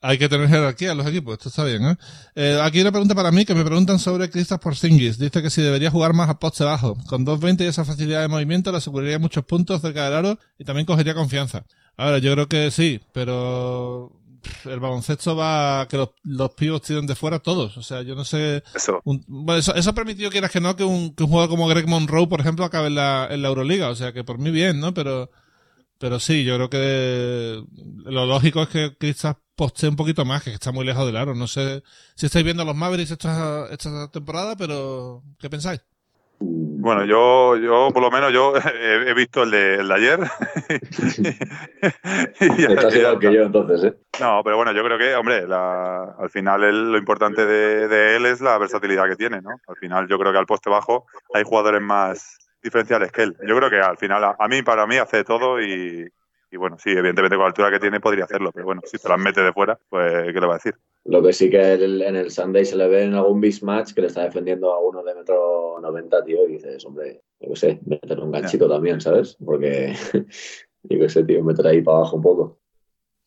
hay 0.02 0.18
que 0.18 0.30
tener 0.30 0.48
jerarquía 0.48 0.92
en 0.92 0.98
los 0.98 1.08
equipos, 1.08 1.34
esto 1.34 1.50
está 1.50 1.64
bien, 1.66 1.84
¿eh? 1.84 1.96
¿eh? 2.36 2.60
Aquí 2.62 2.82
una 2.82 2.92
pregunta 2.92 3.14
para 3.14 3.32
mí 3.32 3.46
que 3.46 3.54
me 3.54 3.66
preguntan 3.66 4.00
sobre 4.00 4.30
Kristaps 4.30 4.64
Porzingis. 4.64 5.20
Dice 5.20 5.42
que 5.42 5.50
si 5.50 5.62
debería 5.62 5.92
jugar 5.92 6.14
más 6.14 6.30
a 6.30 6.40
poste 6.40 6.64
bajo. 6.64 6.98
Con 7.08 7.26
2.20 7.26 7.62
y 7.62 7.68
esa 7.68 7.86
facilidad 7.86 8.22
de 8.22 8.28
movimiento 8.28 8.72
le 8.72 8.78
aseguraría 8.78 9.20
muchos 9.20 9.44
puntos 9.46 9.82
cerca 9.82 10.06
del 10.06 10.14
aro 10.14 10.40
y 10.58 10.64
también 10.64 10.86
cogería 10.86 11.14
confianza. 11.14 11.66
Ahora, 11.98 12.20
yo 12.20 12.32
creo 12.34 12.48
que 12.48 12.72
sí, 12.72 13.02
pero 13.12 14.19
el 14.66 14.80
baloncesto 14.80 15.36
va 15.36 15.82
a 15.82 15.88
que 15.88 15.98
los, 15.98 16.10
los 16.24 16.52
pibos 16.52 16.82
tiren 16.82 17.06
de 17.06 17.16
fuera 17.16 17.40
todos. 17.40 17.78
O 17.78 17.84
sea, 17.84 18.02
yo 18.02 18.16
no 18.16 18.26
sé. 18.26 18.64
Eso. 18.74 19.02
Un, 19.04 19.24
bueno, 19.28 19.60
eso, 19.60 19.74
eso, 19.76 19.90
ha 19.90 19.94
permitido, 19.94 20.30
quieras 20.30 20.52
que 20.52 20.62
no, 20.62 20.76
que 20.76 20.84
un, 20.84 21.14
que 21.16 21.24
un 21.24 21.30
jugador 21.30 21.50
como 21.50 21.68
Greg 21.68 21.88
Monroe, 21.88 22.28
por 22.28 22.40
ejemplo, 22.42 22.66
acabe 22.66 22.88
en 22.88 22.96
la, 22.96 23.28
en 23.30 23.42
la 23.42 23.50
Euroliga. 23.50 23.90
O 23.90 23.96
sea, 23.96 24.14
que 24.14 24.24
por 24.24 24.40
mí 24.40 24.52
bien, 24.52 24.80
¿no? 24.80 24.94
Pero, 24.94 25.32
pero 25.98 26.20
sí, 26.20 26.44
yo 26.44 26.56
creo 26.56 26.70
que 26.70 27.64
lo 28.06 28.26
lógico 28.26 28.64
es 28.64 28.70
que 28.70 28.96
quizás 29.00 29.36
postee 29.56 29.90
un 29.90 29.98
poquito 29.98 30.24
más, 30.24 30.44
que 30.44 30.54
está 30.54 30.72
muy 30.72 30.86
lejos 30.86 31.06
del 31.06 31.18
aro. 31.18 31.36
No 31.36 31.48
sé 31.48 31.84
si 32.16 32.26
estáis 32.26 32.46
viendo 32.46 32.64
a 32.64 32.66
los 32.66 32.76
Mavericks 32.76 33.12
esta, 33.12 33.68
esta 33.70 34.10
temporada, 34.10 34.56
pero 34.56 35.24
¿qué 35.38 35.50
pensáis? 35.50 35.82
Bueno, 36.82 37.04
yo, 37.04 37.58
yo 37.58 37.90
por 37.92 38.02
lo 38.02 38.10
menos 38.10 38.32
yo 38.32 38.54
he, 38.56 39.10
he 39.10 39.14
visto 39.14 39.44
el 39.44 39.52
de, 39.52 39.76
el 39.76 39.88
de 39.90 39.94
ayer. 39.94 40.20
y 42.40 42.64
Estás 42.64 42.96
igual 42.96 43.20
que 43.20 43.34
yo 43.34 43.44
entonces, 43.44 43.84
¿eh? 43.84 43.98
No, 44.22 44.42
pero 44.44 44.56
bueno, 44.56 44.72
yo 44.72 44.82
creo 44.84 44.98
que, 44.98 45.14
hombre, 45.14 45.46
la, 45.46 46.16
al 46.18 46.30
final 46.30 46.64
el, 46.64 46.94
lo 46.94 46.98
importante 46.98 47.46
de, 47.46 47.90
de, 47.90 48.16
él 48.16 48.26
es 48.26 48.40
la 48.40 48.58
versatilidad 48.58 49.10
que 49.10 49.18
tiene, 49.18 49.42
¿no? 49.42 49.50
Al 49.68 49.76
final 49.76 50.08
yo 50.08 50.18
creo 50.18 50.32
que 50.32 50.38
al 50.38 50.46
poste 50.46 50.70
bajo 50.70 51.06
hay 51.34 51.44
jugadores 51.44 51.82
más 51.82 52.38
diferenciales 52.64 53.12
que 53.12 53.24
él. 53.24 53.36
Yo 53.46 53.58
creo 53.58 53.70
que 53.70 53.82
al 53.82 53.98
final, 53.98 54.24
a, 54.24 54.38
a 54.40 54.48
mí, 54.48 54.62
para 54.62 54.88
mí, 54.88 54.96
hace 54.96 55.26
todo 55.26 55.62
y, 55.62 56.08
y 56.50 56.58
bueno, 56.58 56.78
sí, 56.80 56.92
evidentemente 56.92 57.36
con 57.36 57.44
la 57.44 57.48
altura 57.48 57.72
que 57.72 57.80
tiene 57.80 58.00
podría 58.00 58.24
hacerlo, 58.24 58.52
pero 58.54 58.66
bueno, 58.66 58.82
si 58.86 58.98
te 58.98 59.10
las 59.10 59.20
mete 59.20 59.42
de 59.42 59.52
fuera, 59.52 59.78
pues 59.90 60.34
¿qué 60.34 60.40
le 60.40 60.48
va 60.48 60.54
a 60.54 60.58
decir? 60.58 60.76
Lo 61.06 61.24
que 61.24 61.34
sí 61.34 61.50
que 61.50 61.74
el, 61.74 62.02
en 62.02 62.16
el 62.16 62.30
Sunday 62.30 62.66
se 62.66 62.76
le 62.76 62.88
ve 62.88 63.04
en 63.04 63.16
algún 63.16 63.40
mismatch 63.40 63.94
que 63.94 64.02
le 64.02 64.08
está 64.08 64.24
defendiendo 64.24 64.72
a 64.72 64.80
uno 64.80 65.04
de 65.04 65.16
metro 65.16 65.80
90, 65.82 66.24
tío, 66.24 66.48
y 66.48 66.54
dices, 66.54 66.86
hombre, 66.86 67.22
yo 67.40 67.50
qué 67.50 67.56
sé, 67.56 67.80
meter 67.86 68.20
un 68.20 68.32
ganchito 68.32 68.70
también, 68.70 69.00
¿sabes? 69.02 69.38
Porque, 69.44 69.96
yo 70.84 71.00
qué 71.00 71.10
sé, 71.10 71.24
tío, 71.24 71.44
meter 71.44 71.66
ahí 71.68 71.82
para 71.82 71.98
abajo 71.98 72.18
un 72.18 72.22
poco. 72.22 72.60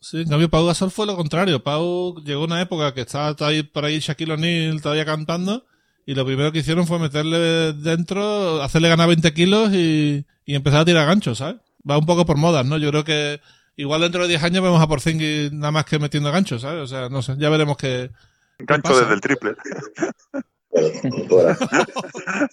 Sí, 0.01 0.23
en 0.23 0.29
cambio 0.29 0.51
Pau 0.51 0.67
Gasol 0.67 0.91
fue 0.91 1.07
lo 1.07 1.17
contrario. 1.17 1.63
Pau 1.63 2.17
llegó 2.25 2.45
una 2.45 2.61
época 2.61 2.93
que 2.93 3.03
estaba 3.03 3.35
ahí 3.47 3.63
por 3.63 3.85
ahí 3.85 4.01
Shaquille 4.01 4.33
O'Neal 4.33 4.83
todavía 4.83 5.05
cantando 5.05 5.65
y 6.05 6.17
lo 6.17 6.27
primero 6.27 6.51
que 6.51 6.59
hicieron 6.59 6.89
fue 6.89 6.99
meterle 6.99 7.73
dentro, 7.73 8.61
hacerle 8.63 8.89
ganar 8.89 9.07
20 9.07 9.33
kilos 9.33 9.73
y, 9.73 10.27
y 10.45 10.55
empezar 10.57 10.81
a 10.81 10.85
tirar 10.85 11.07
ganchos, 11.07 11.39
¿sabes? 11.39 11.61
Va 11.89 11.99
un 11.99 12.07
poco 12.07 12.27
por 12.27 12.37
modas, 12.37 12.67
¿no? 12.67 12.79
Yo 12.79 12.91
creo 12.91 13.05
que 13.05 13.41
igual 13.77 14.01
dentro 14.01 14.23
de 14.23 14.29
10 14.29 14.43
años 14.45 14.63
vemos 14.63 14.81
a 14.81 14.87
Porzingis 14.87 15.53
nada 15.53 15.73
más 15.73 15.85
que 15.85 15.99
metiendo 15.99 16.31
ganchos, 16.33 16.63
¿sabes? 16.63 16.83
O 16.83 16.87
sea, 16.87 17.09
no 17.09 17.23
sé, 17.23 17.35
ya 17.39 17.51
veremos 17.51 17.77
qué. 17.77 18.11
Gancho 18.59 18.99
desde 18.99 19.15
el 19.15 19.21
triple. 19.21 19.57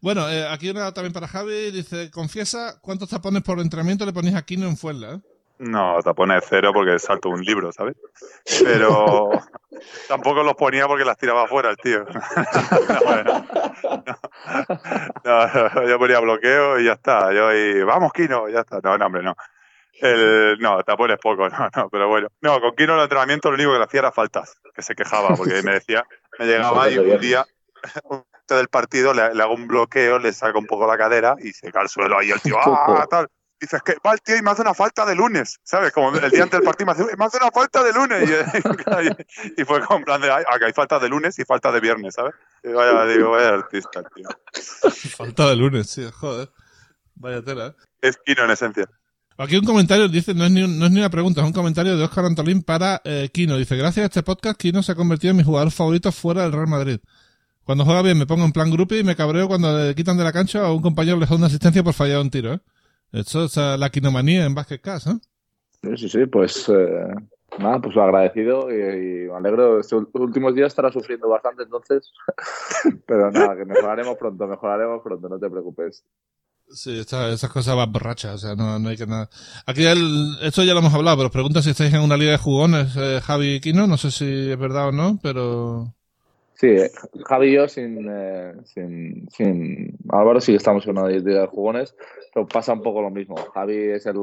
bueno, 0.00 0.28
eh, 0.28 0.46
aquí 0.48 0.70
una 0.70 0.92
también 0.92 1.12
para 1.12 1.28
Javi. 1.28 1.70
Dice, 1.70 2.10
confiesa, 2.10 2.78
¿cuántos 2.80 3.08
tapones 3.08 3.42
por 3.42 3.60
entrenamiento 3.60 4.06
le 4.06 4.12
ponéis 4.12 4.36
a 4.36 4.42
Kino 4.42 4.66
en 4.68 4.76
Fuenla? 4.76 5.14
Eh? 5.14 5.20
No, 5.58 6.00
tapones 6.02 6.44
cero 6.48 6.72
porque 6.74 6.98
salto 6.98 7.28
un 7.28 7.40
libro, 7.42 7.70
¿sabes? 7.70 7.94
Pero 8.62 9.30
tampoco 10.08 10.42
los 10.42 10.54
ponía 10.54 10.88
porque 10.88 11.04
las 11.04 11.16
tiraba 11.16 11.44
afuera 11.44 11.70
el 11.70 11.76
tío. 11.76 12.04
no, 15.24 15.46
no, 15.46 15.68
no, 15.74 15.88
yo 15.88 15.98
ponía 15.98 16.18
bloqueo 16.20 16.80
y 16.80 16.86
ya 16.86 16.94
está. 16.94 17.32
Yo 17.32 17.52
y 17.52 17.84
vamos, 17.84 18.12
Kino, 18.12 18.48
ya 18.48 18.60
está. 18.60 18.80
No, 18.82 18.98
no, 18.98 19.06
hombre, 19.06 19.22
no. 19.22 19.36
El, 20.00 20.58
no, 20.58 20.82
tapones 20.82 21.18
poco, 21.18 21.48
no, 21.50 21.68
no, 21.74 21.88
pero 21.90 22.08
bueno. 22.08 22.28
No, 22.40 22.60
con 22.60 22.74
Kino 22.74 22.92
en 22.92 22.98
el 22.98 23.04
entrenamiento 23.04 23.50
lo 23.50 23.54
único 23.54 23.72
que 23.72 23.78
le 23.78 23.84
hacía 23.84 24.00
era 24.00 24.12
faltas, 24.12 24.56
que 24.74 24.82
se 24.82 24.94
quejaba, 24.94 25.34
porque 25.36 25.62
me 25.62 25.72
decía, 25.72 26.04
me 26.38 26.46
llegaba 26.46 26.90
y 26.90 26.98
un 26.98 27.20
día, 27.20 27.46
del 28.48 28.68
partido 28.68 29.14
le, 29.14 29.34
le, 29.34 29.42
hago 29.42 29.54
un 29.54 29.66
bloqueo, 29.66 30.18
le 30.18 30.32
saco 30.32 30.58
un 30.58 30.66
poco 30.66 30.86
la 30.86 30.98
cadera 30.98 31.36
y 31.40 31.52
se 31.52 31.72
cae 31.72 31.82
al 31.82 31.88
suelo 31.88 32.18
ahí 32.18 32.30
el 32.30 32.40
tío, 32.40 32.56
ah, 32.58 33.06
tal. 33.08 33.28
Dices 33.58 33.80
que 33.82 33.94
va 34.04 34.12
el 34.12 34.20
tío 34.20 34.36
y 34.36 34.42
me 34.42 34.50
hace 34.50 34.60
una 34.60 34.74
falta 34.74 35.06
de 35.06 35.14
lunes, 35.14 35.58
¿sabes? 35.62 35.92
Como 35.92 36.14
el 36.14 36.30
día 36.30 36.42
antes 36.42 36.58
del 36.58 36.66
partido 36.66 36.86
me 36.86 36.92
hace, 36.92 37.16
me 37.16 37.24
hace 37.24 37.38
una 37.38 37.50
falta 37.50 37.82
de 37.82 37.92
lunes. 37.92 38.28
Y, 38.28 39.62
y 39.62 39.64
fue 39.64 39.80
como 39.80 40.00
en 40.00 40.04
plan 40.04 40.20
de, 40.20 40.30
acá 40.30 40.66
hay 40.66 40.72
falta 40.72 40.98
de 40.98 41.08
lunes 41.08 41.38
y 41.38 41.44
falta 41.44 41.72
de 41.72 41.80
viernes, 41.80 42.14
¿sabes? 42.14 42.34
Y 42.62 42.72
vaya, 42.72 43.06
digo, 43.06 43.30
vaya 43.30 43.54
artista, 43.54 44.02
tío. 44.14 44.28
Falta 45.16 45.48
de 45.48 45.56
lunes, 45.56 45.88
sí, 45.88 46.06
joder. 46.12 46.50
Vaya 47.14 47.42
tela, 47.42 47.68
¿eh? 47.68 47.74
Es 48.02 48.18
Kino 48.18 48.44
en 48.44 48.50
esencia. 48.50 48.86
Aquí 49.36 49.56
un 49.56 49.64
comentario 49.64 50.08
dice, 50.08 50.32
no 50.32 50.44
es, 50.44 50.50
ni 50.52 50.60
no 50.60 50.86
es 50.86 50.92
ni 50.92 50.98
una 50.98 51.10
pregunta, 51.10 51.40
es 51.40 51.46
un 51.46 51.52
comentario 51.52 51.96
de 51.96 52.04
Oscar 52.04 52.24
Antolín 52.24 52.62
para 52.62 53.00
eh, 53.04 53.28
Kino. 53.32 53.56
Dice, 53.56 53.76
gracias 53.76 54.04
a 54.04 54.06
este 54.06 54.22
podcast, 54.22 54.60
Kino 54.60 54.80
se 54.82 54.92
ha 54.92 54.94
convertido 54.94 55.32
en 55.32 55.38
mi 55.38 55.42
jugador 55.42 55.72
favorito 55.72 56.12
fuera 56.12 56.42
del 56.42 56.52
Real 56.52 56.68
Madrid. 56.68 57.00
Cuando 57.64 57.84
juega 57.84 58.02
bien 58.02 58.18
me 58.18 58.26
pongo 58.26 58.44
en 58.44 58.52
plan 58.52 58.70
grupo 58.70 58.94
y 58.94 59.02
me 59.02 59.16
cabreo 59.16 59.48
cuando 59.48 59.76
le 59.76 59.94
quitan 59.94 60.16
de 60.16 60.24
la 60.24 60.32
cancha 60.32 60.66
a 60.66 60.72
un 60.72 60.82
compañero 60.82 61.18
le 61.18 61.26
da 61.26 61.34
una 61.34 61.46
asistencia 61.46 61.82
por 61.82 61.94
fallar 61.94 62.20
un 62.20 62.30
tiro. 62.30 62.54
¿eh? 62.54 62.60
Esto 63.12 63.44
es 63.44 63.56
la 63.56 63.90
quinomanía 63.90 64.44
en 64.44 64.54
Basket 64.54 64.78
Cast, 64.78 65.08
¿eh? 65.08 65.18
Sí, 65.82 65.96
sí, 65.96 66.08
sí, 66.08 66.26
pues 66.26 66.68
eh, 66.68 67.14
nada, 67.58 67.80
pues 67.80 67.94
lo 67.96 68.04
agradecido 68.04 68.70
y, 68.70 68.74
y, 68.74 69.28
me 69.28 69.36
alegro. 69.36 69.80
Estos 69.80 70.06
últimos 70.12 70.54
días 70.54 70.68
estará 70.68 70.92
sufriendo 70.92 71.28
bastante 71.28 71.64
entonces, 71.64 72.12
pero 73.06 73.30
nada, 73.30 73.56
que 73.56 73.64
mejoraremos 73.64 74.16
pronto, 74.16 74.46
mejoraremos 74.46 75.02
pronto, 75.02 75.28
no 75.28 75.38
te 75.38 75.50
preocupes. 75.50 76.04
Sí, 76.74 76.98
esta, 76.98 77.30
esas 77.30 77.50
cosas 77.50 77.76
van 77.76 77.92
borrachas, 77.92 78.34
o 78.34 78.38
sea, 78.38 78.56
no, 78.56 78.78
no 78.80 78.88
hay 78.88 78.96
que 78.96 79.06
nada. 79.06 79.30
Aquí 79.64 79.84
el, 79.84 80.36
esto 80.42 80.64
ya 80.64 80.72
lo 80.72 80.80
hemos 80.80 80.92
hablado, 80.92 81.16
pero 81.18 81.26
os 81.28 81.32
pregunto 81.32 81.62
si 81.62 81.70
estáis 81.70 81.94
en 81.94 82.00
una 82.00 82.16
liga 82.16 82.32
de 82.32 82.38
jugones, 82.38 82.96
eh, 82.96 83.20
Javi 83.22 83.54
y 83.54 83.60
Kino, 83.60 83.86
no 83.86 83.96
sé 83.96 84.10
si 84.10 84.24
es 84.50 84.58
verdad 84.58 84.88
o 84.88 84.92
no, 84.92 85.20
pero... 85.22 85.94
Sí, 86.54 86.76
Javi 87.24 87.48
y 87.48 87.54
yo 87.54 87.68
sin, 87.68 88.08
eh, 88.08 88.54
sin, 88.64 89.28
sin 89.30 89.98
Álvaro 90.10 90.40
sí 90.40 90.54
estamos 90.54 90.86
en 90.86 90.96
una 90.96 91.08
liga 91.08 91.40
de 91.42 91.46
jugones, 91.48 91.96
pero 92.32 92.46
pasa 92.46 92.72
un 92.72 92.82
poco 92.82 93.02
lo 93.02 93.10
mismo. 93.10 93.36
Javi 93.52 93.90
es 93.90 94.06
el, 94.06 94.16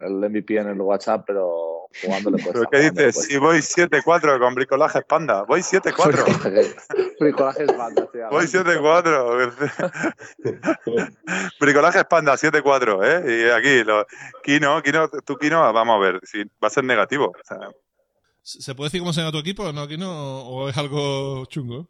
el 0.00 0.30
MVP 0.30 0.56
en 0.56 0.68
el 0.68 0.80
WhatsApp, 0.80 1.24
pero 1.26 1.88
jugando 2.02 2.30
le 2.30 2.42
¿Pero 2.52 2.64
qué 2.70 2.90
dices? 2.90 3.24
Si 3.24 3.36
voy 3.38 3.58
7-4 3.58 4.38
con 4.38 4.54
bricolaje 4.54 5.02
panda, 5.02 5.42
voy 5.42 5.60
7-4. 5.60 7.16
bricolaje 7.20 7.66
panda, 7.66 8.08
sí, 8.12 8.18
Voy 8.30 8.44
7-4. 8.44 9.52
bricolaje 11.60 12.04
panda, 12.04 12.34
7-4, 12.34 13.00
¿eh? 13.04 13.24
Y 13.26 13.50
aquí, 13.50 13.84
lo, 13.84 14.06
Kino, 14.42 14.82
Kino, 14.82 15.08
tú 15.08 15.36
Kino, 15.36 15.72
vamos 15.72 15.96
a 15.96 15.98
ver, 15.98 16.20
si 16.22 16.44
va 16.62 16.68
a 16.68 16.70
ser 16.70 16.84
negativo. 16.84 17.26
O 17.26 17.44
sea, 17.44 17.58
¿Se 18.44 18.74
puede 18.74 18.88
decir 18.88 19.00
cómo 19.00 19.14
se 19.14 19.20
llama 19.22 19.32
tu 19.32 19.38
equipo 19.38 19.72
no, 19.72 19.80
aquí 19.80 19.96
no? 19.96 20.42
¿O 20.42 20.68
es 20.68 20.76
algo 20.76 21.46
chungo? 21.46 21.88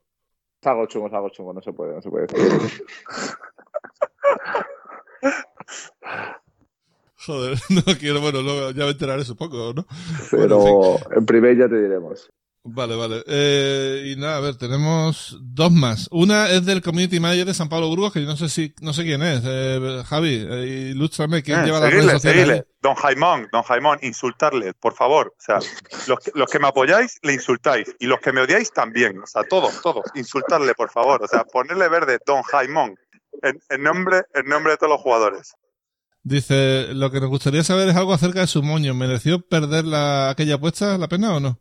Es 0.63 0.67
algo 0.69 0.87
chungo, 0.87 1.09
es 1.09 1.13
algo 1.13 1.29
chungo, 1.31 1.53
no 1.53 1.61
se 1.61 1.73
puede, 1.73 1.97
no 1.97 2.01
se 2.01 2.09
puede 2.09 2.27
decir. 2.29 2.85
Joder, 7.27 7.59
no 7.71 7.83
quiero, 7.99 8.21
bueno, 8.21 8.41
luego 8.41 8.71
ya 8.71 8.85
me 8.85 8.91
enteraré 8.91 9.25
supongo, 9.25 9.73
¿no? 9.75 9.85
Pero 10.31 10.59
bueno, 10.59 10.93
en, 10.93 10.99
fin. 10.99 11.13
en 11.17 11.27
primer 11.27 11.59
ya 11.59 11.69
te 11.69 11.83
diremos. 11.83 12.31
Vale, 12.67 12.97
vale. 12.97 13.23
Eh, 13.27 14.05
y 14.07 14.17
nada, 14.17 14.39
a 14.39 14.41
ver, 14.41 14.57
tenemos 14.57 15.37
dos 15.39 15.71
más. 15.71 16.09
Una 16.11 16.49
es 16.49 16.65
del 16.65 16.81
Community 16.81 17.21
Manager 17.21 17.45
de 17.45 17.53
San 17.53 17.69
Pablo 17.69 17.89
Burgos, 17.89 18.11
que 18.15 18.23
yo 18.23 18.27
no 18.27 18.39
sé 18.39 18.49
si, 18.49 18.75
no 18.81 18.95
sé 18.95 19.03
quién 19.03 19.23
es. 19.23 19.43
Eh, 19.45 20.03
Javi, 20.07 20.47
eh, 20.51 20.91
ilústrame, 20.95 21.43
¿quién 21.43 21.61
eh, 21.61 21.65
lleva 21.67 21.81
seguirle, 21.81 21.97
las 21.99 22.07
redes 22.07 22.23
sociales? 22.23 22.47
Seguirle. 22.47 22.67
Don 22.81 22.95
Jaimón, 22.95 23.49
don 23.53 23.63
Jaimón, 23.65 23.99
insultarle, 24.01 24.73
por 24.73 24.95
favor. 24.95 25.35
O 25.39 25.43
sea, 25.43 25.59
los 26.07 26.19
que, 26.21 26.31
los 26.35 26.49
que 26.49 26.59
me 26.59 26.69
apoyáis, 26.69 27.19
le 27.23 27.35
insultáis. 27.35 27.95
Y 27.99 28.07
los 28.07 28.19
que 28.21 28.33
me 28.33 28.41
odiáis 28.41 28.73
también. 28.73 29.21
O 29.23 29.27
sea, 29.27 29.43
todos, 29.45 29.83
todos. 29.83 30.05
Insultarle, 30.15 30.75
por 30.75 30.91
favor. 30.91 31.23
O 31.23 31.29
sea, 31.29 31.45
ponerle 31.45 31.91
verde, 31.91 32.19
don 32.27 32.43
Jaimón. 32.45 32.97
En, 33.43 33.61
en, 33.69 33.83
nombre, 33.83 34.23
en 34.33 34.47
nombre 34.47 34.73
de 34.73 34.79
todos 34.79 34.93
los 34.93 35.03
jugadores. 35.03 35.55
Dice, 36.23 36.95
lo 36.95 37.11
que 37.11 37.21
nos 37.21 37.29
gustaría 37.29 37.63
saber 37.63 37.89
es 37.89 37.97
algo 37.97 38.15
acerca 38.15 38.41
de 38.41 38.47
su 38.47 38.63
moño. 38.63 38.95
¿Mereció 38.95 39.47
perder 39.47 39.85
la, 39.85 40.31
aquella 40.31 40.55
apuesta 40.55 40.97
la 40.97 41.09
pena 41.09 41.37
o 41.37 41.41
no? 41.41 41.61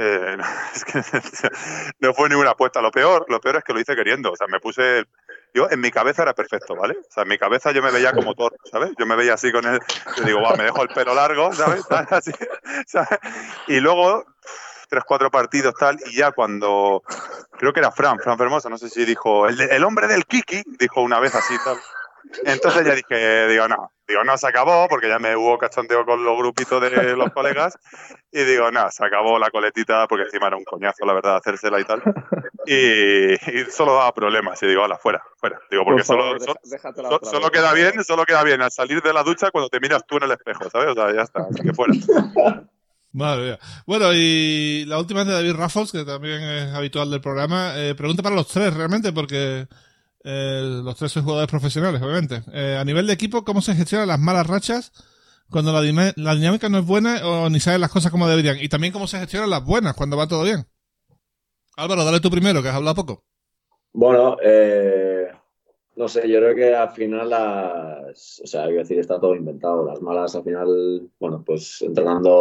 Eh, 0.00 0.36
no, 0.38 0.44
es 0.72 0.84
que 0.84 1.02
no 1.98 2.14
fue 2.14 2.28
ninguna 2.28 2.50
apuesta. 2.50 2.80
Lo 2.80 2.92
peor, 2.92 3.26
lo 3.28 3.40
peor 3.40 3.56
es 3.56 3.64
que 3.64 3.72
lo 3.72 3.80
hice 3.80 3.96
queriendo. 3.96 4.32
O 4.32 4.36
sea, 4.36 4.46
me 4.46 4.60
puse. 4.60 5.04
Yo 5.52 5.68
en 5.70 5.80
mi 5.80 5.90
cabeza 5.90 6.22
era 6.22 6.34
perfecto, 6.34 6.76
¿vale? 6.76 6.96
O 6.98 7.12
sea, 7.12 7.24
en 7.24 7.30
mi 7.30 7.38
cabeza 7.38 7.72
yo 7.72 7.82
me 7.82 7.90
veía 7.90 8.12
como 8.12 8.34
Thor, 8.34 8.54
¿sabes? 8.70 8.92
Yo 8.98 9.06
me 9.06 9.16
veía 9.16 9.34
así 9.34 9.50
con 9.50 9.66
él. 9.66 9.80
Yo 10.16 10.24
digo, 10.24 10.40
va, 10.40 10.54
me 10.54 10.64
dejo 10.64 10.82
el 10.82 10.88
pelo 10.88 11.14
largo, 11.14 11.52
¿sabes? 11.52 11.84
Así. 12.10 12.30
Y 13.66 13.80
luego, 13.80 14.24
tres, 14.88 15.04
cuatro 15.04 15.30
partidos 15.30 15.74
tal, 15.74 15.98
y 16.06 16.16
ya 16.16 16.32
cuando. 16.32 17.02
Creo 17.58 17.72
que 17.72 17.80
era 17.80 17.90
Fran, 17.90 18.20
Fran 18.20 18.38
Fermosa, 18.38 18.68
no 18.68 18.78
sé 18.78 18.88
si 18.88 19.04
dijo. 19.04 19.48
El, 19.48 19.60
el 19.60 19.84
hombre 19.84 20.06
del 20.06 20.26
Kiki, 20.26 20.62
dijo 20.78 21.00
una 21.00 21.18
vez 21.18 21.34
así 21.34 21.54
tal. 21.64 21.78
Entonces 22.44 22.86
ya 22.86 22.94
dije, 22.94 23.48
digo, 23.48 23.68
no, 23.68 23.92
digo, 24.06 24.24
no, 24.24 24.36
se 24.36 24.46
acabó, 24.46 24.86
porque 24.88 25.08
ya 25.08 25.18
me 25.18 25.34
hubo 25.36 25.56
cachondeo 25.58 26.04
con 26.04 26.24
los 26.24 26.36
grupitos 26.38 26.80
de 26.80 27.16
los 27.16 27.30
colegas, 27.32 27.78
y 28.32 28.42
digo, 28.44 28.70
no, 28.70 28.90
se 28.90 29.04
acabó 29.04 29.38
la 29.38 29.50
coletita, 29.50 30.06
porque 30.08 30.24
encima 30.24 30.48
era 30.48 30.56
un 30.56 30.64
coñazo, 30.64 31.04
la 31.06 31.14
verdad, 31.14 31.36
hacérsela 31.36 31.80
y 31.80 31.84
tal, 31.84 32.02
y, 32.66 33.32
y 33.34 33.64
solo 33.70 33.94
daba 33.94 34.12
problemas, 34.12 34.62
y 34.62 34.66
digo, 34.66 34.82
hola, 34.82 34.98
fuera, 34.98 35.22
fuera, 35.38 35.58
digo, 35.70 35.84
porque 35.84 36.02
Por 36.02 36.16
favor, 36.16 36.40
solo, 36.40 36.54
deja- 36.64 36.92
solo 37.22 37.40
vez. 37.42 37.50
queda 37.50 37.72
bien, 37.72 38.04
solo 38.04 38.24
queda 38.24 38.42
bien 38.44 38.60
al 38.62 38.70
salir 38.70 39.00
de 39.02 39.12
la 39.12 39.22
ducha 39.22 39.50
cuando 39.50 39.68
te 39.70 39.80
miras 39.80 40.04
tú 40.06 40.16
en 40.18 40.24
el 40.24 40.32
espejo, 40.32 40.68
¿sabes? 40.70 40.88
O 40.88 40.94
sea, 40.94 41.14
ya 41.14 41.22
está, 41.22 41.46
así 41.50 41.62
que 41.62 41.72
fuera. 41.72 41.94
Madre 43.12 43.42
mía. 43.42 43.58
Bueno, 43.86 44.10
y 44.12 44.84
la 44.86 44.98
última 44.98 45.22
es 45.22 45.26
de 45.28 45.32
David 45.32 45.54
Raffles, 45.56 45.90
que 45.92 46.04
también 46.04 46.42
es 46.42 46.74
habitual 46.74 47.10
del 47.10 47.22
programa. 47.22 47.72
Eh, 47.76 47.94
pregunta 47.94 48.22
para 48.22 48.34
los 48.36 48.48
tres, 48.48 48.74
realmente, 48.74 49.12
porque 49.12 49.66
eh, 50.24 50.80
los 50.84 50.96
tres 50.96 51.12
son 51.12 51.24
jugadores 51.24 51.50
profesionales, 51.50 52.02
obviamente. 52.02 52.42
Eh, 52.52 52.76
a 52.78 52.84
nivel 52.84 53.06
de 53.06 53.12
equipo, 53.12 53.44
¿cómo 53.44 53.60
se 53.60 53.74
gestionan 53.74 54.08
las 54.08 54.18
malas 54.18 54.46
rachas 54.46 54.92
cuando 55.50 55.72
la, 55.72 55.80
dinámica 55.80 56.68
no 56.68 56.78
es 56.78 56.86
buena 56.86 57.26
o 57.26 57.48
ni 57.48 57.60
saben 57.60 57.80
las 57.80 57.92
cosas 57.92 58.10
como 58.10 58.28
deberían? 58.28 58.58
Y 58.60 58.68
también 58.68 58.92
cómo 58.92 59.06
se 59.06 59.18
gestionan 59.18 59.50
las 59.50 59.64
buenas 59.64 59.94
cuando 59.94 60.16
va 60.16 60.26
todo 60.26 60.42
bien. 60.42 60.66
Álvaro, 61.76 62.04
dale 62.04 62.20
tú 62.20 62.30
primero, 62.30 62.62
que 62.62 62.68
has 62.68 62.74
hablado 62.74 62.96
poco. 62.96 63.24
Bueno, 63.92 64.36
eh, 64.42 65.28
no 65.96 66.08
sé, 66.08 66.28
yo 66.28 66.40
creo 66.40 66.54
que 66.54 66.74
al 66.74 66.90
final 66.90 67.30
las, 67.30 68.40
o 68.42 68.46
sea, 68.46 68.64
quiero 68.64 68.80
decir, 68.80 68.98
está 68.98 69.20
todo 69.20 69.34
inventado. 69.34 69.86
Las 69.86 70.02
malas 70.02 70.34
al 70.34 70.42
final, 70.42 71.08
bueno, 71.20 71.42
pues 71.46 71.80
entrenando, 71.82 72.32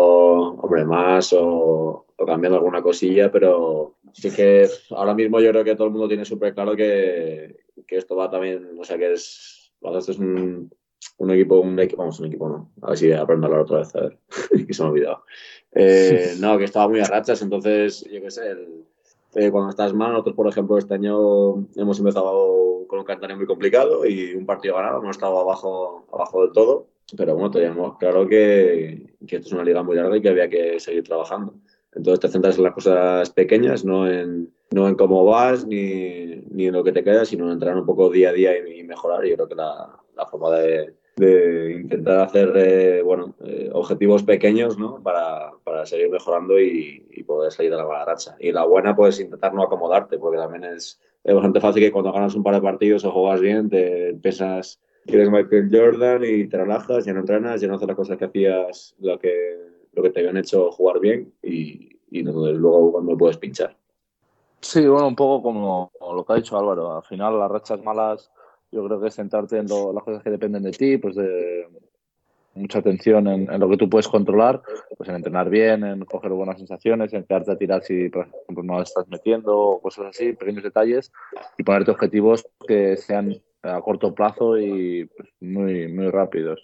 hombre, 0.55 0.84
más 0.84 1.32
o, 1.34 2.05
o 2.15 2.25
cambiando 2.25 2.57
alguna 2.57 2.82
cosilla, 2.82 3.32
pero 3.32 3.95
sí 4.11 4.32
que 4.32 4.67
ahora 4.89 5.13
mismo 5.13 5.39
yo 5.39 5.51
creo 5.51 5.63
que 5.63 5.75
todo 5.75 5.86
el 5.86 5.93
mundo 5.93 6.07
tiene 6.07 6.25
súper 6.25 6.53
claro 6.53 6.75
que, 6.75 7.66
que 7.86 7.97
esto 7.97 8.15
va 8.15 8.30
también, 8.30 8.78
o 8.80 8.84
sea, 8.84 8.97
que 8.97 9.13
es, 9.13 9.71
bueno, 9.82 9.99
esto 9.99 10.11
es 10.11 10.19
un, 10.19 10.71
un 11.17 11.32
equipo, 11.32 11.59
un 11.59 11.80
equipo, 11.80 12.01
vamos, 12.01 12.19
un 12.19 12.28
equipo 12.28 12.49
no, 12.49 12.71
a 12.82 12.89
ver 12.89 12.97
si 12.97 13.11
aprendo 13.11 13.45
a 13.45 13.49
hablar 13.49 13.61
otra 13.63 13.80
vez, 13.80 13.95
a 13.95 14.01
ver, 14.01 14.17
que 14.67 14.73
se 14.73 14.82
me 14.82 14.88
ha 14.88 14.91
olvidado. 14.91 15.23
Eh, 15.73 16.36
no, 16.39 16.57
que 16.57 16.63
estaba 16.63 16.88
muy 16.88 16.99
a 16.99 17.05
rachas, 17.05 17.41
entonces, 17.41 18.05
yo 18.11 18.21
qué 18.21 18.32
sé, 18.32 18.49
el, 18.49 18.86
eh, 19.36 19.51
cuando 19.51 19.69
estás 19.69 19.93
mal, 19.93 20.11
nosotros, 20.11 20.36
por 20.36 20.47
ejemplo, 20.47 20.78
este 20.78 20.95
año 20.95 21.67
hemos 21.75 21.99
empezado 21.99 22.86
con 22.88 22.99
un 22.99 23.05
calendario 23.05 23.38
muy 23.38 23.45
complicado 23.45 24.05
y 24.05 24.34
un 24.34 24.45
partido 24.45 24.75
ganado, 24.75 24.99
hemos 24.99 25.15
estado 25.15 25.39
abajo, 25.39 26.05
abajo 26.11 26.43
del 26.43 26.53
todo, 26.53 26.88
pero 27.15 27.34
bueno, 27.34 27.51
teníamos 27.51 27.97
claro 27.97 28.28
que, 28.28 29.13
que 29.28 29.36
esto 29.36 29.47
es 29.47 29.53
una 29.53 29.63
liga 29.63 29.84
muy 29.84 29.95
larga 29.95 30.17
y 30.17 30.21
que 30.21 30.30
había 30.30 30.49
que 30.49 30.80
seguir 30.80 31.03
trabajando. 31.03 31.53
Entonces 31.97 32.19
te 32.19 32.29
centras 32.29 32.57
en 32.57 32.63
las 32.63 32.73
cosas 32.73 33.29
pequeñas, 33.31 33.83
no 33.83 34.09
en, 34.09 34.49
no 34.71 34.87
en 34.87 34.95
cómo 34.95 35.25
vas 35.25 35.65
ni, 35.65 36.43
ni 36.51 36.67
en 36.67 36.73
lo 36.73 36.83
que 36.83 36.91
te 36.91 37.03
queda, 37.03 37.25
sino 37.25 37.45
en 37.45 37.53
entrar 37.53 37.75
un 37.75 37.85
poco 37.85 38.09
día 38.09 38.29
a 38.29 38.33
día 38.33 38.51
y, 38.57 38.79
y 38.79 38.83
mejorar. 38.83 39.25
Yo 39.25 39.35
creo 39.35 39.49
que 39.49 39.55
la, 39.55 39.99
la 40.15 40.25
forma 40.25 40.51
de, 40.51 40.93
de 41.17 41.79
intentar 41.81 42.19
hacer 42.19 42.53
eh, 42.55 43.01
bueno, 43.01 43.33
eh, 43.43 43.69
objetivos 43.73 44.23
pequeños 44.23 44.77
¿no? 44.77 45.01
para, 45.01 45.51
para 45.63 45.85
seguir 45.85 46.09
mejorando 46.09 46.59
y, 46.59 47.03
poder 47.25 47.51
salir 47.51 47.71
de 47.71 47.77
la 47.77 47.85
mala 47.85 48.05
racha. 48.05 48.37
Y 48.39 48.53
la 48.53 48.63
buena, 48.63 48.95
pues 48.95 49.19
intentar 49.19 49.53
no 49.53 49.61
acomodarte, 49.61 50.17
porque 50.17 50.37
también 50.37 50.63
es, 50.63 50.97
es 51.25 51.35
bastante 51.35 51.59
fácil 51.59 51.83
que 51.83 51.91
cuando 51.91 52.13
ganas 52.13 52.35
un 52.35 52.43
par 52.43 52.55
de 52.55 52.61
partidos 52.61 53.03
o 53.03 53.11
juegas 53.11 53.41
bien, 53.41 53.69
te 53.69 54.11
empiezas, 54.11 54.79
quieres 55.05 55.29
Michael 55.29 55.69
Jordan 55.69 56.23
y 56.23 56.47
te 56.47 56.55
relajas, 56.55 57.03
ya 57.03 57.11
no 57.11 57.19
entrenas, 57.19 57.59
ya 57.59 57.67
no 57.67 57.75
haces 57.75 57.87
las 57.89 57.97
cosas 57.97 58.17
que 58.17 58.23
hacías, 58.23 58.95
lo 58.99 59.19
que, 59.19 59.57
lo 59.97 60.03
que 60.03 60.11
te 60.11 60.19
habían 60.19 60.37
hecho 60.37 60.71
jugar 60.71 60.99
bien 60.99 61.33
y, 61.41 61.89
y 62.11 62.23
luego 62.23 62.91
cuando 62.93 63.17
puedes 63.17 63.37
pinchar. 63.37 63.75
Sí, 64.61 64.87
bueno, 64.87 65.07
un 65.07 65.15
poco 65.15 65.43
como, 65.43 65.91
lo 65.99 66.25
que 66.25 66.33
ha 66.33 66.35
dicho 66.37 66.57
Álvaro. 66.57 66.95
Al 66.95 67.03
final, 67.03 67.37
las 67.39 67.49
rachas 67.51 67.83
malas, 67.83 68.31
yo 68.71 68.85
creo 68.85 69.01
que 69.01 69.07
es 69.07 69.15
centrarte 69.15 69.57
en 69.57 69.67
lo- 69.67 69.91
las 69.93 70.03
cosas 70.03 70.23
que 70.23 70.29
dependen 70.29 70.63
de 70.63 70.71
ti, 70.71 70.97
pues 70.97 71.15
de 71.15 71.67
mucha 72.53 72.79
atención 72.79 73.27
en, 73.27 73.51
en 73.51 73.59
lo 73.59 73.69
que 73.69 73.77
tú 73.77 73.87
puedes 73.89 74.07
controlar, 74.07 74.61
pues 74.97 75.09
en 75.09 75.15
entrenar 75.15 75.49
bien, 75.49 75.83
en 75.83 76.05
coger 76.05 76.31
buenas 76.31 76.57
sensaciones, 76.57 77.13
en 77.13 77.23
quedarte 77.23 77.51
a 77.51 77.57
tirar 77.57 77.83
si, 77.83 78.09
por 78.09 78.27
ejemplo, 78.27 78.63
no 78.63 78.81
estás 78.81 79.07
metiendo 79.09 79.79
cosas 79.81 80.07
así, 80.07 80.33
pequeños 80.33 80.63
detalles, 80.63 81.11
y 81.57 81.63
ponerte 81.63 81.91
objetivos 81.91 82.47
que 82.67 82.97
sean 82.97 83.35
a 83.61 83.79
corto 83.81 84.13
plazo 84.13 84.57
y 84.57 85.05
pues, 85.05 85.29
muy, 85.39 85.87
muy 85.87 86.09
rápidos. 86.09 86.59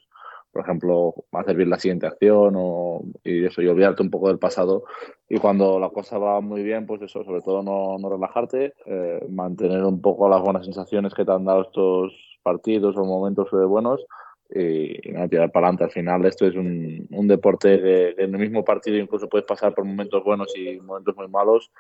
Por 0.54 0.62
ejemplo, 0.62 1.16
hacer 1.32 1.56
bien 1.56 1.72
la 1.72 1.80
siguiente 1.80 2.06
acción 2.06 2.54
o, 2.56 3.02
y 3.24 3.44
eso, 3.44 3.64
y 3.64 3.68
olvidarte 3.68 4.04
un 4.04 4.12
poco 4.12 4.28
del 4.28 4.38
pasado 4.38 4.84
y 5.28 5.40
cuando 5.40 5.80
la 5.80 5.90
cosa 5.90 6.20
va 6.20 6.42
muy 6.42 6.62
bien, 6.62 6.86
pues 6.86 7.02
eso, 7.02 7.24
sobre 7.24 7.42
todo 7.42 7.64
no, 7.64 7.98
no 7.98 8.08
relajarte, 8.08 8.76
eh, 8.86 9.26
mantener 9.30 9.84
un 9.84 10.00
poco 10.00 10.30
las 10.30 10.42
buenas 10.42 10.66
sensaciones 10.66 11.16
que 11.16 11.26
te 11.26 11.32
han 11.32 11.46
dado 11.46 11.64
estos 11.64 12.14
partidos 12.44 12.96
o 12.98 13.04
momentos 13.04 13.48
eh, 13.52 13.66
buenos 13.66 14.06
y, 14.54 15.10
y 15.10 15.12
nada, 15.12 15.28
tirar 15.28 15.52
para 15.52 15.68
adelante. 15.68 15.86
Al 15.86 15.92
final 15.92 16.24
esto 16.26 16.46
es 16.46 16.56
un, 16.56 17.08
un 17.10 17.28
deporte 17.28 17.82
que 17.82 18.10
en 18.24 18.36
el 18.36 18.40
mismo 18.40 18.64
partido 18.64 18.98
incluso 18.98 19.28
puedes 19.28 19.48
pasar 19.48 19.74
por 19.74 19.86
momentos 19.86 20.24
buenos 20.24 20.56
y 20.56 20.80
momentos 20.82 21.16
muy 21.18 21.28
malos 21.30 21.72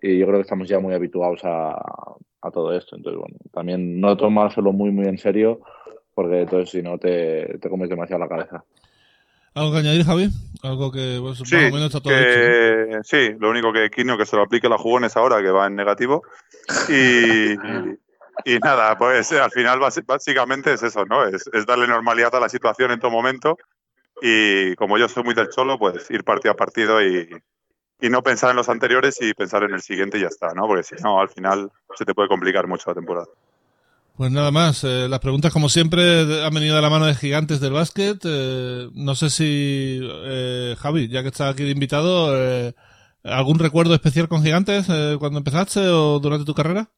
y 0.00 0.18
yo 0.18 0.26
creo 0.26 0.38
que 0.38 0.42
estamos 0.42 0.68
ya 0.68 0.78
muy 0.78 0.94
habituados 0.94 1.40
a, 1.42 1.72
a 2.42 2.50
todo 2.52 2.72
esto. 2.74 2.94
Entonces, 2.94 3.18
bueno, 3.18 3.36
también 3.50 4.00
no 4.00 4.16
tomárselo 4.16 4.72
muy, 4.72 4.92
muy 4.92 5.08
en 5.08 5.18
serio 5.18 5.62
porque 6.20 6.40
entonces 6.42 6.68
si 6.68 6.82
no 6.82 6.98
te, 6.98 7.58
te 7.58 7.70
comes 7.70 7.88
demasiado 7.88 8.20
la 8.20 8.28
cabeza. 8.28 8.62
¿Algo 9.54 9.72
que 9.72 9.78
añadir, 9.78 10.04
Javi? 10.04 10.28
Algo 10.62 10.92
que 10.92 11.18
pues, 11.18 11.38
Sí, 11.38 11.54
más 11.54 11.72
o 11.72 11.74
menos 11.74 11.86
está 11.86 12.00
todo 12.00 12.12
dicho. 12.12 12.28
¿no? 12.28 12.34
que, 12.34 12.98
sí, 13.04 13.36
lo 13.38 13.48
único 13.48 13.72
que 13.72 13.88
Kino 13.88 14.18
que 14.18 14.26
se 14.26 14.36
lo 14.36 14.42
aplique 14.42 14.66
a 14.66 14.70
la 14.70 14.76
jugones 14.76 15.16
ahora, 15.16 15.40
que 15.40 15.50
va 15.50 15.66
en 15.66 15.76
negativo. 15.76 16.22
Y, 16.90 17.52
y 18.44 18.58
nada, 18.62 18.98
pues 18.98 19.32
eh, 19.32 19.40
al 19.40 19.50
final 19.50 19.80
básicamente 20.06 20.74
es 20.74 20.82
eso, 20.82 21.06
¿no? 21.06 21.26
Es, 21.26 21.48
es 21.54 21.64
darle 21.64 21.88
normalidad 21.88 22.34
a 22.34 22.40
la 22.40 22.50
situación 22.50 22.90
en 22.90 23.00
todo 23.00 23.10
momento. 23.10 23.56
Y 24.20 24.74
como 24.74 24.98
yo 24.98 25.08
soy 25.08 25.24
muy 25.24 25.32
del 25.32 25.48
cholo, 25.48 25.78
pues 25.78 26.10
ir 26.10 26.22
partido 26.22 26.52
a 26.52 26.56
partido 26.56 27.02
y, 27.02 27.30
y 27.98 28.10
no 28.10 28.22
pensar 28.22 28.50
en 28.50 28.56
los 28.56 28.68
anteriores 28.68 29.16
y 29.22 29.32
pensar 29.32 29.62
en 29.62 29.72
el 29.72 29.80
siguiente 29.80 30.18
y 30.18 30.20
ya 30.20 30.28
está, 30.28 30.52
¿no? 30.52 30.66
Porque 30.66 30.82
si 30.82 30.96
no, 31.02 31.18
al 31.18 31.30
final 31.30 31.72
se 31.96 32.04
te 32.04 32.12
puede 32.12 32.28
complicar 32.28 32.66
mucho 32.66 32.90
la 32.90 32.94
temporada. 32.94 33.26
Pues 34.20 34.32
nada 34.32 34.50
más, 34.50 34.84
eh, 34.84 35.08
las 35.08 35.20
preguntas 35.20 35.50
como 35.50 35.70
siempre 35.70 36.44
han 36.44 36.52
venido 36.52 36.76
de 36.76 36.82
la 36.82 36.90
mano 36.90 37.06
de 37.06 37.14
gigantes 37.14 37.58
del 37.58 37.72
básquet. 37.72 38.18
Eh, 38.22 38.90
no 38.92 39.14
sé 39.14 39.30
si, 39.30 39.98
eh, 40.02 40.76
Javi, 40.78 41.08
ya 41.08 41.22
que 41.22 41.28
estás 41.28 41.54
aquí 41.54 41.64
de 41.64 41.70
invitado, 41.70 42.36
eh, 42.36 42.74
¿algún 43.24 43.58
recuerdo 43.58 43.94
especial 43.94 44.28
con 44.28 44.42
gigantes 44.42 44.86
eh, 44.90 45.16
cuando 45.18 45.38
empezaste 45.38 45.88
o 45.88 46.18
durante 46.18 46.44
tu 46.44 46.52
carrera? 46.52 46.90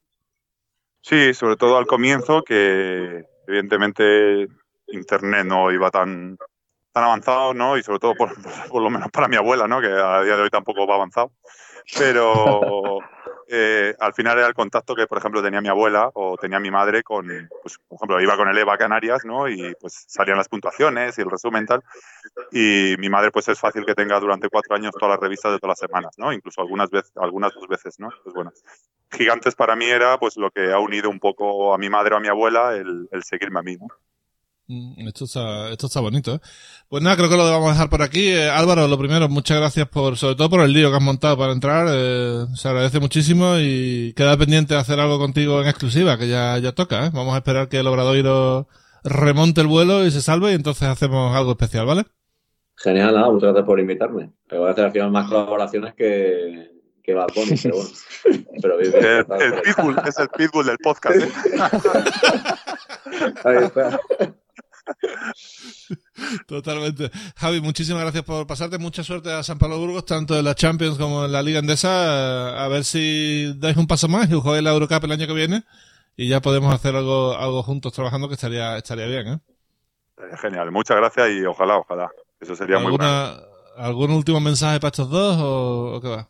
Sí, 0.99 1.33
sobre 1.33 1.55
todo 1.55 1.77
al 1.77 1.87
comienzo, 1.87 2.43
que 2.43 3.23
evidentemente 3.47 4.49
Internet 4.87 5.45
no 5.45 5.71
iba 5.71 5.89
tan, 5.91 6.37
tan 6.91 7.05
avanzado, 7.05 7.53
¿no? 7.53 7.77
Y 7.77 7.83
sobre 7.83 7.99
todo, 7.99 8.15
por, 8.15 8.31
por 8.69 8.83
lo 8.83 8.89
menos 8.89 9.09
para 9.11 9.29
mi 9.29 9.37
abuela, 9.37 9.65
¿no? 9.65 9.79
Que 9.79 9.87
a 9.87 10.23
día 10.23 10.35
de 10.35 10.41
hoy 10.41 10.49
tampoco 10.49 10.85
va 10.85 10.95
avanzado. 10.95 11.31
Pero 11.97 12.99
eh, 13.47 13.95
al 13.99 14.13
final 14.13 14.37
era 14.37 14.47
el 14.47 14.53
contacto 14.53 14.95
que, 14.95 15.07
por 15.07 15.17
ejemplo, 15.17 15.41
tenía 15.41 15.61
mi 15.61 15.69
abuela 15.69 16.09
o 16.13 16.37
tenía 16.37 16.59
mi 16.59 16.71
madre 16.71 17.03
con, 17.03 17.27
pues, 17.61 17.77
por 17.87 17.97
ejemplo, 17.97 18.21
iba 18.21 18.37
con 18.37 18.47
el 18.47 18.57
EVA 18.57 18.73
a 18.73 18.77
Canarias, 18.77 19.25
¿no? 19.25 19.47
Y 19.47 19.75
pues 19.79 20.05
salían 20.07 20.37
las 20.37 20.49
puntuaciones 20.49 21.17
y 21.17 21.21
el 21.21 21.29
resumen 21.29 21.65
tal. 21.65 21.83
Y 22.51 22.95
mi 22.97 23.09
madre, 23.09 23.31
pues 23.31 23.47
es 23.49 23.59
fácil 23.59 23.85
que 23.85 23.95
tenga 23.95 24.19
durante 24.19 24.49
cuatro 24.49 24.75
años 24.75 24.93
todas 24.93 25.15
las 25.15 25.19
revistas 25.19 25.51
de 25.51 25.59
todas 25.59 25.79
las 25.79 25.89
semanas, 25.89 26.15
¿no? 26.17 26.31
Incluso 26.31 26.61
algunas 26.61 26.89
veces, 26.89 27.11
algunas 27.15 27.53
dos 27.53 27.67
veces, 27.67 27.99
¿no? 27.99 28.09
Pues 28.23 28.33
bueno. 28.33 28.51
Gigantes 29.11 29.55
para 29.55 29.75
mí 29.75 29.85
era 29.85 30.17
pues 30.17 30.37
lo 30.37 30.49
que 30.49 30.71
ha 30.71 30.79
unido 30.79 31.09
un 31.09 31.19
poco 31.19 31.73
a 31.73 31.77
mi 31.77 31.89
madre 31.89 32.15
o 32.15 32.17
a 32.17 32.19
mi 32.19 32.27
abuela 32.29 32.75
el, 32.75 33.07
el 33.11 33.23
seguirme 33.23 33.59
a 33.59 33.63
mí, 33.63 33.77
¿no? 33.77 33.87
Mm, 34.67 35.07
Esto 35.07 35.25
está, 35.25 35.69
esto 35.71 35.87
está 35.87 35.99
bonito. 35.99 36.35
¿eh? 36.35 36.39
Pues 36.87 37.03
nada, 37.03 37.17
creo 37.17 37.29
que 37.29 37.35
lo 37.37 37.43
vamos 37.49 37.69
a 37.69 37.73
dejar 37.73 37.89
por 37.89 38.01
aquí. 38.01 38.27
Eh, 38.29 38.49
Álvaro, 38.49 38.87
lo 38.87 38.97
primero, 38.97 39.27
muchas 39.29 39.57
gracias 39.59 39.87
por, 39.89 40.15
sobre 40.17 40.35
todo 40.35 40.49
por 40.49 40.61
el 40.61 40.71
lío 40.71 40.89
que 40.89 40.97
has 40.97 41.03
montado 41.03 41.37
para 41.37 41.51
entrar. 41.53 41.87
eh, 41.91 42.45
se 42.55 42.67
agradece 42.69 42.99
muchísimo 42.99 43.55
y 43.59 44.13
queda 44.15 44.37
pendiente 44.37 44.73
de 44.73 44.79
hacer 44.79 44.99
algo 44.99 45.19
contigo 45.19 45.61
en 45.61 45.67
exclusiva, 45.67 46.17
que 46.17 46.27
ya, 46.29 46.57
ya 46.59 46.71
toca. 46.71 47.07
¿eh? 47.07 47.11
Vamos 47.13 47.33
a 47.33 47.37
esperar 47.37 47.67
que 47.67 47.79
el 47.79 47.87
Obradoiro 47.87 48.67
remonte 49.03 49.59
el 49.61 49.67
vuelo 49.67 50.05
y 50.05 50.11
se 50.11 50.21
salve 50.21 50.51
y 50.51 50.55
entonces 50.55 50.87
hacemos 50.87 51.35
algo 51.35 51.51
especial, 51.51 51.85
¿vale? 51.85 52.05
Genial, 52.77 53.13
nada, 53.13 53.29
muchas 53.29 53.49
gracias 53.49 53.65
por 53.65 53.79
invitarme. 53.79 54.31
Me 54.49 54.57
voy 54.57 54.67
a 54.69 54.71
hacer 54.71 54.85
al 54.85 54.91
final 54.93 55.11
más 55.11 55.27
colaboraciones 55.27 55.93
que, 55.93 56.71
que 57.03 57.13
Bad 57.13 57.27
Bunny, 57.35 57.55
pero 57.63 57.75
bueno. 57.75 57.89
Pero 58.61 58.77
bien, 58.77 58.91
bien, 58.93 59.05
El, 59.05 59.11
encantado 59.19 59.41
el 59.41 59.51
por 59.51 59.67
eso. 59.67 59.75
pitbull, 59.75 60.01
es 60.07 60.19
el 60.19 60.29
pitbull 60.29 60.65
del 60.65 60.77
podcast, 60.77 61.17
¿eh? 61.17 61.31
Ahí 63.43 63.57
está. 63.65 63.99
Totalmente. 66.47 67.11
Javi, 67.35 67.61
muchísimas 67.61 68.01
gracias 68.01 68.23
por 68.23 68.45
pasarte. 68.47 68.77
Mucha 68.77 69.03
suerte 69.03 69.31
a 69.31 69.43
San 69.43 69.57
Pablo 69.57 69.79
Burgos, 69.79 70.05
tanto 70.05 70.37
en 70.37 70.45
la 70.45 70.55
Champions 70.55 70.97
como 70.97 71.25
en 71.25 71.31
la 71.31 71.41
Liga 71.41 71.59
Endesa. 71.59 72.63
A 72.63 72.67
ver 72.67 72.83
si 72.83 73.53
dais 73.57 73.77
un 73.77 73.87
paso 73.87 74.07
más 74.07 74.29
y 74.29 74.33
jugáis 74.33 74.63
la 74.63 74.71
Eurocup 74.71 75.03
el 75.03 75.11
año 75.11 75.27
que 75.27 75.33
viene 75.33 75.63
y 76.15 76.27
ya 76.27 76.41
podemos 76.41 76.73
hacer 76.73 76.95
algo, 76.95 77.35
algo 77.37 77.63
juntos 77.63 77.93
trabajando 77.93 78.27
que 78.27 78.35
estaría, 78.35 78.77
estaría 78.77 79.07
bien, 79.07 79.27
¿eh? 79.27 79.39
Genial, 80.39 80.71
muchas 80.71 80.97
gracias 80.97 81.31
y 81.31 81.45
ojalá, 81.45 81.77
ojalá. 81.77 82.11
Eso 82.39 82.55
sería 82.55 82.79
muy 82.79 82.91
bueno. 82.91 83.35
¿Algún 83.75 84.11
último 84.11 84.39
mensaje 84.39 84.79
para 84.79 84.89
estos 84.89 85.09
dos 85.09 85.37
o, 85.41 85.99
qué 86.01 86.07
va? 86.07 86.29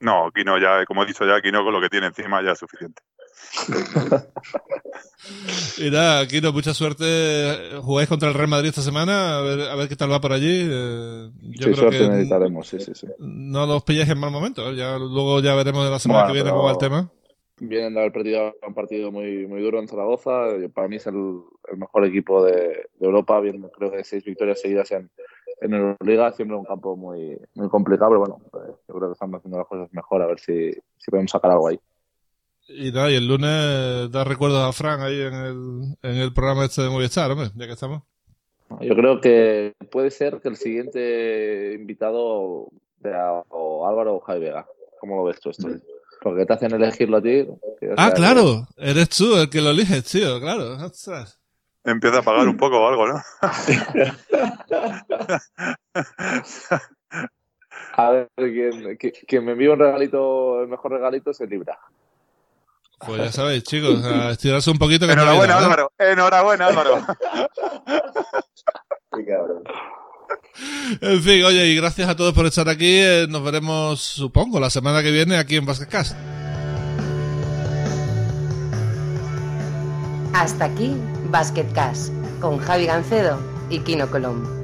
No, 0.00 0.30
Kino 0.34 0.58
ya, 0.58 0.84
como 0.86 1.04
he 1.04 1.06
dicho 1.06 1.24
ya, 1.24 1.40
Kino 1.40 1.62
con 1.62 1.72
lo 1.72 1.80
que 1.80 1.88
tiene 1.88 2.08
encima 2.08 2.42
ya 2.42 2.52
es 2.52 2.58
suficiente. 2.58 3.02
y 5.78 5.90
nada, 5.90 6.26
Kino, 6.26 6.52
mucha 6.52 6.74
suerte. 6.74 7.80
Jugáis 7.82 8.08
contra 8.08 8.28
el 8.28 8.34
Real 8.34 8.48
Madrid 8.48 8.68
esta 8.68 8.82
semana, 8.82 9.38
a 9.38 9.42
ver, 9.42 9.60
a 9.60 9.74
ver 9.74 9.88
qué 9.88 9.96
tal 9.96 10.12
va 10.12 10.20
por 10.20 10.32
allí. 10.32 10.68
Eh, 10.70 11.30
yo 11.42 11.68
sí, 11.68 11.72
creo 11.72 11.90
que 11.90 12.08
necesitaremos, 12.08 12.68
sí, 12.68 12.80
sí, 12.80 12.92
sí. 12.94 13.06
No 13.18 13.66
los 13.66 13.82
pilláis 13.82 14.08
en 14.08 14.18
mal 14.18 14.30
momento, 14.30 14.70
¿eh? 14.70 14.76
ya, 14.76 14.98
luego 14.98 15.40
ya 15.40 15.54
veremos 15.54 15.84
de 15.84 15.90
la 15.90 15.98
semana 15.98 16.26
que 16.26 16.34
viene 16.34 16.50
cómo 16.50 16.64
va 16.64 16.72
el 16.72 16.78
tema. 16.78 17.10
Vienen 17.58 17.92
de 17.92 18.00
haber 18.00 18.12
perdido 18.12 18.54
un 18.66 18.72
partido 18.72 19.12
muy, 19.12 19.46
muy 19.46 19.60
duro 19.60 19.80
en 19.80 19.88
Zaragoza. 19.88 20.46
Para 20.72 20.88
mí 20.88 20.96
es 20.96 21.06
el, 21.06 21.42
mejor 21.76 22.06
equipo 22.06 22.42
de, 22.42 22.88
Europa, 22.98 23.38
viendo 23.40 23.70
creo 23.70 23.92
que 23.92 24.02
seis 24.02 24.24
victorias 24.24 24.58
seguidas 24.60 24.90
en, 24.92 25.10
en 25.60 25.74
Euroliga, 25.74 26.32
siempre 26.32 26.56
un 26.56 26.64
campo 26.64 26.96
muy, 26.96 27.38
muy 27.54 27.68
complicado, 27.68 28.10
pero 28.10 28.20
bueno, 28.20 28.38
pues, 28.50 28.64
yo 28.88 28.94
creo 28.94 29.08
que 29.08 29.12
están 29.12 29.34
haciendo 29.34 29.58
las 29.58 29.66
cosas 29.66 29.92
mejor, 29.92 30.22
a 30.22 30.26
ver 30.26 30.40
si, 30.40 30.72
si 30.72 31.10
podemos 31.10 31.30
sacar 31.30 31.50
algo 31.50 31.68
ahí. 31.68 31.78
Y 32.72 32.92
nada, 32.92 33.10
y 33.10 33.16
el 33.16 33.26
lunes 33.26 34.10
da 34.10 34.24
recuerdos 34.24 34.62
a 34.62 34.72
Fran 34.72 35.00
ahí 35.00 35.20
en 35.20 35.34
el, 35.34 35.96
en 36.02 36.16
el 36.16 36.32
programa 36.32 36.64
este 36.64 36.82
de 36.82 36.90
Movistar, 36.90 37.30
hombre, 37.30 37.50
ya 37.54 37.66
que 37.66 37.72
estamos. 37.72 38.02
Yo 38.80 38.94
creo 38.94 39.20
que 39.20 39.74
puede 39.90 40.10
ser 40.10 40.40
que 40.40 40.48
el 40.48 40.56
siguiente 40.56 41.72
invitado 41.74 42.68
sea 43.02 43.42
o 43.48 43.88
Álvaro 43.88 44.14
o 44.14 44.20
Javi 44.20 44.40
Vega. 44.40 44.66
¿Cómo 45.00 45.16
lo 45.16 45.24
ves 45.24 45.40
tú 45.40 45.50
esto? 45.50 45.68
Porque 46.22 46.46
te 46.46 46.52
hacen 46.52 46.72
elegirlo 46.72 47.16
a 47.16 47.22
ti. 47.22 47.48
Ah, 47.96 48.12
claro, 48.14 48.68
eres 48.76 49.08
tú 49.08 49.36
el 49.36 49.50
que 49.50 49.60
lo 49.60 49.70
eliges, 49.70 50.04
tío, 50.04 50.38
claro. 50.38 50.76
Empieza 51.82 52.18
a 52.18 52.22
pagar 52.22 52.46
un 52.46 52.58
poco 52.58 52.78
o 52.78 52.86
algo, 52.86 53.08
¿no? 53.08 53.20
a 57.96 58.10
ver, 58.10 58.28
quien, 59.26 59.44
me 59.44 59.52
envía 59.52 59.72
un 59.72 59.78
regalito, 59.78 60.62
el 60.62 60.68
mejor 60.68 60.92
regalito 60.92 61.32
se 61.32 61.46
libra. 61.46 61.78
Pues 63.06 63.22
ya 63.22 63.32
sabéis, 63.32 63.64
chicos, 63.64 64.04
a 64.04 64.30
estirarse 64.30 64.70
un 64.70 64.78
poquito. 64.78 65.06
Que 65.06 65.12
Enhorabuena, 65.12 65.56
Álvaro. 65.56 65.92
Enhorabuena, 65.98 66.66
Álvaro. 66.66 67.06
En 71.00 71.22
fin, 71.22 71.44
oye, 71.44 71.68
y 71.68 71.76
gracias 71.76 72.08
a 72.08 72.16
todos 72.16 72.34
por 72.34 72.46
estar 72.46 72.68
aquí. 72.68 72.98
Eh, 72.98 73.26
nos 73.28 73.42
veremos, 73.42 74.00
supongo, 74.00 74.60
la 74.60 74.70
semana 74.70 75.02
que 75.02 75.10
viene 75.10 75.38
aquí 75.38 75.56
en 75.56 75.64
Basketcast. 75.64 76.16
Hasta 80.34 80.64
aquí 80.66 80.96
Basketcast 81.30 82.12
con 82.40 82.58
Javi 82.58 82.86
Gancedo 82.86 83.40
y 83.68 83.80
Kino 83.80 84.10
Colombo. 84.10 84.59